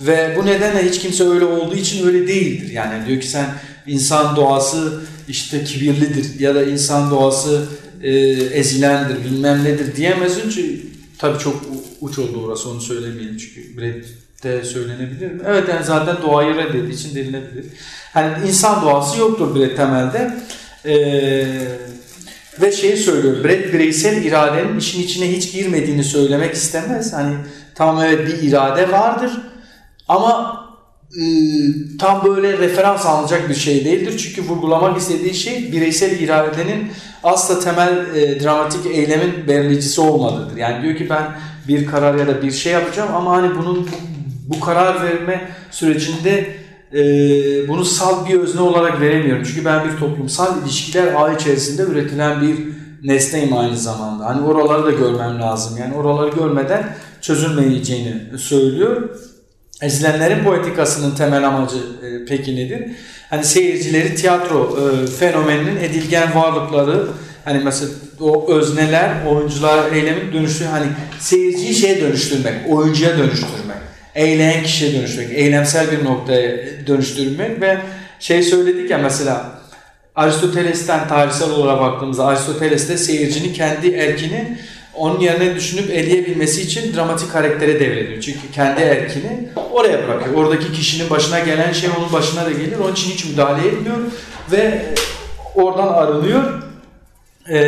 Ve 0.00 0.36
bu 0.38 0.46
nedenle 0.46 0.88
hiç 0.90 0.98
kimse 0.98 1.28
öyle 1.28 1.44
olduğu 1.44 1.76
için 1.76 2.06
öyle 2.06 2.28
değildir. 2.28 2.72
Yani 2.72 3.06
diyor 3.06 3.20
ki 3.20 3.28
sen 3.28 3.46
insan 3.86 4.36
doğası 4.36 5.00
işte 5.28 5.64
kibirlidir 5.64 6.40
ya 6.40 6.54
da 6.54 6.64
insan 6.64 7.10
doğası 7.10 7.66
e, 8.02 8.10
ezilendir 8.30 9.24
bilmem 9.24 9.64
nedir 9.64 9.96
diyemezsin 9.96 10.50
çünkü 10.50 10.86
tabii 11.18 11.38
çok 11.38 11.62
uç 12.00 12.18
oldu 12.18 12.44
orası 12.46 12.68
onu 12.68 12.80
söylemeyelim 12.80 13.36
çünkü 13.36 13.76
Brecht'te 13.76 14.64
söylenebilir 14.64 15.32
mi? 15.32 15.40
Evet 15.46 15.68
yani 15.68 15.84
zaten 15.84 16.16
doğayı 16.22 16.54
reddettiği 16.54 16.92
için 16.92 17.14
denilebilir. 17.14 17.64
Hani 18.12 18.48
insan 18.48 18.82
doğası 18.82 19.18
yoktur 19.20 19.54
Brecht 19.54 19.76
temelde. 19.76 20.34
Eee 20.84 21.46
ve 22.60 22.72
şeyi 22.72 22.96
söylüyor, 22.96 23.44
Brett 23.44 23.72
bireysel 23.72 24.24
iradenin 24.24 24.78
işin 24.78 25.02
içine 25.02 25.32
hiç 25.32 25.52
girmediğini 25.52 26.04
söylemek 26.04 26.54
istemez. 26.54 27.12
Hani 27.12 27.34
tamam 27.74 28.04
evet 28.04 28.26
bir 28.26 28.48
irade 28.48 28.92
vardır 28.92 29.30
ama 30.08 30.66
e, 31.12 31.22
tam 31.98 32.24
böyle 32.24 32.58
referans 32.58 33.06
alınacak 33.06 33.48
bir 33.48 33.54
şey 33.54 33.84
değildir. 33.84 34.18
Çünkü 34.18 34.48
vurgulamak 34.48 34.98
istediği 34.98 35.34
şey 35.34 35.72
bireysel 35.72 36.20
iradenin 36.20 36.90
asla 37.22 37.60
temel 37.60 38.14
e, 38.14 38.40
dramatik 38.40 38.86
eylemin 38.86 39.48
belirleyicisi 39.48 40.00
olmadığıdır. 40.00 40.56
Yani 40.56 40.82
diyor 40.82 40.96
ki 40.96 41.10
ben 41.10 41.22
bir 41.68 41.86
karar 41.86 42.14
ya 42.14 42.26
da 42.26 42.42
bir 42.42 42.50
şey 42.50 42.72
yapacağım 42.72 43.14
ama 43.14 43.36
hani 43.36 43.56
bunun 43.56 43.76
bu, 43.76 44.54
bu 44.54 44.60
karar 44.60 45.02
verme 45.02 45.50
sürecinde 45.70 46.56
e, 46.92 46.98
bunu 47.68 47.84
sal 47.84 48.26
bir 48.28 48.40
özne 48.40 48.60
olarak 48.60 49.00
veremiyorum. 49.00 49.44
Çünkü 49.44 49.64
ben 49.64 49.88
bir 49.88 49.96
toplumsal 49.96 50.62
ilişkiler 50.62 51.14
ağ 51.14 51.32
içerisinde 51.32 51.82
üretilen 51.82 52.42
bir 52.42 52.58
nesneyim 53.04 53.56
aynı 53.56 53.76
zamanda. 53.76 54.26
Hani 54.26 54.46
oraları 54.46 54.84
da 54.84 54.90
görmem 54.90 55.40
lazım. 55.40 55.78
Yani 55.78 55.94
oraları 55.94 56.36
görmeden 56.36 56.96
çözülmeyeceğini 57.20 58.38
söylüyor. 58.38 59.10
Ezilenlerin 59.82 60.44
poetikasının 60.44 61.14
temel 61.14 61.46
amacı 61.46 61.76
e, 61.76 62.24
peki 62.28 62.56
nedir? 62.56 62.82
Hani 63.30 63.44
seyircileri 63.44 64.14
tiyatro 64.14 64.78
e, 64.80 65.06
fenomeninin 65.06 65.76
edilgen 65.76 66.34
varlıkları 66.34 67.06
hani 67.44 67.64
mesela 67.64 67.90
o 68.20 68.52
özneler, 68.52 69.10
oyuncular 69.26 69.92
eylemin 69.92 70.32
dönüştüğü 70.32 70.64
hani 70.64 70.86
seyirciyi 71.18 71.74
şeye 71.74 72.00
dönüştürmek, 72.00 72.54
oyuncuya 72.68 73.18
dönüştürmek, 73.18 73.76
eyleyen 74.14 74.62
kişiye 74.62 74.92
dönüştürmek, 74.92 75.38
eylemsel 75.38 75.90
bir 75.92 76.04
noktaya 76.04 76.56
dönüştürmek 76.86 77.60
ve 77.60 77.78
şey 78.20 78.42
söyledik 78.42 78.90
ya 78.90 78.98
mesela 78.98 79.60
Aristoteles'ten 80.16 81.08
tarihsel 81.08 81.50
olarak 81.50 81.80
baktığımızda 81.80 82.26
Aristoteles'te 82.26 82.96
seyircinin 82.96 83.54
kendi 83.54 83.90
erkini 83.90 84.58
onun 84.96 85.20
yerine 85.20 85.54
düşünüp 85.54 85.90
eleyebilmesi 85.90 86.62
için 86.62 86.94
dramatik 86.94 87.32
karaktere 87.32 87.80
devrediyor. 87.80 88.20
Çünkü 88.22 88.52
kendi 88.54 88.80
erkini 88.80 89.48
oraya 89.72 90.08
bırakıyor. 90.08 90.34
Oradaki 90.34 90.72
kişinin 90.72 91.10
başına 91.10 91.38
gelen 91.38 91.72
şey 91.72 91.90
onun 91.98 92.12
başına 92.12 92.46
da 92.46 92.50
gelir. 92.50 92.78
Onun 92.84 92.92
için 92.92 93.10
hiç 93.10 93.24
müdahale 93.24 93.68
etmiyor 93.68 93.96
ve 94.52 94.82
oradan 95.54 95.88
arınıyor. 95.88 96.62
E, 97.50 97.58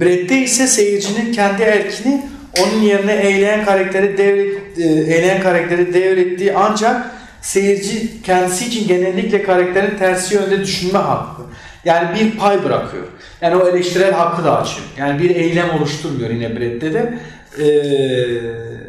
Brett'te 0.00 0.38
ise 0.38 0.66
seyircinin 0.66 1.32
kendi 1.32 1.62
erkini 1.62 2.26
onun 2.60 2.82
yerine 2.82 3.12
eğleyen 3.12 3.64
karakteri 3.64 4.18
devret, 4.18 4.78
e, 4.78 4.82
eğleyen 4.82 5.42
karakteri 5.42 5.94
devrettiği 5.94 6.52
ancak 6.54 7.10
seyirci 7.42 8.22
kendisi 8.22 8.66
için 8.66 8.88
genellikle 8.88 9.42
karakterin 9.42 9.98
tersi 9.98 10.34
yönde 10.34 10.60
düşünme 10.60 10.98
hakkı. 10.98 11.42
Yani 11.84 12.18
bir 12.18 12.38
pay 12.38 12.64
bırakıyor. 12.64 13.04
Yani 13.40 13.56
o 13.56 13.68
eleştirel 13.68 14.12
hakkı 14.12 14.44
da 14.44 14.60
açıyor. 14.60 14.86
Yani 14.98 15.22
bir 15.22 15.30
eylem 15.30 15.70
oluşturmuyor 15.70 16.30
yine 16.30 16.56
Brett'te 16.56 16.94
de. 16.94 17.18
Ee, 17.58 17.64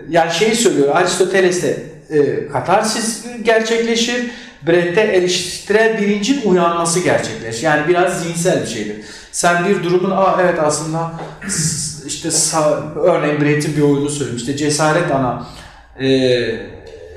yani 0.09 0.31
şeyi 0.33 0.55
söylüyor 0.55 0.95
Aristoteles'te 0.95 1.83
e, 2.09 2.47
katarsis 2.47 3.25
gerçekleşir. 3.43 4.31
Brett'te 4.67 5.01
eleştirel 5.01 6.01
bilincin 6.01 6.41
uyanması 6.45 6.99
gerçekleşir. 6.99 7.63
Yani 7.63 7.87
biraz 7.87 8.23
zihinsel 8.23 8.61
bir 8.61 8.67
şeydir. 8.67 8.95
Sen 9.31 9.65
bir 9.69 9.83
durumun 9.83 10.11
Aa, 10.11 10.37
evet 10.41 10.59
aslında 10.59 11.11
işte 12.07 12.31
sağ, 12.31 12.83
örneğin 12.95 13.41
Brett'in 13.41 13.77
bir 13.77 13.81
oyunu 13.81 14.09
söyleyeyim. 14.09 14.37
İşte 14.37 14.57
cesaret 14.57 15.11
ana 15.11 15.47
e, 15.99 16.07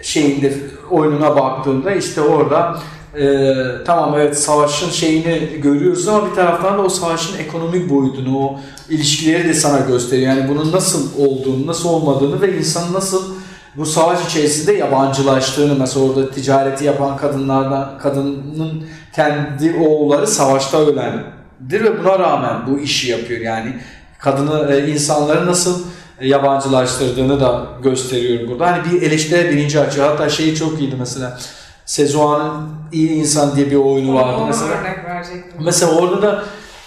şeyinde 0.02 0.52
oyununa 0.90 1.36
baktığında 1.36 1.90
işte 1.92 2.20
orada 2.20 2.78
e, 3.18 3.54
tamam 3.84 4.14
evet 4.18 4.38
savaşın 4.38 4.90
şeyini 4.90 5.60
görüyoruz 5.62 6.08
ama 6.08 6.30
bir 6.30 6.34
taraftan 6.34 6.78
da 6.78 6.82
o 6.82 6.88
savaşın 6.88 7.38
ekonomik 7.38 7.90
boyutunu, 7.90 8.38
o 8.38 8.60
ilişkileri 8.90 9.48
de 9.48 9.54
sana 9.54 9.78
gösteriyor. 9.78 10.36
Yani 10.36 10.48
bunun 10.48 10.72
nasıl 10.72 11.18
olduğunu, 11.18 11.66
nasıl 11.66 11.88
olmadığını 11.88 12.40
ve 12.40 12.58
insanın 12.58 12.94
nasıl 12.94 13.34
bu 13.76 13.86
savaş 13.86 14.26
içerisinde 14.26 14.72
yabancılaştığını 14.72 15.74
mesela 15.78 16.06
orada 16.06 16.30
ticareti 16.30 16.84
yapan 16.84 17.16
kadınlardan 17.16 17.98
kadının 17.98 18.84
kendi 19.14 19.76
oğulları 19.80 20.26
savaşta 20.26 20.78
ölendir 20.78 21.84
ve 21.84 22.04
buna 22.04 22.18
rağmen 22.18 22.56
bu 22.66 22.78
işi 22.78 23.10
yapıyor 23.10 23.40
yani 23.40 23.76
kadını 24.18 24.72
e, 24.72 24.90
insanları 24.90 25.46
nasıl 25.46 25.82
yabancılaştırdığını 26.20 27.40
da 27.40 27.66
gösteriyor 27.82 28.48
burada. 28.48 28.66
Hani 28.66 28.92
bir 28.92 29.02
eleştiri 29.02 29.50
birinci 29.50 29.80
açı. 29.80 30.02
Hatta 30.02 30.28
şeyi 30.28 30.56
çok 30.56 30.80
iyiydi 30.80 30.96
mesela. 30.98 31.38
Sezua'nın 31.86 32.68
iyi 32.92 33.10
insan 33.10 33.56
diye 33.56 33.70
bir 33.70 33.76
oyunu 33.76 34.14
vardı 34.14 34.36
Ona 34.36 34.46
mesela. 34.46 34.68
örnek 34.68 35.04
verecektim. 35.04 35.60
Mesela 35.64 35.92
orada 35.92 36.22
da 36.22 36.44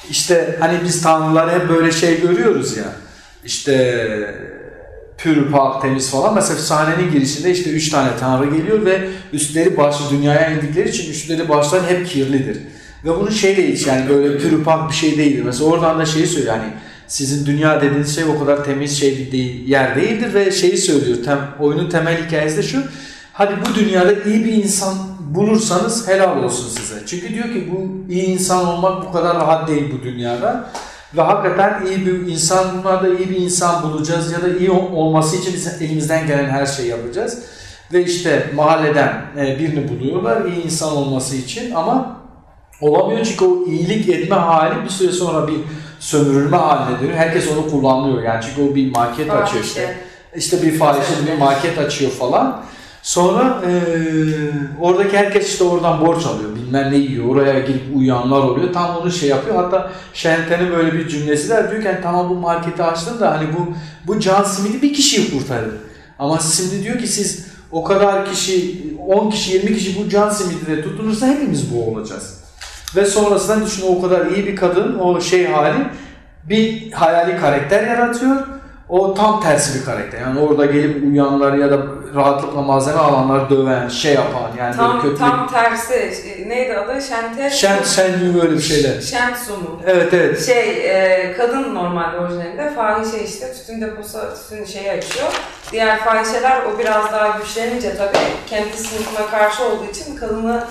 işte 0.09 0.57
hani 0.59 0.77
biz 0.83 1.01
tanrıları 1.01 1.51
hep 1.51 1.69
böyle 1.69 1.91
şey 1.91 2.21
görüyoruz 2.21 2.77
ya. 2.77 2.85
İşte 3.45 3.75
pür, 5.17 5.51
pak, 5.51 5.81
temiz 5.81 6.11
falan. 6.11 6.35
Mesela 6.35 6.59
sahnenin 6.59 7.11
girişinde 7.11 7.51
işte 7.51 7.69
üç 7.69 7.89
tane 7.89 8.09
tanrı 8.19 8.57
geliyor 8.57 8.85
ve 8.85 9.09
üstleri 9.33 9.77
başı 9.77 10.03
dünyaya 10.11 10.51
indikleri 10.51 10.89
için 10.89 11.11
üstleri 11.11 11.49
başları 11.49 11.83
hep 11.87 12.07
kirlidir. 12.07 12.57
Ve 13.05 13.09
bunun 13.19 13.29
şeyle 13.29 13.73
hiç 13.73 13.87
yani 13.87 14.09
böyle 14.09 14.37
pür, 14.37 14.63
pak 14.63 14.89
bir 14.89 14.95
şey 14.95 15.17
değildir. 15.17 15.43
Mesela 15.43 15.69
oradan 15.69 15.99
da 15.99 16.05
şeyi 16.05 16.27
söylüyor 16.27 16.55
hani 16.57 16.73
sizin 17.07 17.45
dünya 17.45 17.81
dediğiniz 17.81 18.15
şey 18.15 18.23
o 18.23 18.39
kadar 18.39 18.65
temiz 18.65 18.99
şey 18.99 19.31
değil, 19.31 19.67
yer 19.67 19.95
değildir 19.95 20.33
ve 20.33 20.51
şeyi 20.51 20.77
söylüyor. 20.77 21.17
Tem, 21.25 21.39
oyunun 21.59 21.89
temel 21.89 22.25
hikayesi 22.25 22.57
de 22.57 22.63
şu. 22.63 22.83
Hadi 23.39 23.53
bu 23.61 23.75
dünyada 23.75 24.11
iyi 24.23 24.45
bir 24.45 24.53
insan 24.53 24.93
bulursanız 25.35 26.07
helal 26.07 26.43
olsun 26.43 26.69
size. 26.69 27.05
Çünkü 27.05 27.33
diyor 27.33 27.45
ki 27.45 27.71
bu 27.71 28.11
iyi 28.13 28.23
insan 28.23 28.67
olmak 28.67 29.07
bu 29.07 29.11
kadar 29.11 29.35
rahat 29.35 29.67
değil 29.67 29.93
bu 29.99 30.03
dünyada. 30.03 30.69
Ve 31.17 31.21
hakikaten 31.21 31.85
iyi 31.85 32.05
bir 32.05 32.31
insan, 32.31 32.65
bunlarda 32.77 33.07
iyi 33.07 33.29
bir 33.29 33.35
insan 33.35 33.83
bulacağız 33.83 34.31
ya 34.31 34.41
da 34.41 34.57
iyi 34.57 34.71
ol- 34.71 34.93
olması 34.93 35.37
için 35.37 35.53
biz 35.53 35.81
elimizden 35.81 36.27
gelen 36.27 36.49
her 36.49 36.65
şeyi 36.65 36.87
yapacağız. 36.89 37.39
Ve 37.93 38.03
işte 38.03 38.49
mahalleden 38.55 39.21
e, 39.37 39.59
birini 39.59 39.89
buluyorlar 39.89 40.45
iyi 40.45 40.63
insan 40.63 40.91
olması 40.97 41.35
için 41.35 41.75
ama 41.75 42.17
olamıyor 42.81 43.25
çünkü 43.25 43.45
o 43.45 43.65
iyilik 43.65 44.09
etme 44.09 44.35
hali 44.35 44.83
bir 44.83 44.89
süre 44.89 45.11
sonra 45.11 45.47
bir 45.47 45.57
sömürülme 45.99 46.57
haline 46.57 46.99
dönüyor. 46.99 47.17
Herkes 47.17 47.47
onu 47.51 47.69
kullanıyor 47.71 48.23
yani 48.23 48.43
çünkü 48.47 48.71
o 48.71 48.75
bir 48.75 48.91
market 48.91 49.31
açıyor 49.31 49.63
işte. 49.63 49.97
İşte 50.35 50.61
bir 50.61 50.77
fahişe 50.79 51.13
bir 51.27 51.37
market 51.37 51.77
açıyor 51.77 52.11
falan. 52.11 52.61
Sonra 53.01 53.61
eee, 53.67 54.51
oradaki 54.81 55.17
herkes 55.17 55.47
işte 55.49 55.63
oradan 55.63 56.01
borç 56.01 56.25
alıyor. 56.25 56.49
Bilmem 56.55 56.91
ne 56.91 56.97
yiyor. 56.97 57.25
Oraya 57.29 57.59
girip 57.59 57.81
uyuyanlar 57.95 58.39
oluyor. 58.39 58.73
Tam 58.73 58.97
onu 58.97 59.11
şey 59.11 59.29
yapıyor. 59.29 59.55
Hatta 59.55 59.91
Şenten'in 60.13 60.71
böyle 60.71 60.93
bir 60.93 61.07
cümlesi 61.07 61.49
de 61.49 61.67
diyor 61.71 61.81
ki 61.81 61.87
"Yani 61.87 61.99
tamam 62.03 62.29
bu 62.29 62.35
marketi 62.35 62.83
açtın 62.83 63.19
da 63.19 63.31
hani 63.31 63.47
bu 63.57 63.73
bu 64.07 64.19
Can 64.19 64.43
Smith'i 64.43 64.81
bir 64.81 64.93
kişiyi 64.93 65.31
kurtarır. 65.39 65.73
Ama 66.19 66.39
şimdi 66.39 66.83
diyor 66.83 66.97
ki 66.99 67.07
siz 67.07 67.45
o 67.71 67.83
kadar 67.83 68.25
kişi 68.31 68.83
10 69.07 69.29
kişi 69.29 69.51
20 69.53 69.73
kişi 69.77 69.99
bu 70.05 70.09
Can 70.09 70.29
Smith'i 70.29 70.67
de 70.67 70.81
tutunursa 70.83 71.27
hepimiz 71.27 71.73
bu 71.73 71.91
olacağız. 71.91 72.39
Ve 72.95 73.05
sonrasında 73.05 73.65
düşün 73.65 73.83
o 73.89 74.01
kadar 74.01 74.25
iyi 74.25 74.47
bir 74.47 74.55
kadın 74.55 74.99
o 74.99 75.21
şey 75.21 75.45
hali 75.47 75.77
bir 76.49 76.91
hayali 76.91 77.37
karakter 77.37 77.87
yaratıyor. 77.87 78.35
O 78.89 79.13
tam 79.13 79.41
tersi 79.41 79.79
bir 79.79 79.85
karakter. 79.85 80.21
Yani 80.21 80.39
orada 80.39 80.65
gelip 80.65 81.03
uyuyanlar 81.03 81.53
ya 81.53 81.71
da 81.71 81.85
rahatlıkla 82.15 82.61
malzeme 82.61 82.99
alanları 82.99 83.49
döven, 83.49 83.87
şey 83.87 84.13
yapan 84.13 84.51
yani 84.59 84.75
Tam, 84.75 84.91
böyle 84.93 85.01
kötü. 85.01 85.17
tam 85.19 85.47
tersi. 85.47 85.93
Şey, 86.23 86.49
Neydi 86.49 86.77
adı? 86.77 87.01
Şente? 87.01 87.49
Şen, 87.49 87.83
şen 87.83 88.19
gibi 88.19 88.41
böyle 88.41 88.53
bir 88.53 88.61
şeyler. 88.61 89.01
Şensu 89.01 89.57
mu? 89.57 89.81
Evet 89.87 90.13
evet. 90.13 90.45
Şey, 90.45 90.69
e, 90.69 91.33
kadın 91.37 91.75
normalde 91.75 92.17
orijinalinde 92.17 92.73
fahişe 92.75 93.23
işte 93.23 93.53
tütün 93.53 93.81
deposu, 93.81 94.19
tütün 94.49 94.65
şeyi 94.65 94.91
açıyor. 94.91 95.27
Diğer 95.71 95.99
fahişeler 95.99 96.61
o 96.65 96.79
biraz 96.79 97.11
daha 97.13 97.37
güçlenince 97.39 97.97
tabii 97.97 98.17
kendi 98.49 98.77
sınıfına 98.77 99.27
karşı 99.27 99.63
olduğu 99.63 99.85
için 99.85 100.15
kadını 100.15 100.63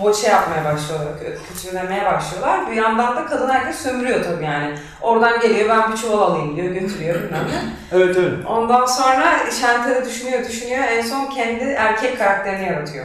boçe 0.00 0.28
yapmaya 0.28 0.64
başlıyorlar, 0.64 1.08
kö- 1.08 1.36
kötülemeye 1.48 2.04
başlıyorlar. 2.04 2.70
Bir 2.70 2.76
yandan 2.76 3.16
da 3.16 3.26
kadın 3.26 3.48
herkes 3.50 3.76
sömürüyor 3.78 4.24
tabii 4.24 4.44
yani. 4.44 4.74
Oradan 5.00 5.40
geliyor 5.40 5.68
ben 5.68 5.92
bir 5.92 5.96
çuval 5.96 6.18
alayım 6.18 6.56
diyor, 6.56 6.68
götürüyor 6.74 7.14
bilmem. 7.14 7.46
Evet 7.92 8.16
evet. 8.18 8.32
Ondan 8.46 8.86
sonra 8.86 9.50
Şentel'i 9.60 10.04
düşünüyor 10.04 10.44
düşünüyor 10.48 10.84
en 10.90 11.02
son 11.02 11.26
kendi 11.26 11.64
erkek 11.64 12.18
karakterini 12.18 12.66
yaratıyor. 12.66 13.04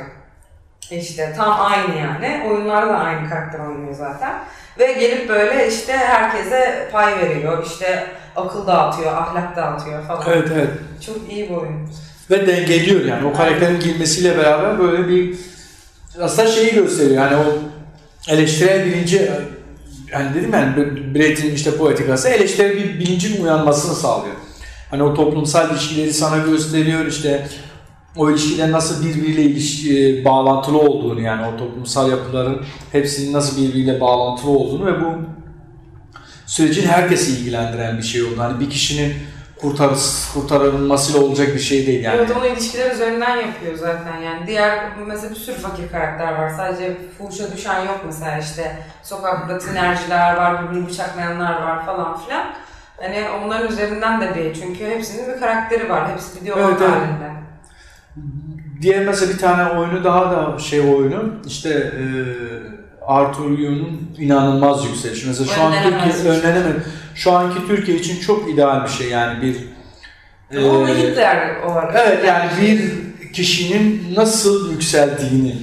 İşte 0.92 1.34
tam 1.38 1.58
aynı 1.62 1.96
yani. 2.00 2.44
Oyunlarda 2.50 2.94
da 2.94 2.98
aynı 2.98 3.30
karakter 3.30 3.60
oynuyor 3.60 3.94
zaten. 3.94 4.34
Ve 4.80 4.94
gelip 4.94 5.30
böyle 5.30 5.68
işte 5.68 5.94
herkese 5.98 6.90
pay 6.92 7.18
veriyor. 7.18 7.66
İşte 7.66 8.08
akıl 8.36 8.68
dağıtıyor, 8.68 9.14
ahlak 9.14 9.56
dağıtıyor 9.56 10.04
falan. 10.04 10.24
Evet 10.28 10.48
evet. 10.54 10.70
Çok 11.06 11.16
iyi 11.32 11.50
bir 11.50 11.56
oyun. 11.56 11.90
Ve 12.32 12.48
dengeliyor 12.48 13.06
yani. 13.06 13.28
O 13.28 13.34
karakterin 13.34 13.80
girmesiyle 13.80 14.38
beraber 14.38 14.80
böyle 14.80 15.08
bir 15.08 15.38
aslında 16.22 16.48
şeyi 16.48 16.74
gösteriyor. 16.74 17.16
Yani 17.16 17.36
o 17.36 17.44
eleştirel 18.32 18.86
bilinci 18.86 19.32
yani 20.12 20.36
dedim 20.36 20.54
yani 20.54 20.76
Brett'in 21.16 21.56
işte 21.56 21.78
poetikası 21.78 22.30
eleştirel 22.30 22.78
bir 22.78 23.00
bilincin 23.00 23.44
uyanmasını 23.44 23.96
sağlıyor. 23.96 24.36
Hani 24.90 25.04
o 25.04 25.14
toplumsal 25.14 25.72
ilişkileri 25.72 26.14
sana 26.14 26.38
gösteriyor 26.38 27.06
işte 27.06 27.48
o 28.16 28.32
ilişkilerin 28.32 28.72
nasıl 28.72 29.06
birbiriyle 29.06 29.42
ilişki, 29.42 30.22
bağlantılı 30.26 30.78
olduğunu 30.78 31.22
yani 31.22 31.48
o 31.48 31.58
toplumsal 31.58 32.10
yapıların 32.10 32.62
hepsinin 32.92 33.34
nasıl 33.34 33.62
birbiriyle 33.62 34.02
bağlantılı 34.02 34.52
olduğunu 34.52 34.86
ve 34.86 35.02
bu 35.02 35.06
sürecin 36.46 36.88
herkesi 36.88 37.32
ilgilendiren 37.32 37.98
bir 37.98 38.04
şey 38.04 38.24
oldu. 38.24 38.36
Hani 38.38 38.60
bir 38.60 38.70
kişinin 38.70 39.14
kurtarız, 39.62 40.30
kurtarılmasıyla 40.34 41.28
olacak 41.28 41.48
bir 41.48 41.60
şey 41.60 41.88
değil 41.88 42.04
yani. 42.04 42.16
Evet 42.18 42.32
onu 42.38 42.48
ilişkiler 42.48 42.92
üzerinden 42.92 43.36
yapıyor 43.36 43.76
zaten 43.76 44.18
yani. 44.18 44.48
Diğer 44.48 44.80
mesela 45.08 45.30
bir 45.30 45.36
sürü 45.36 45.56
fakir 45.56 45.92
karakter 45.92 46.34
var. 46.34 46.50
Sadece 46.50 46.98
fuhuşa 47.18 47.52
düşen 47.56 47.80
yok 47.80 48.02
mesela 48.06 48.38
işte. 48.38 48.78
Sokakta 49.04 49.58
tinerciler 49.58 50.38
var, 50.38 50.64
birbirini 50.64 50.88
bıçaklayanlar 50.88 51.62
var 51.62 51.86
falan 51.86 52.20
filan. 52.20 52.46
Hani 53.02 53.24
onların 53.30 53.68
üzerinden 53.68 54.22
de 54.22 54.36
bir 54.36 54.54
çünkü 54.54 54.86
hepsinin 54.86 55.34
bir 55.34 55.40
karakteri 55.40 55.90
var. 55.90 56.12
Hepsi 56.12 56.40
bir 56.40 56.46
diyalog 56.46 56.70
Evet, 56.70 56.82
evet. 56.82 56.92
halinde. 56.92 57.38
Diğer 58.82 59.06
mesela 59.06 59.34
bir 59.34 59.38
tane 59.38 59.80
oyunu 59.80 60.04
daha 60.04 60.32
da 60.32 60.60
şey 60.60 60.80
oyunu 60.80 61.34
işte 61.46 61.70
e, 61.70 62.04
Arthur 63.08 63.60
Yu'nun 63.60 64.12
inanılmaz 64.18 64.86
yükselişi. 64.86 65.28
Mesela 65.28 65.54
şu 65.56 65.62
an 65.62 65.74
Türkiye 65.84 66.24
şey. 66.24 66.32
önlenemez. 66.32 66.76
Şu 67.16 67.32
anki 67.32 67.68
Türkiye 67.68 67.98
için 67.98 68.20
çok 68.20 68.50
ideal 68.50 68.84
bir 68.84 68.90
şey 68.90 69.10
yani 69.10 69.42
bir 69.42 69.56
Ama 70.58 70.90
e, 70.90 70.98
Hitler 70.98 71.64
olarak. 71.64 71.96
Evet 72.06 72.26
yani 72.26 72.50
bir 72.62 72.92
kişinin 73.34 74.16
nasıl 74.16 74.72
yükseldiğini 74.72 75.56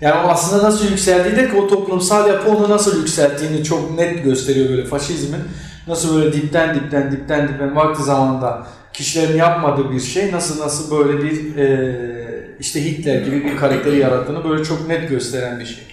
yani 0.00 0.14
aslında 0.14 0.62
nasıl 0.62 0.90
yükseldiği 0.90 1.36
de 1.36 1.58
o 1.58 1.68
toplumsal 1.68 2.28
yapı 2.28 2.50
onu 2.50 2.70
nasıl 2.70 2.98
yükselttiğini 2.98 3.64
çok 3.64 3.98
net 3.98 4.24
gösteriyor 4.24 4.68
böyle 4.68 4.84
faşizmin 4.84 5.40
nasıl 5.86 6.16
böyle 6.16 6.32
dipten 6.32 6.74
dipten 6.74 7.12
dipten 7.12 7.48
dipten 7.48 7.76
vakti 7.76 8.02
zamanında 8.02 8.66
kişilerin 8.92 9.38
yapmadığı 9.38 9.92
bir 9.92 10.00
şey 10.00 10.32
nasıl 10.32 10.64
nasıl 10.64 10.98
böyle 10.98 11.22
bir 11.22 11.56
e, 11.56 12.16
işte 12.60 12.84
Hitler 12.84 13.20
gibi 13.20 13.44
bir 13.44 13.56
karakteri 13.56 13.98
yarattığını 13.98 14.44
böyle 14.44 14.64
çok 14.64 14.88
net 14.88 15.08
gösteren 15.08 15.60
bir 15.60 15.66
şey. 15.66 15.84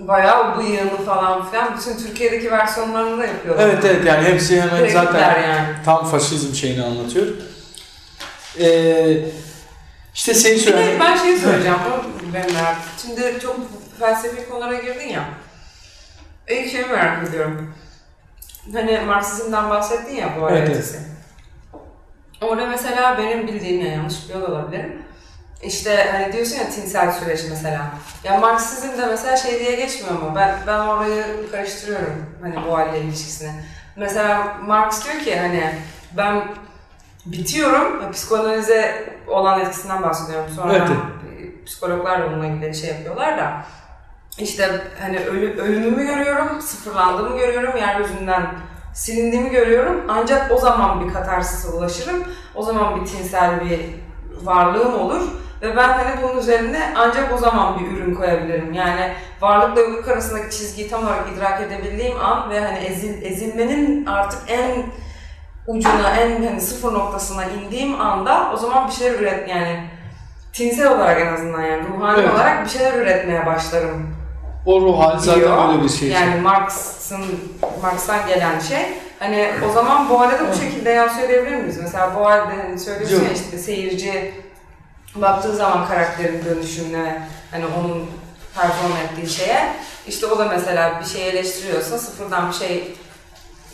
Bayağı 0.00 0.58
bıyığını 0.58 1.04
falan 1.06 1.50
filan 1.50 1.76
bütün 1.76 1.96
Türkiye'deki 1.96 2.50
versiyonlarını 2.50 3.18
da 3.18 3.26
yapıyorlar. 3.26 3.68
Evet 3.68 3.84
evet 3.84 4.04
yani 4.04 4.28
hepsi 4.28 4.62
hemen 4.62 4.88
zaten 4.88 5.42
yani. 5.42 5.68
tam 5.84 6.06
faşizm 6.06 6.54
şeyini 6.54 6.82
anlatıyor. 6.84 7.26
Ee, 8.60 9.18
işte 10.14 10.34
seni 10.34 10.54
Bir 10.54 10.60
söyle. 10.60 10.96
ben 11.00 11.16
şey 11.16 11.36
söyleyeceğim, 11.36 11.76
o 11.76 12.04
ben 12.34 12.52
merak 12.52 12.76
Şimdi 13.02 13.38
çok 13.42 13.56
felsefi 13.98 14.48
konulara 14.48 14.74
girdin 14.74 15.08
ya. 15.08 15.24
İlk 16.48 16.70
şeyi 16.70 16.86
merak 16.86 17.28
ediyorum. 17.28 17.74
Hani 18.72 19.00
Marksizm'den 19.06 19.70
bahsettin 19.70 20.16
ya 20.16 20.28
bu 20.40 20.50
Evet, 20.50 20.68
öğretisi. 20.68 20.98
Orada 22.40 22.66
mesela 22.66 23.18
benim 23.18 23.46
bildiğim, 23.46 23.80
yani 23.80 23.94
yanlış 23.94 24.24
biliyor 24.24 24.42
da 24.42 24.46
olabilirim. 24.46 24.99
İşte 25.62 26.08
hani 26.12 26.32
diyorsun 26.32 26.56
ya 26.56 26.70
tinsel 26.70 27.12
süreç 27.12 27.40
mesela. 27.50 27.86
Ya 28.24 28.38
Marksizm'de 28.38 29.06
mesela 29.06 29.36
şey 29.36 29.60
diye 29.60 29.74
geçmiyor 29.76 30.14
mu? 30.22 30.32
Ben 30.36 30.54
ben 30.66 30.78
orayı 30.78 31.50
karıştırıyorum 31.52 32.26
hani 32.42 32.54
bu 32.68 32.78
halle 32.78 33.00
ilişkisini. 33.00 33.50
Mesela 33.96 34.56
Marx 34.66 35.04
diyor 35.04 35.24
ki 35.24 35.38
hani 35.38 35.74
ben 36.16 36.44
bitiyorum, 37.26 38.12
psikanalize 38.12 39.12
olan 39.26 39.60
etkisinden 39.60 40.02
bahsediyorum. 40.02 40.50
Sonra 40.56 40.74
Evet. 40.74 40.88
psikologlar 41.66 42.22
da 42.22 42.30
bununla 42.32 42.46
ilgili 42.46 42.74
şey 42.74 42.90
yapıyorlar 42.90 43.38
da. 43.38 43.62
İşte 44.38 44.80
hani 45.00 45.18
ölü, 45.18 45.60
ölümümü 45.60 46.06
görüyorum, 46.06 46.60
sıfırlandığımı 46.60 47.38
görüyorum, 47.38 47.76
yeryüzünden 47.76 48.46
silindiğimi 48.94 49.50
görüyorum. 49.50 50.04
Ancak 50.08 50.52
o 50.52 50.58
zaman 50.58 51.08
bir 51.08 51.12
katarsise 51.12 51.68
ulaşırım. 51.68 52.24
O 52.54 52.62
zaman 52.62 53.00
bir 53.00 53.06
tinsel 53.06 53.60
bir 53.70 53.80
varlığım 54.42 54.94
olur. 54.94 55.22
Ve 55.62 55.76
ben 55.76 55.88
hani 55.88 56.22
bunun 56.22 56.38
üzerine 56.38 56.92
ancak 56.96 57.32
o 57.34 57.38
zaman 57.38 57.80
bir 57.80 57.96
ürün 57.96 58.14
koyabilirim. 58.14 58.72
Yani 58.72 59.12
varlıkla 59.40 59.80
yokluk 59.80 60.08
arasındaki 60.08 60.56
çizgiyi 60.56 60.90
tam 60.90 61.02
olarak 61.02 61.24
idrak 61.36 61.60
edebildiğim 61.60 62.20
an 62.20 62.50
ve 62.50 62.60
hani 62.60 62.78
ezil, 62.78 63.22
ezilmenin 63.22 64.06
artık 64.06 64.38
en 64.48 64.82
ucuna, 65.66 66.16
en 66.20 66.44
hani 66.46 66.60
sıfır 66.60 66.92
noktasına 66.92 67.44
indiğim 67.44 68.00
anda 68.00 68.50
o 68.54 68.56
zaman 68.56 68.88
bir 68.88 68.92
şeyler 68.92 69.18
üret 69.18 69.48
yani 69.48 69.84
tinsel 70.52 70.92
olarak 70.92 71.20
en 71.20 71.34
azından 71.34 71.62
yani 71.62 71.82
ruhani 71.88 72.20
Evet. 72.20 72.34
olarak 72.34 72.64
bir 72.64 72.70
şeyler 72.70 72.94
üretmeye 72.94 73.46
başlarım 73.46 74.14
O 74.66 74.80
ruh 74.80 75.00
hali 75.00 75.20
zaten 75.20 75.68
öyle 75.70 75.82
bir 75.84 75.88
şey. 75.88 76.08
Yani 76.08 76.40
Marx'ın 76.40 77.24
Marx'tan 77.82 78.26
gelen 78.28 78.58
şey. 78.58 78.86
Hani 79.18 79.50
o 79.70 79.72
zaman 79.72 80.08
bu 80.10 80.20
halde 80.20 80.38
de 80.38 80.42
bu 80.52 80.56
şekilde 80.56 80.90
yansıyor 80.90 81.28
diyebilir 81.28 81.56
miyiz? 81.56 81.78
Mesela 81.82 82.10
bu 82.18 82.26
halde 82.26 82.52
hani 82.66 82.78
söylüyorsun 82.78 83.24
ya 83.24 83.32
işte 83.32 83.58
seyirci 83.58 84.34
baktığı 85.14 85.56
zaman 85.56 85.88
karakterin 85.88 86.44
dönüşümüne 86.44 87.28
hani 87.50 87.64
onun 87.66 88.06
perform 88.54 88.92
ettiği 89.04 89.30
şeye 89.30 89.72
işte 90.08 90.26
o 90.26 90.38
da 90.38 90.44
mesela 90.44 91.00
bir 91.00 91.06
şey 91.08 91.28
eleştiriyorsa 91.28 91.98
sıfırdan 91.98 92.48
bir 92.48 92.54
şey 92.56 92.94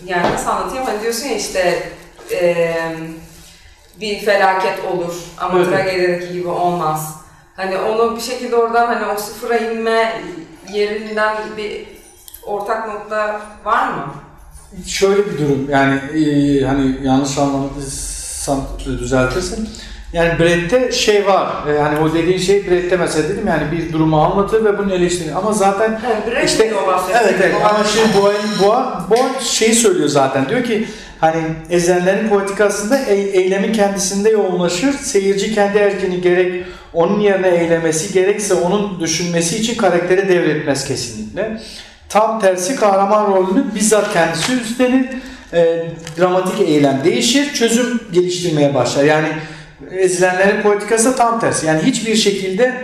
yani 0.05 0.33
nasıl 0.33 0.51
anlatayım 0.51 0.85
hani 0.87 1.03
diyorsun 1.03 1.27
ya 1.27 1.37
işte 1.37 1.93
eee, 2.31 2.97
bir 4.01 4.21
felaket 4.21 4.85
olur 4.85 5.15
ama 5.39 5.59
Evet. 5.59 5.69
tragedideki 5.69 6.33
gibi 6.33 6.49
olmaz. 6.49 7.15
Hani 7.57 7.77
onu 7.79 8.17
bir 8.17 8.21
şekilde 8.21 8.57
oradan 8.57 8.87
hani 8.87 9.07
o 9.13 9.17
sıfıra 9.17 9.57
inme 9.57 10.23
yerinden 10.73 11.37
bir 11.57 11.87
ortak 12.47 12.89
nokta 12.89 13.41
var 13.65 13.89
mı? 13.89 14.15
Şöyle 14.87 15.27
bir 15.27 15.39
durum 15.39 15.71
yani 15.71 15.95
e, 15.97 16.65
hani 16.65 17.07
yanlış 17.07 17.39
anlamadıysam 17.39 18.67
düzeltirsin. 18.87 19.69
Yani 20.17 20.39
Brett'te 20.39 20.93
şey 20.93 21.27
var. 21.27 21.47
E, 21.69 21.79
hani 21.79 21.99
o 21.99 22.15
dediğin 22.15 22.39
şey 22.39 22.71
Brett'te 22.71 22.97
mesela 22.97 23.29
dedim 23.29 23.47
yani 23.47 23.63
bir 23.73 23.93
durumu 23.93 24.21
anlatır 24.21 24.65
ve 24.65 24.79
bunu 24.79 24.95
eleştirir. 24.95 25.33
Ama 25.37 25.53
zaten 25.53 26.01
Brecht 26.31 26.51
İşte 26.51 26.73
evet 27.23 27.35
evet 27.43 27.55
ama 27.71 27.85
şimdi 27.85 28.23
Boğa, 28.23 28.33
Boğa, 28.63 29.07
Boğa 29.11 29.41
şeyi 29.41 29.75
söylüyor 29.75 30.09
zaten 30.09 30.49
diyor 30.49 30.65
ki 30.65 30.87
hani 31.21 31.43
ezenlerin 31.71 32.29
poetikasında 32.29 32.99
e- 32.99 33.15
eylemin 33.15 33.73
kendisinde 33.73 34.31
yoğunlaşır. 34.31 34.93
Seyirci 34.93 35.55
kendi 35.55 35.79
erkini 35.79 36.21
gerek 36.21 36.65
onun 36.93 37.21
yerine 37.21 37.49
eylemesi 37.49 38.13
gerekse 38.13 38.55
onun 38.55 39.01
düşünmesi 39.01 39.57
için 39.57 39.75
karaktere 39.77 40.29
devretmez 40.29 40.89
kesinlikle. 40.89 41.61
Tam 42.09 42.41
tersi 42.41 42.77
kahraman 42.77 43.27
rolünü 43.27 43.65
bizzat 43.75 44.13
kendisi 44.13 44.53
üstlenir. 44.53 45.07
E, 45.53 45.87
dramatik 46.19 46.69
eylem 46.69 47.01
değişir, 47.05 47.53
çözüm 47.55 48.01
geliştirmeye 48.13 48.75
başlar. 48.75 49.05
Yani 49.05 49.29
ezilenlerin 49.91 50.63
poetikası 50.63 51.13
da 51.13 51.17
tam 51.17 51.41
tersi. 51.41 51.67
Yani 51.67 51.83
hiçbir 51.83 52.17
şekilde 52.17 52.75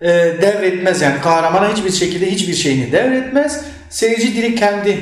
e, 0.00 0.08
devretmez 0.42 1.02
yani 1.02 1.20
kahramana 1.22 1.72
hiçbir 1.72 1.92
şekilde 1.92 2.30
hiçbir 2.30 2.54
şeyini 2.54 2.92
devretmez. 2.92 3.64
Seyirci 3.90 4.36
direkt 4.36 4.60
kendi 4.60 5.00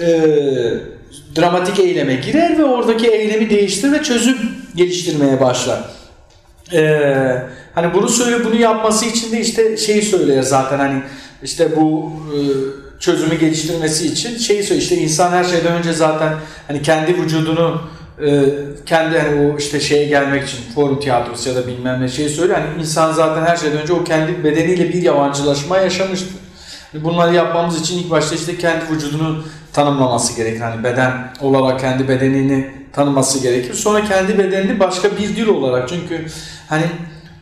e, 0.00 0.06
dramatik 1.36 1.78
eyleme 1.78 2.14
girer 2.14 2.58
ve 2.58 2.64
oradaki 2.64 3.08
eylemi 3.08 3.50
değiştirir 3.50 3.92
ve 3.92 4.02
çözüm 4.02 4.36
geliştirmeye 4.74 5.40
başlar. 5.40 5.80
E, 6.72 6.82
hani 7.74 7.94
bunu 7.94 8.08
söyle 8.08 8.44
bunu 8.44 8.56
yapması 8.56 9.06
için 9.06 9.32
de 9.32 9.40
işte 9.40 9.76
şeyi 9.76 10.02
söyler 10.02 10.42
zaten 10.42 10.78
hani 10.78 11.02
işte 11.42 11.76
bu 11.76 12.12
e, 12.32 12.38
çözümü 13.00 13.38
geliştirmesi 13.38 14.06
için 14.06 14.38
şeyi 14.38 14.62
söylüyor 14.62 14.82
işte 14.82 14.96
insan 14.96 15.30
her 15.30 15.44
şeyden 15.44 15.72
önce 15.72 15.92
zaten 15.92 16.34
hani 16.68 16.82
kendi 16.82 17.22
vücudunu 17.22 17.82
e, 18.20 18.44
kendi 18.86 19.18
hani 19.18 19.52
o 19.52 19.58
işte 19.58 19.80
şeye 19.80 20.04
gelmek 20.04 20.48
için 20.48 20.58
forum 20.74 21.00
tiyatrosu 21.00 21.48
ya 21.48 21.54
da 21.54 21.66
bilmem 21.66 22.02
ne 22.02 22.08
şey 22.08 22.28
söylüyor. 22.28 22.58
Hani 22.58 22.80
insan 22.80 23.12
zaten 23.12 23.42
her 23.42 23.56
şeyden 23.56 23.82
önce 23.82 23.92
o 23.92 24.04
kendi 24.04 24.44
bedeniyle 24.44 24.88
bir 24.88 25.02
yabancılaşma 25.02 25.78
yaşamıştır. 25.78 26.42
Bunları 26.94 27.34
yapmamız 27.34 27.80
için 27.80 27.98
ilk 27.98 28.10
başta 28.10 28.34
işte 28.34 28.58
kendi 28.58 28.84
vücudunu 28.90 29.44
tanımlaması 29.72 30.36
gerekir. 30.36 30.60
Hani 30.60 30.84
beden 30.84 31.32
olarak 31.40 31.80
kendi 31.80 32.08
bedenini 32.08 32.70
tanıması 32.92 33.42
gerekir. 33.42 33.74
Sonra 33.74 34.04
kendi 34.04 34.38
bedenini 34.38 34.80
başka 34.80 35.10
bir 35.10 35.36
dil 35.36 35.46
olarak 35.46 35.88
çünkü 35.88 36.26
hani 36.68 36.84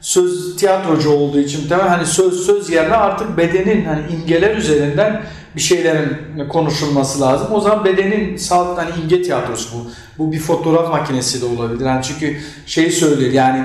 söz 0.01 0.57
tiyatrocu 0.57 1.11
olduğu 1.11 1.41
için 1.41 1.69
temel 1.69 1.89
hani 1.89 2.07
söz 2.07 2.47
söz 2.47 2.71
yerine 2.71 2.95
artık 2.95 3.37
bedenin 3.37 3.85
hani 3.85 4.01
imgeler 4.13 4.57
üzerinden 4.57 5.23
bir 5.57 5.61
şeylerin 5.61 6.49
konuşulması 6.49 7.21
lazım. 7.21 7.49
O 7.53 7.61
zaman 7.61 7.85
bedenin 7.85 8.37
salt 8.37 8.79
hani 8.79 8.91
imge 9.03 9.23
tiyatrosu 9.23 9.69
bu. 9.75 9.91
Bu 10.19 10.33
bir 10.33 10.39
fotoğraf 10.39 10.91
makinesi 10.91 11.43
de 11.43 11.47
olabilir. 11.47 11.87
Yani 11.87 12.03
çünkü 12.03 12.37
şey 12.67 12.91
söyler 12.91 13.31
yani 13.31 13.65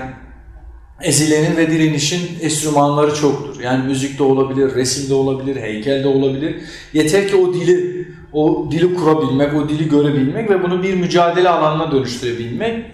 Ezilenin 1.02 1.58
ve 1.58 1.72
direnişin 1.72 2.40
enstrümanları 2.42 3.16
çoktur. 3.16 3.62
Yani 3.62 3.88
müzik 3.88 4.20
de 4.20 4.24
olabilir, 4.24 4.76
resim 4.76 5.10
de 5.10 5.14
olabilir, 5.14 5.62
heykel 5.62 6.04
de 6.04 6.08
olabilir. 6.08 6.56
Yeter 6.94 7.28
ki 7.28 7.36
o 7.36 7.54
dili, 7.54 8.08
o 8.34 8.68
dili 8.72 8.96
kurabilmek, 8.96 9.54
o 9.54 9.70
dili 9.70 9.90
görebilmek 9.90 10.50
ve 10.50 10.64
bunu 10.64 10.84
bir 10.84 10.94
mücadele 10.94 11.50
alanına 11.50 11.92
dönüştürebilmek. 11.92 12.86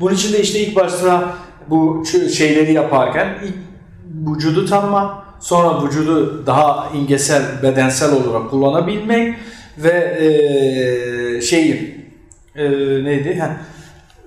Bunun 0.00 0.14
için 0.14 0.32
de 0.32 0.42
işte 0.42 0.60
ilk 0.60 0.76
başta 0.76 1.34
bu 1.70 2.04
şeyleri 2.34 2.72
yaparken 2.72 3.28
ilk 3.44 3.54
vücudu 4.30 4.66
tanımak, 4.66 5.14
sonra 5.40 5.84
vücudu 5.86 6.46
daha 6.46 6.88
imgesel, 6.94 7.42
bedensel 7.62 8.12
olarak 8.12 8.50
kullanabilmek 8.50 9.34
ve 9.78 10.18
eee 10.20 11.40
şeyi 11.40 12.04
eee 12.56 13.04
neydi? 13.04 13.38
Ha, 13.38 13.56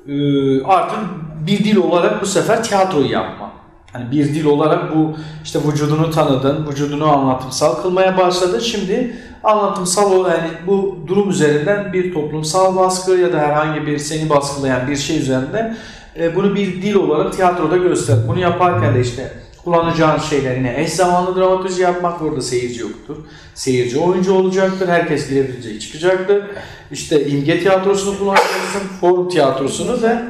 eee, 0.08 0.64
artık 0.66 1.00
bir 1.48 1.58
dil 1.64 1.76
olarak 1.76 2.22
bu 2.22 2.26
sefer 2.26 2.64
tiyatroyu 2.64 3.12
yapma. 3.12 3.52
Hani 3.94 4.12
bir 4.12 4.26
dil 4.26 4.46
olarak 4.46 4.96
bu 4.96 5.14
işte 5.44 5.60
vücudunu 5.68 6.12
tanıdın, 6.12 6.68
vücudunu 6.68 7.12
anlatımsal 7.12 7.76
kılmaya 7.82 8.18
başladın. 8.18 8.60
Şimdi 8.60 9.16
anlatımsal 9.44 10.12
o 10.12 10.28
yani 10.28 10.50
bu 10.68 10.98
durum 11.08 11.30
üzerinden 11.30 11.94
bir 11.94 12.14
toplumsal 12.14 12.76
baskı 12.76 13.12
ya 13.12 13.34
da 13.34 13.38
herhangi 13.40 13.88
bir 13.88 13.98
seni 13.98 14.30
baskılayan 14.30 14.88
bir 14.88 14.96
şey 14.96 15.18
üzerinden 15.18 15.78
e, 16.20 16.36
bunu 16.36 16.56
bir 16.56 16.82
dil 16.82 16.96
olarak 16.96 17.34
tiyatroda 17.34 17.78
göster. 17.78 18.18
Bunu 18.28 18.40
yaparken 18.40 18.96
de 18.96 19.02
işte 19.02 19.34
kullanacağın 19.64 20.20
şeyler 20.20 20.56
yine 20.56 20.82
eş 20.82 20.94
zamanlı 20.94 21.36
dramaturji 21.36 21.82
yapmak 21.82 22.22
burada 22.22 22.42
seyirci 22.42 22.82
yoktur. 22.82 23.18
Seyirci 23.54 24.00
oyuncu 24.00 24.34
olacaktır. 24.34 24.88
Herkes 24.88 25.30
girebileceği 25.30 25.80
çıkacaktır. 25.80 26.44
İşte 26.92 27.26
imge 27.26 27.60
tiyatrosunu 27.60 28.18
kullanacaksın. 28.18 28.82
Forum 29.02 29.30
tiyatrosunu 29.30 30.02
ve 30.02 30.22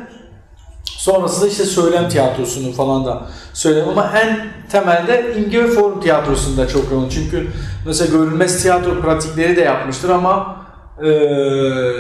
Sonrasında 1.02 1.48
işte 1.48 1.66
söylem 1.66 2.10
tiyatrosunu 2.10 2.72
falan 2.72 3.06
da 3.06 3.28
söylem 3.54 3.90
ama 3.90 4.12
en 4.24 4.48
temelde 4.72 5.36
imge 5.38 5.64
ve 5.64 5.68
forum 5.68 6.02
tiyatrosunda 6.02 6.68
çok 6.68 6.92
yoğun. 6.92 7.10
Çünkü 7.10 7.48
mesela 7.86 8.18
görünmez 8.18 8.62
tiyatro 8.62 9.02
pratikleri 9.02 9.56
de 9.56 9.62
yapmıştır 9.62 10.10
ama 10.10 10.66
eee, 11.04 11.94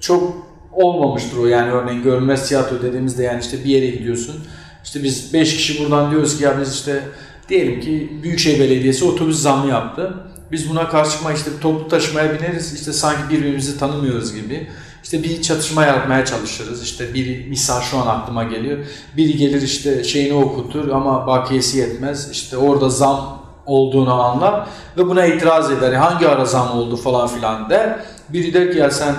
çok 0.00 0.43
olmamıştır 0.76 1.38
o 1.38 1.46
yani 1.46 1.72
örneğin 1.72 2.02
görünmez 2.02 2.48
tiyatro 2.48 2.82
dediğimizde 2.82 3.22
yani 3.22 3.40
işte 3.40 3.64
bir 3.64 3.70
yere 3.70 3.86
gidiyorsun. 3.86 4.36
İşte 4.84 5.02
biz 5.02 5.34
5 5.34 5.56
kişi 5.56 5.84
buradan 5.84 6.10
diyoruz 6.10 6.38
ki 6.38 6.44
ya 6.44 6.60
biz 6.60 6.74
işte 6.74 7.02
diyelim 7.48 7.80
ki 7.80 8.20
Büyükşehir 8.22 8.60
Belediyesi 8.60 9.04
otobüs 9.04 9.38
zammı 9.38 9.70
yaptı. 9.70 10.14
Biz 10.52 10.70
buna 10.70 10.88
karşı 10.88 11.10
çıkma 11.10 11.32
işte 11.32 11.50
toplu 11.60 11.88
taşımaya 11.88 12.34
bineriz 12.34 12.74
işte 12.74 12.92
sanki 12.92 13.30
birbirimizi 13.30 13.78
tanımıyoruz 13.78 14.34
gibi. 14.34 14.68
İşte 15.04 15.22
bir 15.22 15.42
çatışma 15.42 15.84
yaratmaya 15.84 16.24
çalışırız. 16.24 16.82
İşte 16.82 17.14
biri 17.14 17.46
misal 17.48 17.80
şu 17.80 17.98
an 17.98 18.06
aklıma 18.06 18.44
geliyor. 18.44 18.78
Biri 19.16 19.36
gelir 19.36 19.62
işte 19.62 20.04
şeyini 20.04 20.34
okutur 20.34 20.88
ama 20.88 21.26
bakiyesi 21.26 21.78
yetmez. 21.78 22.30
İşte 22.30 22.56
orada 22.56 22.88
zam 22.88 23.42
olduğunu 23.66 24.22
anlar 24.22 24.66
ve 24.96 25.06
buna 25.06 25.26
itiraz 25.26 25.70
eder. 25.70 25.92
Hangi 25.92 26.28
ara 26.28 26.44
zam 26.44 26.78
oldu 26.78 26.96
falan 26.96 27.28
filan 27.28 27.70
der. 27.70 27.98
Biri 28.28 28.54
der 28.54 28.72
ki 28.72 28.78
ya 28.78 28.90
sen 28.90 29.14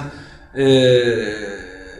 eee, 0.58 1.16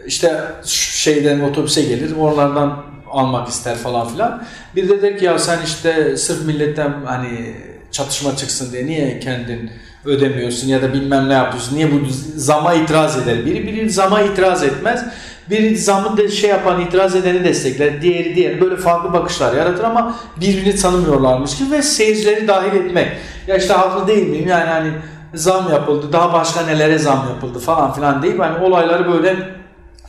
işte 0.06 0.42
şeyden 0.64 1.40
otobüse 1.40 1.82
gelir 1.82 2.16
onlardan 2.16 2.84
almak 3.10 3.48
ister 3.48 3.76
falan 3.76 4.08
filan. 4.08 4.42
Bir 4.76 4.88
de 4.88 5.02
der 5.02 5.18
ki 5.18 5.24
ya 5.24 5.38
sen 5.38 5.58
işte 5.64 6.16
sırf 6.16 6.46
milletten 6.46 6.94
hani 7.04 7.54
çatışma 7.90 8.36
çıksın 8.36 8.72
diye 8.72 8.86
niye 8.86 9.20
kendin 9.20 9.70
ödemiyorsun 10.04 10.68
ya 10.68 10.82
da 10.82 10.92
bilmem 10.92 11.28
ne 11.28 11.32
yapıyorsun. 11.32 11.76
Niye 11.76 11.92
bu 11.92 12.00
zama 12.36 12.74
itiraz 12.74 13.18
eder? 13.18 13.46
Biri 13.46 13.66
biri 13.66 13.90
zama 13.90 14.20
itiraz 14.22 14.62
etmez. 14.62 15.04
Biri 15.50 15.76
zamı 15.78 16.16
da 16.16 16.28
şey 16.28 16.50
yapan 16.50 16.80
itiraz 16.80 17.16
edeni 17.16 17.44
destekler. 17.44 18.02
Diğeri 18.02 18.36
diğeri 18.36 18.60
böyle 18.60 18.76
farklı 18.76 19.12
bakışlar 19.12 19.56
yaratır 19.56 19.84
ama 19.84 20.16
birbirini 20.40 20.76
tanımıyorlarmış 20.76 21.58
gibi 21.58 21.70
ve 21.70 21.82
seyircileri 21.82 22.48
dahil 22.48 22.76
etmek. 22.76 23.08
Ya 23.46 23.56
işte 23.56 23.74
haklı 23.74 24.06
değil 24.08 24.28
miyim? 24.28 24.48
Yani 24.48 24.70
hani 24.70 24.92
zam 25.34 25.70
yapıldı. 25.70 26.12
Daha 26.12 26.32
başka 26.32 26.62
nelere 26.62 26.98
zam 26.98 27.28
yapıldı 27.28 27.58
falan 27.58 27.92
filan 27.92 28.22
deyip 28.22 28.40
hani 28.40 28.64
olayları 28.66 29.12
böyle 29.12 29.36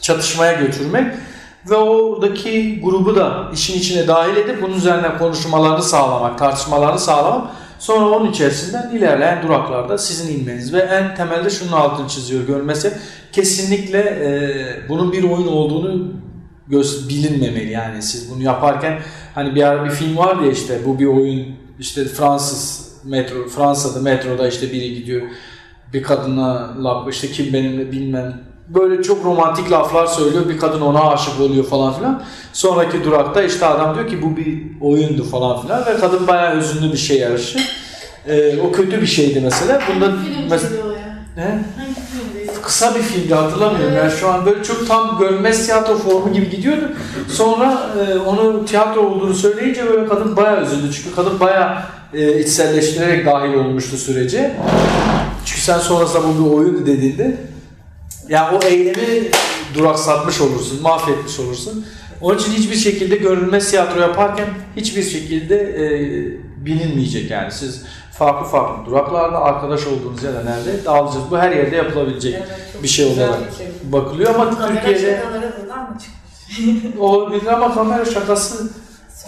çatışmaya 0.01 0.53
götürmek 0.53 1.13
ve 1.69 1.75
oradaki 1.75 2.81
grubu 2.81 3.15
da 3.15 3.49
işin 3.53 3.79
içine 3.79 4.07
dahil 4.07 4.35
edip 4.35 4.61
bunun 4.61 4.73
üzerine 4.73 5.17
konuşmalarını 5.17 5.83
sağlamak, 5.83 6.39
tartışmalarını 6.39 6.99
sağlamak. 6.99 7.47
Sonra 7.79 8.05
onun 8.05 8.31
içerisinden 8.31 8.89
ilerleyen 8.89 9.43
duraklarda 9.43 9.97
sizin 9.97 10.39
inmeniz 10.39 10.73
ve 10.73 10.79
en 10.79 11.15
temelde 11.15 11.49
şunun 11.49 11.71
altını 11.71 12.07
çiziyor 12.07 12.47
görmesi 12.47 12.93
kesinlikle 13.31 13.99
e, 13.99 14.89
bunun 14.89 15.11
bir 15.11 15.23
oyun 15.23 15.47
olduğunu 15.47 16.11
bilinmemeli 17.09 17.71
yani 17.71 18.01
siz 18.01 18.31
bunu 18.31 18.43
yaparken 18.43 18.99
hani 19.35 19.55
bir 19.55 19.63
ara 19.63 19.85
bir 19.85 19.89
film 19.89 20.17
vardı 20.17 20.45
ya 20.45 20.51
işte 20.51 20.79
bu 20.85 20.99
bir 20.99 21.05
oyun 21.05 21.47
işte 21.79 22.05
Fransız 22.05 22.86
metro 23.07 23.47
Fransa'da 23.47 23.99
metroda 23.99 24.47
işte 24.47 24.71
biri 24.71 24.95
gidiyor 24.95 25.21
bir 25.93 26.03
kadına 26.03 26.73
laf 26.83 27.09
işte 27.09 27.27
kim 27.27 27.53
benimle 27.53 27.91
bilmem 27.91 28.41
böyle 28.69 29.03
çok 29.03 29.25
romantik 29.25 29.71
laflar 29.71 30.07
söylüyor 30.07 30.49
bir 30.49 30.57
kadın 30.57 30.81
ona 30.81 31.01
aşık 31.01 31.41
oluyor 31.41 31.65
falan 31.65 31.93
filan 31.93 32.23
sonraki 32.53 33.03
durakta 33.03 33.43
işte 33.43 33.65
adam 33.65 33.95
diyor 33.95 34.07
ki 34.07 34.21
bu 34.21 34.37
bir 34.37 34.63
oyundu 34.81 35.23
falan 35.23 35.61
filan 35.61 35.85
ve 35.85 35.97
kadın 35.97 36.27
bayağı 36.27 36.57
hüzünlü 36.57 36.91
bir 36.91 36.97
şey 36.97 37.19
yarışı 37.19 37.59
Ee, 38.27 38.59
o 38.61 38.71
kötü 38.71 39.01
bir 39.01 39.07
şeydi 39.07 39.41
mesela 39.43 39.81
bunda 39.89 40.13
mesela 40.49 40.83
ne? 41.37 41.65
Kısa 42.63 42.95
bir 42.95 42.99
filmdi 42.99 43.33
hatırlamıyorum. 43.35 43.95
Yani 43.95 44.11
şu 44.11 44.29
an 44.29 44.45
böyle 44.45 44.63
çok 44.63 44.87
tam 44.87 45.19
görünmez 45.19 45.65
tiyatro 45.65 45.97
formu 45.97 46.33
gibi 46.33 46.49
gidiyordu. 46.49 46.91
Sonra 47.27 47.89
e, 47.99 48.17
onu 48.19 48.65
tiyatro 48.65 49.01
olduğunu 49.01 49.33
söyleyince 49.33 49.89
böyle 49.89 50.07
kadın 50.07 50.35
bayağı 50.35 50.63
üzüldü. 50.63 50.93
Çünkü 50.93 51.15
kadın 51.15 51.39
bayağı 51.39 51.77
e, 52.13 52.39
içselleştirerek 52.39 53.25
dahil 53.25 53.53
olmuştu 53.53 53.97
sürece. 53.97 54.55
Çünkü 55.45 55.61
sen 55.61 55.79
sonrasında 55.79 56.23
bu 56.23 56.45
bir 56.45 56.53
oyun 56.55 56.85
dediğinde 56.85 57.37
ya 58.29 58.51
o 58.55 58.65
eylemi 58.65 59.29
duraksatmış 59.73 60.41
olursun, 60.41 60.81
mahvetmiş 60.81 61.39
olursun. 61.39 61.85
Onun 62.21 62.37
için 62.37 62.51
hiçbir 62.51 62.75
şekilde 62.75 63.15
görünmez 63.15 63.69
tiyatro 63.71 63.99
yaparken 64.01 64.47
hiçbir 64.75 65.03
şekilde 65.03 65.55
e, 65.55 65.85
bilinmeyecek 66.65 67.31
yani. 67.31 67.51
Siz 67.51 67.83
farklı 68.11 68.47
farklı 68.47 68.85
duraklarda 68.85 69.37
arkadaş 69.41 69.87
olduğunuz 69.87 70.23
ya 70.23 70.33
da 70.33 70.43
nerede 70.43 70.85
dağılacağız. 70.85 71.31
Bu 71.31 71.37
her 71.37 71.51
yerde 71.51 71.75
yapılabilecek 71.75 72.35
Evet, 72.35 72.83
bir 72.83 72.87
şey 72.87 73.05
olarak 73.05 73.39
fikir. 73.51 73.67
bakılıyor 73.83 74.35
ama 74.35 74.57
Kamera 74.57 74.81
Türkiye'de 74.81 75.17
şakaları 75.21 75.53
buradan 75.61 75.91
mı 75.91 75.97
çıkmış? 75.99 76.97
olabilir 76.99 77.47
ama 77.47 77.73
kamera 77.73 78.05
şakası 78.05 78.69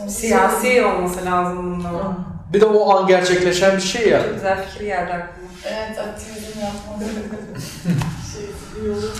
Siyasi 0.07 0.85
olması 0.85 1.25
lazım 1.25 1.57
bunun. 1.79 2.28
Bir 2.53 2.61
de 2.61 2.65
o 2.65 2.95
an 2.95 3.07
gerçekleşen 3.07 3.77
bir 3.77 3.81
şey 3.81 4.09
ya. 4.09 4.23
Çok 4.23 4.33
güzel 4.33 4.65
fikir 4.69 4.85
geldi 4.85 5.13
aklıma. 5.13 5.49
Evet, 5.65 5.99
aktivizm 5.99 6.59
yapmak. 6.59 7.09
şey, 8.33 8.85
yolu. 8.87 9.11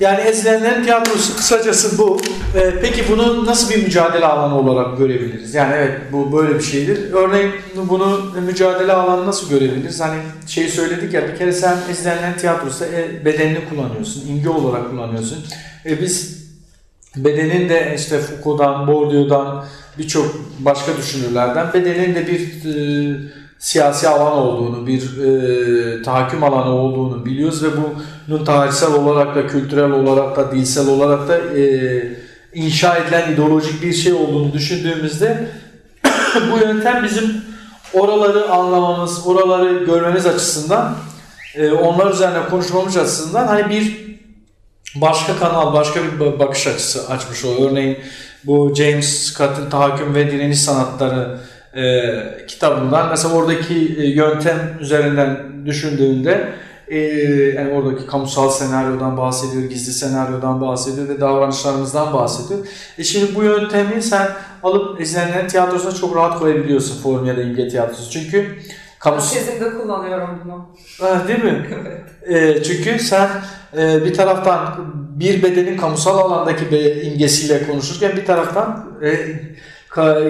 Yani 0.00 0.20
ezilenlerin 0.20 0.84
tiyatrosu 0.84 1.36
kısacası 1.36 1.98
bu. 1.98 2.20
Ee, 2.56 2.74
peki 2.82 3.04
bunu 3.08 3.46
nasıl 3.46 3.70
bir 3.70 3.82
mücadele 3.84 4.26
alanı 4.26 4.58
olarak 4.58 4.98
görebiliriz? 4.98 5.54
Yani 5.54 5.74
evet 5.76 6.00
bu 6.12 6.32
böyle 6.32 6.54
bir 6.54 6.62
şeydir. 6.64 7.12
Örneğin 7.12 7.52
bunu 7.76 8.32
mücadele 8.46 8.92
alanı 8.92 9.26
nasıl 9.26 9.50
görebiliriz? 9.50 10.00
Hani 10.00 10.18
şey 10.46 10.68
söyledik 10.68 11.14
ya 11.14 11.28
bir 11.28 11.36
kere 11.36 11.52
sen 11.52 11.78
ezilenlerin 11.90 12.38
tiyatrosu 12.38 12.84
e, 12.84 13.24
bedenini 13.24 13.68
kullanıyorsun, 13.68 14.28
imge 14.28 14.48
olarak 14.48 14.90
kullanıyorsun. 14.90 15.44
E, 15.86 16.00
biz 16.00 16.46
bedenin 17.16 17.68
de 17.68 17.94
işte 17.96 18.18
Foucault'dan, 18.18 18.86
Bourdieu'dan 18.86 19.64
birçok 19.98 20.34
başka 20.58 20.96
düşünürlerden 20.96 21.72
bedenin 21.72 22.14
de 22.14 22.26
bir 22.26 22.40
e, 22.64 23.16
siyasi 23.58 24.08
alan 24.08 24.32
olduğunu, 24.32 24.86
bir 24.86 25.02
e, 25.02 26.02
tahakküm 26.02 26.44
alanı 26.44 26.70
olduğunu 26.70 27.24
biliyoruz 27.24 27.64
ve 27.64 27.68
bunun 28.28 28.44
tarihsel 28.44 28.92
olarak 28.92 29.36
da, 29.36 29.46
kültürel 29.46 29.90
olarak 29.90 30.36
da, 30.36 30.52
dilsel 30.52 30.88
olarak 30.88 31.28
da 31.28 31.38
e, 31.38 32.16
inşa 32.54 32.96
edilen 32.96 33.32
ideolojik 33.32 33.82
bir 33.82 33.92
şey 33.92 34.12
olduğunu 34.12 34.52
düşündüğümüzde 34.52 35.48
bu 36.52 36.58
yöntem 36.58 37.04
bizim 37.04 37.42
oraları 37.92 38.50
anlamamız, 38.50 39.26
oraları 39.26 39.84
görmemiz 39.84 40.26
açısından, 40.26 40.94
e, 41.54 41.70
onlar 41.70 42.12
üzerine 42.12 42.48
konuşmamız 42.50 42.96
açısından 42.96 43.46
hani 43.46 43.70
bir 43.70 44.06
başka 44.94 45.38
kanal, 45.38 45.72
başka 45.72 46.00
bir 46.04 46.08
ba- 46.08 46.38
bakış 46.38 46.66
açısı 46.66 47.08
açmış 47.08 47.44
oluyor. 47.44 47.70
Örneğin 47.70 47.98
bu 48.46 48.74
James 48.74 49.06
Scott'ın 49.06 49.70
Tahakküm 49.70 50.14
ve 50.14 50.30
Direniş 50.30 50.60
Sanatları 50.60 51.38
e, 51.76 52.46
kitabından 52.46 53.08
mesela 53.08 53.34
oradaki 53.34 53.96
e, 53.98 54.06
yöntem 54.06 54.78
üzerinden 54.80 55.38
düşündüğünde 55.66 56.52
e, 56.88 56.98
yani 57.56 57.72
oradaki 57.72 58.06
kamusal 58.06 58.50
senaryodan 58.50 59.16
bahsediyor, 59.16 59.70
gizli 59.70 59.92
senaryodan 59.92 60.60
bahsediyor 60.60 61.08
ve 61.08 61.20
davranışlarımızdan 61.20 62.12
bahsediyor. 62.12 62.66
E 62.98 63.04
şimdi 63.04 63.34
bu 63.34 63.42
yöntemi 63.42 64.02
sen 64.02 64.28
alıp 64.62 65.00
izlenen 65.00 65.48
tiyatrosuna 65.48 65.94
çok 65.94 66.16
rahat 66.16 66.38
koyabiliyorsun 66.38 67.02
form 67.02 67.26
ya 67.26 67.36
da 67.36 67.42
imge 67.42 67.68
tiyatrosu. 67.68 68.10
Çünkü 68.10 68.58
kamusal... 68.98 69.36
Tezimde 69.36 69.70
kullanıyorum 69.70 70.40
bunu. 70.44 70.68
Ha, 71.00 71.28
değil 71.28 71.44
mi? 71.44 71.66
Evet. 72.28 72.56
E, 72.56 72.62
çünkü 72.62 72.98
sen 72.98 73.28
e, 73.76 74.04
bir 74.04 74.14
taraftan 74.14 74.76
bir 75.20 75.42
bedenin 75.42 75.76
kamusal 75.76 76.18
alandaki 76.18 76.70
bir 76.70 77.04
imgesiyle 77.04 77.66
konuşurken 77.66 78.16
bir 78.16 78.24
taraftan 78.24 78.90
e, 79.02 79.38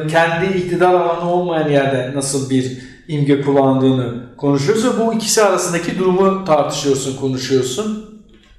kendi 0.09 0.59
iktidar 0.59 0.95
alanı 0.95 1.31
olmayan 1.31 1.69
yerde 1.69 2.13
nasıl 2.15 2.51
bir 2.51 2.79
imge 3.09 3.43
kullandığını 3.43 4.37
konuşuyorsun 4.37 4.89
ve 4.93 5.07
bu 5.07 5.15
ikisi 5.15 5.43
arasındaki 5.43 5.99
durumu 5.99 6.45
tartışıyorsun, 6.45 7.17
konuşuyorsun. 7.17 8.07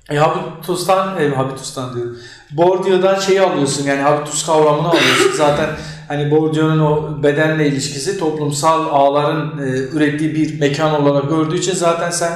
E, 0.09 0.17
habitustan, 0.17 1.21
e, 1.21 1.29
habitustan 1.29 1.95
diyorum. 1.95 2.17
Bourdieu'dan 2.51 3.19
şeyi 3.19 3.41
alıyorsun 3.41 3.85
yani 3.85 4.01
habitus 4.01 4.45
kavramını 4.45 4.87
alıyorsun. 4.87 5.31
Zaten 5.37 5.69
hani 6.07 6.31
Bourdieu'nun 6.31 6.79
o 6.79 7.23
bedenle 7.23 7.67
ilişkisi 7.67 8.19
toplumsal 8.19 8.85
ağların 8.91 9.57
e, 9.57 9.69
ürettiği 9.69 10.35
bir 10.35 10.59
mekan 10.59 11.01
olarak 11.01 11.29
gördüğü 11.29 11.57
için 11.57 11.73
zaten 11.73 12.09
sen 12.09 12.31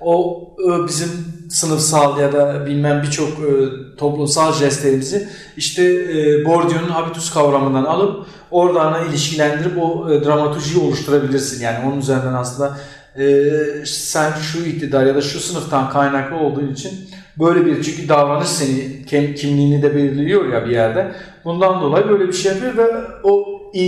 o 0.00 0.42
e, 0.58 0.88
bizim 0.88 1.39
sınıfsal 1.50 2.20
ya 2.20 2.32
da 2.32 2.66
bilmem 2.66 3.02
birçok 3.02 3.28
e, 3.28 3.52
toplumsal 3.96 4.52
jestlerimizi 4.52 5.28
işte 5.56 5.84
e, 5.84 6.44
Bourdieu'nun 6.44 6.88
habitus 6.88 7.34
kavramından 7.34 7.84
alıp 7.84 8.26
oradan 8.50 9.08
ilişkilendirip 9.08 9.78
o 9.82 10.12
e, 10.12 10.24
dramaturjiyi 10.24 10.84
oluşturabilirsin. 10.84 11.64
Yani 11.64 11.78
onun 11.88 12.00
üzerinden 12.00 12.34
aslında 12.34 12.78
e, 13.18 13.24
sen 13.84 14.32
şu 14.32 14.64
iktidar 14.64 15.06
ya 15.06 15.14
da 15.14 15.20
şu 15.20 15.40
sınıftan 15.40 15.90
kaynaklı 15.90 16.36
olduğun 16.36 16.72
için 16.72 16.92
böyle 17.38 17.66
bir 17.66 17.82
çünkü 17.82 18.08
davranış 18.08 18.48
seni 18.48 19.06
kim- 19.06 19.34
kimliğini 19.34 19.82
de 19.82 19.94
belirliyor 19.94 20.52
ya 20.52 20.66
bir 20.66 20.70
yerde. 20.70 21.12
Bundan 21.44 21.80
dolayı 21.80 22.08
böyle 22.08 22.28
bir 22.28 22.32
şey 22.32 22.52
yapıyor 22.52 22.76
ve 22.76 22.86
o 23.22 23.46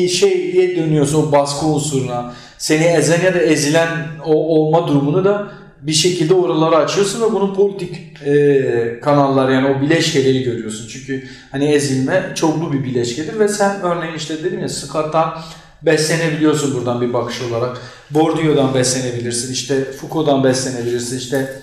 şeye 0.09 0.77
dönüyorsun 0.77 1.29
o 1.29 1.33
baskı 1.33 1.67
unsuruna. 1.67 2.33
Seni 2.59 2.85
ezen 2.85 3.21
ya 3.25 3.35
da 3.35 3.39
ezilen 3.39 3.89
o 4.25 4.33
olma 4.33 4.89
durumunu 4.89 5.25
da 5.25 5.49
bir 5.83 5.93
şekilde 5.93 6.35
oraları 6.35 6.77
açıyorsun 6.77 7.23
ve 7.23 7.33
bunun 7.35 7.55
politik 7.55 8.23
e, 8.27 9.01
kanallar 9.03 9.51
yani 9.51 9.69
o 9.69 9.81
bileşkeleri 9.81 10.43
görüyorsun. 10.43 10.89
Çünkü 10.89 11.29
hani 11.51 11.65
ezilme 11.65 12.33
çoklu 12.35 12.73
bir 12.73 12.85
bileşkedir 12.85 13.39
ve 13.39 13.49
sen 13.49 13.81
örneğin 13.83 14.15
işte 14.15 14.45
dedim 14.45 14.61
ya 14.61 14.69
Scott'tan 14.69 15.39
beslenebiliyorsun 15.83 16.75
buradan 16.75 17.01
bir 17.01 17.13
bakış 17.13 17.43
olarak. 17.43 17.81
Bourdieu'dan 18.11 18.75
beslenebilirsin, 18.75 19.53
işte 19.53 19.93
Foucault'dan 19.93 20.45
beslenebilirsin, 20.45 21.19
işte 21.19 21.63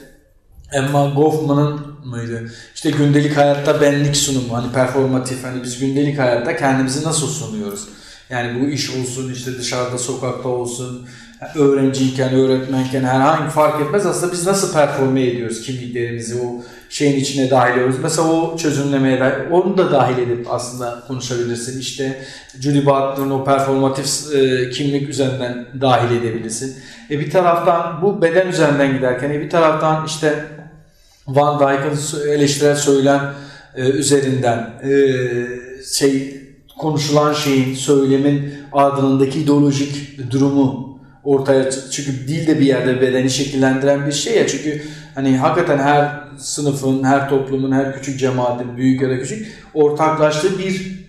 Emma 0.74 1.10
Goffman'ın 1.10 1.80
mıydı? 2.06 2.52
İşte 2.76 2.92
gündelik 2.92 3.38
hayatta 3.38 3.82
benlik 3.82 4.16
sunumu, 4.16 4.58
hani 4.58 4.72
performatif, 4.72 5.44
hani 5.44 5.64
biz 5.64 5.80
gündelik 5.80 6.20
hayatta 6.20 6.56
kendimizi 6.56 7.04
nasıl 7.04 7.28
sunuyoruz? 7.28 7.88
Yani 8.30 8.62
bu 8.62 8.70
iş 8.70 8.90
olsun, 8.90 9.34
işte 9.34 9.58
dışarıda, 9.58 9.98
sokakta 9.98 10.50
olsun, 10.50 11.08
öğrenciyken, 11.56 12.34
öğretmenken 12.34 13.04
herhangi 13.04 13.50
fark 13.50 13.82
etmez. 13.82 14.06
Aslında 14.06 14.34
biz 14.34 14.46
nasıl 14.46 14.74
performe 14.74 15.24
ediyoruz 15.24 15.62
kimliklerimizi, 15.62 16.42
o 16.42 16.64
şeyin 16.90 17.20
içine 17.20 17.50
dahil 17.50 17.74
ediyoruz. 17.74 17.96
Mesela 18.04 18.28
o 18.28 18.58
çözümlemeye 18.58 19.20
de, 19.20 19.48
onu 19.52 19.78
da 19.78 19.92
dahil 19.92 20.18
edip 20.18 20.48
aslında 20.50 21.04
konuşabilirsin. 21.08 21.80
İşte 21.80 22.22
Judy 22.60 22.80
Butler'ın 22.80 23.30
o 23.30 23.44
performatif 23.44 24.36
e, 24.36 24.70
kimlik 24.70 25.10
üzerinden 25.10 25.66
dahil 25.82 26.16
edebilirsin. 26.16 26.76
E 27.12 27.20
bir 27.20 27.32
taraftan 27.32 28.02
bu 28.02 28.22
beden 28.22 28.48
üzerinden 28.48 28.94
giderken, 28.94 29.30
e 29.30 29.40
bir 29.40 29.50
taraftan 29.50 30.06
işte 30.06 30.46
Van 31.28 31.60
Dijk'ın 31.60 32.30
eleştirel 32.30 32.76
söylem 32.76 33.34
e, 33.76 33.82
üzerinden 33.82 34.74
e, 34.84 34.92
şey 35.94 36.42
konuşulan 36.78 37.34
şeyin, 37.34 37.76
söylemin 37.76 38.54
ardındaki 38.72 39.40
ideolojik 39.40 40.20
durumu 40.32 40.89
ortaya 41.30 41.72
çünkü 41.92 42.28
dil 42.28 42.48
de 42.48 42.60
bir 42.60 42.66
yerde 42.66 43.02
bedeni 43.02 43.30
şekillendiren 43.30 44.08
bir 44.08 44.12
şey 44.12 44.38
ya 44.38 44.48
çünkü 44.48 44.84
hani 45.16 45.38
hakikaten 45.38 45.78
her 45.78 46.12
sınıfın, 46.38 47.04
her 47.04 47.30
toplumun, 47.30 47.72
her 47.72 47.94
küçük 47.96 48.20
cemaatin, 48.20 48.78
büyük 48.78 49.02
ya 49.02 49.10
da 49.10 49.20
küçük 49.20 49.48
ortaklaştığı 49.74 50.60
bir 50.60 51.00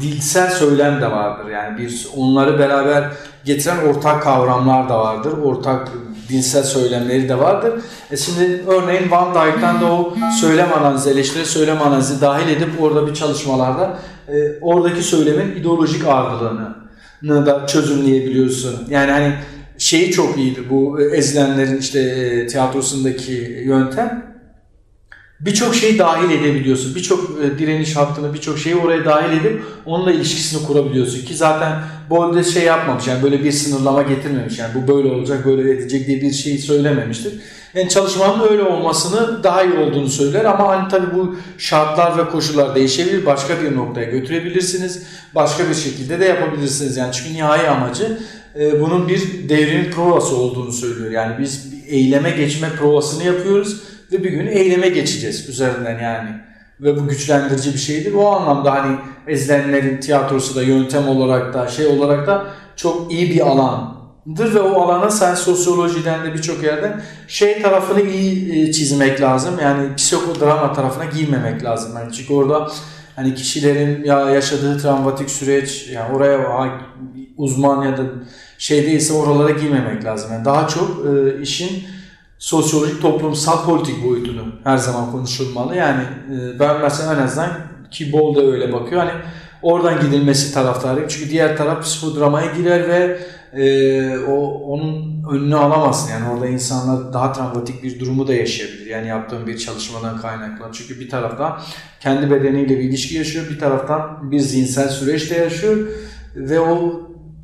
dilsel 0.00 0.50
söylem 0.50 1.00
de 1.00 1.10
vardır. 1.10 1.50
Yani 1.50 1.78
bir 1.78 2.08
onları 2.16 2.58
beraber 2.58 3.12
getiren 3.44 3.76
ortak 3.86 4.22
kavramlar 4.22 4.88
da 4.88 4.98
vardır. 4.98 5.32
Ortak 5.32 5.88
dilsel 6.28 6.62
söylemleri 6.62 7.28
de 7.28 7.38
vardır. 7.38 7.72
E 8.10 8.16
şimdi 8.16 8.64
örneğin 8.66 9.10
Van 9.10 9.34
Dijk'tan 9.34 9.80
da 9.80 9.92
o 9.92 10.14
söylem 10.40 10.72
analizi, 10.72 11.10
eleştiri 11.10 11.46
söylem 11.46 11.82
analizi 11.82 12.20
dahil 12.20 12.48
edip 12.48 12.82
orada 12.82 13.06
bir 13.06 13.14
çalışmalarda 13.14 13.98
e, 14.28 14.58
oradaki 14.60 15.02
söylemin 15.02 15.56
ideolojik 15.56 16.06
ağırlığını 16.06 16.85
da 17.28 17.66
çözümleyebiliyorsun. 17.66 18.88
Yani 18.90 19.10
hani 19.10 19.32
şeyi 19.78 20.12
çok 20.12 20.38
iyidir 20.38 20.64
bu 20.70 21.00
e, 21.00 21.04
ezilenlerin 21.04 21.78
işte 21.78 22.00
e, 22.00 22.46
tiyatrosundaki 22.46 23.62
yöntem 23.66 24.36
birçok 25.40 25.74
şeyi 25.74 25.98
dahil 25.98 26.30
edebiliyorsun. 26.30 26.94
Birçok 26.94 27.38
e, 27.44 27.58
direniş 27.58 27.96
hattını, 27.96 28.34
birçok 28.34 28.58
şeyi 28.58 28.76
oraya 28.76 29.04
dahil 29.04 29.40
edip 29.40 29.62
onunla 29.86 30.12
ilişkisini 30.12 30.66
kurabiliyorsun 30.66 31.24
ki 31.24 31.36
zaten 31.36 31.82
Bolde 32.10 32.44
şey 32.44 32.64
yapmamış 32.64 33.06
yani 33.06 33.22
böyle 33.22 33.44
bir 33.44 33.52
sınırlama 33.52 34.02
getirmemiş 34.02 34.58
yani 34.58 34.74
bu 34.74 34.88
böyle 34.94 35.08
olacak, 35.08 35.46
böyle 35.46 35.70
edecek 35.70 36.06
diye 36.06 36.20
bir 36.20 36.32
şey 36.32 36.58
söylememiştir. 36.58 37.32
Yani 37.76 37.88
çalışmanın 37.88 38.48
öyle 38.48 38.62
olmasını 38.62 39.42
daha 39.42 39.62
iyi 39.62 39.78
olduğunu 39.78 40.08
söyler 40.08 40.44
ama 40.44 40.68
hani 40.68 40.88
tabii 40.88 41.14
bu 41.14 41.36
şartlar 41.58 42.18
ve 42.18 42.30
koşullar 42.30 42.74
değişebilir. 42.74 43.26
Başka 43.26 43.60
bir 43.60 43.76
noktaya 43.76 44.10
götürebilirsiniz. 44.10 45.02
Başka 45.34 45.68
bir 45.68 45.74
şekilde 45.74 46.20
de 46.20 46.24
yapabilirsiniz. 46.24 46.96
Yani 46.96 47.12
çünkü 47.12 47.34
nihai 47.34 47.68
amacı 47.68 48.18
e, 48.58 48.80
bunun 48.80 49.08
bir 49.08 49.48
devrimin 49.48 49.90
provası 49.90 50.36
olduğunu 50.36 50.72
söylüyor. 50.72 51.10
Yani 51.10 51.34
biz 51.38 51.72
eyleme 51.88 52.30
geçme 52.30 52.68
provasını 52.78 53.24
yapıyoruz 53.24 53.82
ve 54.12 54.24
bir 54.24 54.30
gün 54.30 54.46
eyleme 54.46 54.88
geçeceğiz 54.88 55.48
üzerinden 55.48 55.98
yani. 55.98 56.30
Ve 56.80 56.96
bu 56.96 57.08
güçlendirici 57.08 57.72
bir 57.72 57.78
şeydir. 57.78 58.14
O 58.14 58.26
anlamda 58.26 58.72
hani 58.72 58.96
ezilenlerin 59.26 60.00
tiyatrosu 60.00 60.56
da 60.56 60.62
yöntem 60.62 61.08
olarak 61.08 61.54
da 61.54 61.68
şey 61.68 61.86
olarak 61.86 62.26
da 62.26 62.46
çok 62.76 63.12
iyi 63.12 63.30
bir 63.30 63.46
alandır 64.26 64.54
ve 64.54 64.60
o 64.60 64.82
alana 64.82 65.10
sen 65.10 65.34
sosyolojiden 65.34 66.24
de 66.24 66.34
birçok 66.34 66.62
yerden 66.62 67.02
şey 67.28 67.62
tarafını 67.62 68.00
iyi 68.00 68.68
e, 68.68 68.72
çizmek 68.72 69.20
lazım. 69.20 69.54
Yani 69.62 69.94
psikodrama 69.96 70.72
tarafına 70.72 71.04
girmemek 71.04 71.64
lazım. 71.64 71.92
Yani 71.96 72.12
çünkü 72.12 72.32
orada 72.32 72.68
hani 73.16 73.34
kişilerin 73.34 74.04
ya 74.04 74.30
yaşadığı 74.30 74.78
travmatik 74.78 75.30
süreç 75.30 75.88
yani 75.92 76.16
oraya 76.16 76.70
uzman 77.36 77.84
ya 77.84 77.96
da 77.96 78.02
şey 78.58 78.86
değilse 78.86 79.12
oralara 79.12 79.50
girmemek 79.50 80.04
lazım. 80.04 80.32
Yani 80.32 80.44
daha 80.44 80.68
çok 80.68 81.06
e, 81.06 81.42
işin 81.42 81.84
sosyolojik, 82.38 83.02
toplumsal, 83.02 83.64
politik 83.64 84.04
boyutunu 84.04 84.42
her 84.64 84.76
zaman 84.76 85.12
konuşulmalı. 85.12 85.76
Yani 85.76 86.02
e, 86.02 86.60
ben 86.60 86.80
mesela 86.80 87.14
en 87.14 87.22
azından 87.22 87.50
ki 87.90 88.12
Bol 88.12 88.34
da 88.34 88.42
öyle 88.42 88.72
bakıyor. 88.72 89.00
Hani 89.00 89.12
oradan 89.62 90.00
gidilmesi 90.00 90.54
taraftarıyım. 90.54 91.08
Çünkü 91.08 91.30
diğer 91.30 91.56
taraf 91.56 91.84
psikodramaya 91.84 92.54
girer 92.54 92.88
ve 92.88 93.18
e, 93.52 94.18
o 94.18 94.34
onun 94.44 95.22
önünü 95.30 95.56
alamazsın. 95.56 96.10
Yani 96.10 96.28
orada 96.28 96.46
insanlar 96.46 97.12
daha 97.12 97.32
travmatik 97.32 97.82
bir 97.82 98.00
durumu 98.00 98.28
da 98.28 98.34
yaşayabilir. 98.34 98.86
Yani 98.86 99.08
yaptığım 99.08 99.46
bir 99.46 99.58
çalışmadan 99.58 100.20
kaynaklı. 100.20 100.64
Çünkü 100.72 101.00
bir 101.00 101.08
taraftan 101.08 101.60
kendi 102.00 102.30
bedeniyle 102.30 102.78
bir 102.78 102.84
ilişki 102.84 103.14
yaşıyor, 103.14 103.46
bir 103.50 103.58
taraftan 103.58 104.30
bir 104.30 104.40
zihinsel 104.40 104.88
süreçte 104.88 105.36
yaşıyor 105.36 105.88
ve 106.36 106.60
o 106.60 107.00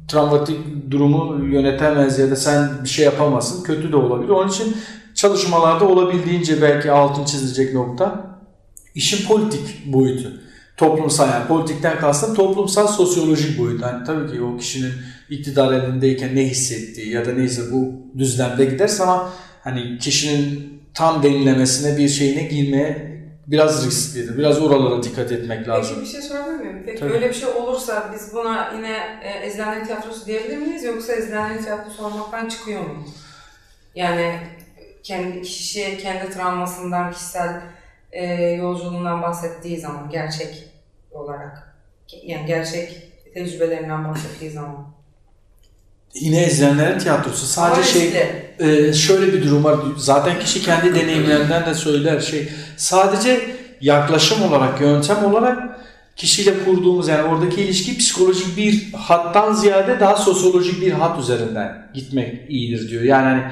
travmatik 0.09 0.91
durumu 0.91 1.45
yönetemez 1.45 2.19
ya 2.19 2.31
da 2.31 2.37
sen 2.37 2.71
bir 2.85 2.89
şey 2.89 3.05
yapamazsın. 3.05 3.65
Kötü 3.65 3.93
de 3.93 3.97
olabilir. 3.97 4.29
Onun 4.29 4.49
için 4.49 4.77
çalışmalarda 5.15 5.89
olabildiğince 5.89 6.63
belki 6.63 6.91
altın 6.91 7.25
çizilecek 7.25 7.75
nokta 7.75 8.33
işin 8.95 9.27
politik 9.27 9.93
boyutu. 9.93 10.33
Toplumsal 10.77 11.29
yani 11.29 11.47
politikten 11.47 11.99
kastım 11.99 12.35
toplumsal 12.35 12.87
sosyolojik 12.87 13.59
boyut. 13.59 13.83
Yani 13.83 14.05
tabii 14.05 14.33
ki 14.33 14.43
o 14.43 14.57
kişinin 14.57 14.93
iktidar 15.33 15.73
elindeyken 15.73 16.37
ne 16.37 16.45
hissettiği 16.45 17.11
ya 17.11 17.27
da 17.27 17.33
neyse 17.33 17.63
bu 17.73 17.93
düzlemde 18.19 18.65
giderse 18.65 19.03
ama 19.03 19.33
hani 19.61 19.99
kişinin 19.99 20.73
tam 20.95 21.23
denilemesine 21.23 21.99
bir 21.99 22.09
şeyine 22.09 22.43
girmeye 22.43 23.13
biraz 23.47 23.87
risklidir. 23.87 24.39
Biraz 24.39 24.63
oralara 24.63 25.03
dikkat 25.03 25.33
etmek 25.33 25.69
lazım. 25.69 25.97
Peki 25.97 26.07
bir 26.07 26.13
şey 26.13 26.23
sorabilir 26.23 26.61
miyim? 26.61 26.83
Peki 26.87 27.01
Tabii. 27.01 27.13
öyle 27.13 27.29
bir 27.29 27.35
şey 27.35 27.49
olursa 27.49 28.11
biz 28.15 28.35
buna 28.35 28.73
yine 28.77 29.21
e, 29.23 29.47
ezilenlerin 29.47 29.85
tiyatrosu 29.85 30.27
diyebilir 30.27 30.57
miyiz 30.57 30.85
yoksa 30.85 31.13
ezilenlerin 31.13 31.63
tiyatrosu 31.63 32.07
olmaktan 32.07 32.49
çıkıyor 32.49 32.81
mu? 32.81 33.05
Yani 33.95 34.37
kendi 35.03 35.43
kişi 35.43 35.99
kendi 35.99 36.31
travmasından, 36.31 37.13
kişisel 37.13 37.63
e, 38.13 38.27
yolculuğundan 38.35 39.23
bahsettiği 39.23 39.81
zaman 39.81 40.11
gerçek 40.11 40.69
olarak 41.11 41.77
yani 42.23 42.47
gerçek 42.47 43.13
tecrübelerinden 43.35 44.09
bahsettiği 44.09 44.51
zaman. 44.51 45.02
Yine 46.15 46.47
izleyenlerin 46.47 46.99
tiyatrosu. 46.99 47.47
Sadece 47.47 47.81
Ama 47.81 47.85
şey. 47.85 48.13
Ee, 48.59 48.93
şöyle 48.93 49.33
bir 49.33 49.43
durum 49.43 49.65
var. 49.65 49.79
Zaten 49.97 50.39
kişi 50.41 50.63
kendi 50.63 50.95
deneyimlerinden 50.95 51.67
de 51.67 51.75
söyler 51.75 52.21
şey. 52.21 52.49
Sadece 52.77 53.41
yaklaşım 53.81 54.43
olarak, 54.43 54.81
yöntem 54.81 55.25
olarak 55.25 55.81
kişiyle 56.17 56.65
kurduğumuz 56.65 57.09
yani 57.09 57.23
oradaki 57.23 57.63
ilişki 57.63 57.99
psikolojik 57.99 58.57
bir 58.57 58.93
hattan 58.93 59.53
ziyade 59.53 60.01
daha 60.01 60.17
sosyolojik 60.17 60.81
bir 60.81 60.93
hat 60.93 61.21
üzerinden 61.21 61.87
gitmek 61.95 62.51
iyidir 62.51 62.91
diyor. 62.91 63.03
Yani 63.03 63.25
hani, 63.25 63.43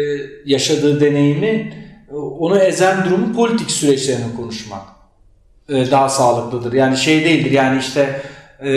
e, 0.00 0.20
yaşadığı 0.46 1.00
deneyimi 1.00 1.74
e, 2.10 2.14
onu 2.14 2.58
ezen 2.58 3.04
durumu 3.04 3.34
politik 3.34 3.70
süreçlerini 3.70 4.36
konuşmak 4.36 4.82
e, 5.68 5.90
daha 5.90 6.08
sağlıklıdır. 6.08 6.72
Yani 6.72 6.96
şey 6.96 7.24
değildir 7.24 7.50
yani 7.50 7.80
işte 7.80 8.22
e, 8.60 8.70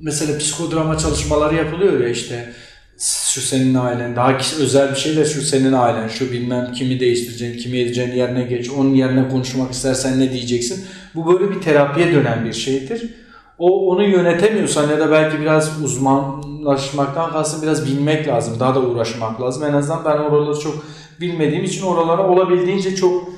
mesela 0.00 0.38
psikodrama 0.38 0.98
çalışmaları 0.98 1.54
yapılıyor 1.54 2.00
ya 2.00 2.08
işte 2.08 2.52
şu 2.98 3.40
senin 3.40 3.74
ailen, 3.74 4.16
daha 4.16 4.38
özel 4.58 4.90
bir 4.90 4.96
şeyler 4.96 5.24
şu 5.24 5.42
senin 5.42 5.72
ailen, 5.72 6.08
şu 6.08 6.32
bilmem 6.32 6.72
kimi 6.72 7.00
değiştireceğin, 7.00 7.58
kimi 7.58 7.78
edeceğin 7.78 8.12
yerine 8.12 8.42
geç, 8.42 8.70
onun 8.70 8.94
yerine 8.94 9.28
konuşmak 9.28 9.72
istersen 9.72 10.20
ne 10.20 10.32
diyeceksin. 10.32 10.84
Bu 11.14 11.26
böyle 11.32 11.54
bir 11.54 11.60
terapiye 11.60 12.14
dönen 12.14 12.44
bir 12.44 12.52
şeydir. 12.52 13.14
O 13.58 13.90
onu 13.90 14.04
yönetemiyorsan 14.04 14.90
ya 14.90 14.98
da 14.98 15.10
belki 15.10 15.40
biraz 15.40 15.82
uzmanlaşmaktan 15.82 17.32
kastım 17.32 17.62
biraz 17.62 17.86
bilmek 17.86 18.28
lazım, 18.28 18.60
daha 18.60 18.74
da 18.74 18.80
uğraşmak 18.80 19.40
lazım. 19.40 19.64
En 19.64 19.72
azından 19.72 20.04
ben 20.04 20.18
oraları 20.18 20.60
çok 20.60 20.86
bilmediğim 21.20 21.64
için 21.64 21.82
oralara 21.82 22.28
olabildiğince 22.28 22.96
çok 22.96 23.28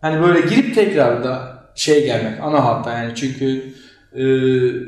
hani 0.00 0.22
böyle 0.22 0.40
girip 0.40 0.74
tekrar 0.74 1.24
da 1.24 1.62
şey 1.74 2.04
gelmek 2.04 2.40
ana 2.40 2.64
hatta 2.64 2.98
yani 2.98 3.12
çünkü 3.14 3.74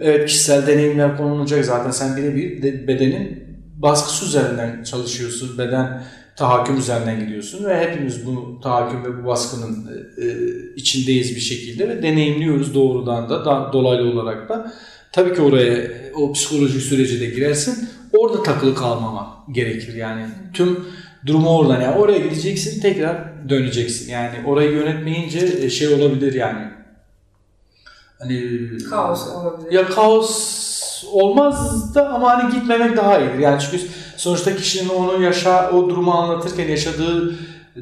evet 0.03 0.29
kişisel 0.29 0.67
deneyimler 0.67 1.17
konulacak 1.17 1.65
zaten 1.65 1.91
sen 1.91 2.17
birebir 2.17 2.63
de- 2.63 2.89
bedenin 2.89 3.45
baskısı 3.77 4.27
üzerinden 4.27 4.83
çalışıyorsun. 4.83 5.59
Beden 5.59 6.03
tahakküm 6.37 6.77
üzerinden 6.77 7.21
gidiyorsun 7.21 7.65
ve 7.65 7.81
hepimiz 7.81 8.27
bu 8.27 8.61
tahakküm 8.63 9.05
ve 9.05 9.23
bu 9.23 9.27
baskının 9.27 9.89
e, 10.19 10.25
e, 10.25 10.29
içindeyiz 10.77 11.37
bir 11.37 11.41
şekilde 11.41 11.89
ve 11.89 12.03
deneyimliyoruz 12.03 12.75
doğrudan 12.75 13.29
da, 13.29 13.45
da 13.45 13.71
dolaylı 13.73 14.11
olarak 14.11 14.49
da. 14.49 14.73
Tabii 15.13 15.35
ki 15.35 15.43
oraya 15.43 15.91
o 16.15 16.33
psikolojik 16.33 16.83
sürece 16.83 17.21
de 17.21 17.27
girersin. 17.27 17.89
Orada 18.13 18.43
takılı 18.43 18.75
kalmama 18.75 19.45
gerekir 19.53 19.95
yani. 19.95 20.27
Tüm 20.53 20.79
durumu 21.27 21.59
oradan 21.59 21.81
yani 21.81 21.97
oraya 21.99 22.19
gideceksin 22.19 22.81
tekrar 22.81 23.49
döneceksin. 23.49 24.13
Yani 24.13 24.35
orayı 24.47 24.71
yönetmeyince 24.73 25.49
e, 25.63 25.71
şey 25.71 25.89
olabilir 25.89 26.33
yani. 26.33 26.63
Hani 28.25 28.69
Kaos 28.91 29.29
olabilir. 29.29 29.73
ya 29.73 29.87
kaos 29.87 31.05
olmaz 31.13 31.95
da 31.95 32.09
ama 32.11 32.31
hani 32.31 32.55
gitmemek 32.55 32.97
daha 32.97 33.19
iyidir. 33.19 33.39
Yani 33.39 33.61
çünkü 33.61 33.85
sonuçta 34.17 34.57
kişinin 34.57 34.89
onu 34.89 35.23
yaşa 35.23 35.71
o 35.71 35.89
durumu 35.91 36.13
anlatırken 36.13 36.69
yaşadığı 36.69 37.35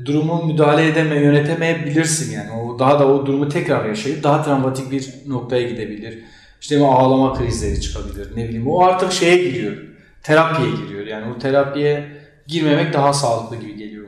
durumu 0.04 0.44
müdahale 0.46 0.88
edeme, 0.88 1.16
yönetemeyebilirsin 1.16 2.32
yani. 2.34 2.50
O 2.62 2.78
daha 2.78 2.98
da 3.00 3.08
o 3.08 3.26
durumu 3.26 3.48
tekrar 3.48 3.84
yaşayıp 3.84 4.22
daha 4.22 4.42
travmatik 4.42 4.90
bir 4.90 5.08
noktaya 5.26 5.62
gidebilir. 5.68 6.18
İşte 6.60 6.76
bir 6.76 6.84
ağlama 6.84 7.34
krizleri 7.34 7.80
çıkabilir. 7.80 8.36
Ne 8.36 8.44
bileyim 8.44 8.68
o 8.68 8.82
artık 8.84 9.12
şeye 9.12 9.36
giriyor. 9.36 9.76
Terapiye 10.22 10.68
giriyor. 10.70 11.06
Yani 11.06 11.24
o 11.36 11.38
terapiye 11.38 12.08
girmemek 12.46 12.92
daha 12.92 13.12
sağlıklı 13.12 13.56
gibi 13.56 13.76
geliyor. 13.76 14.01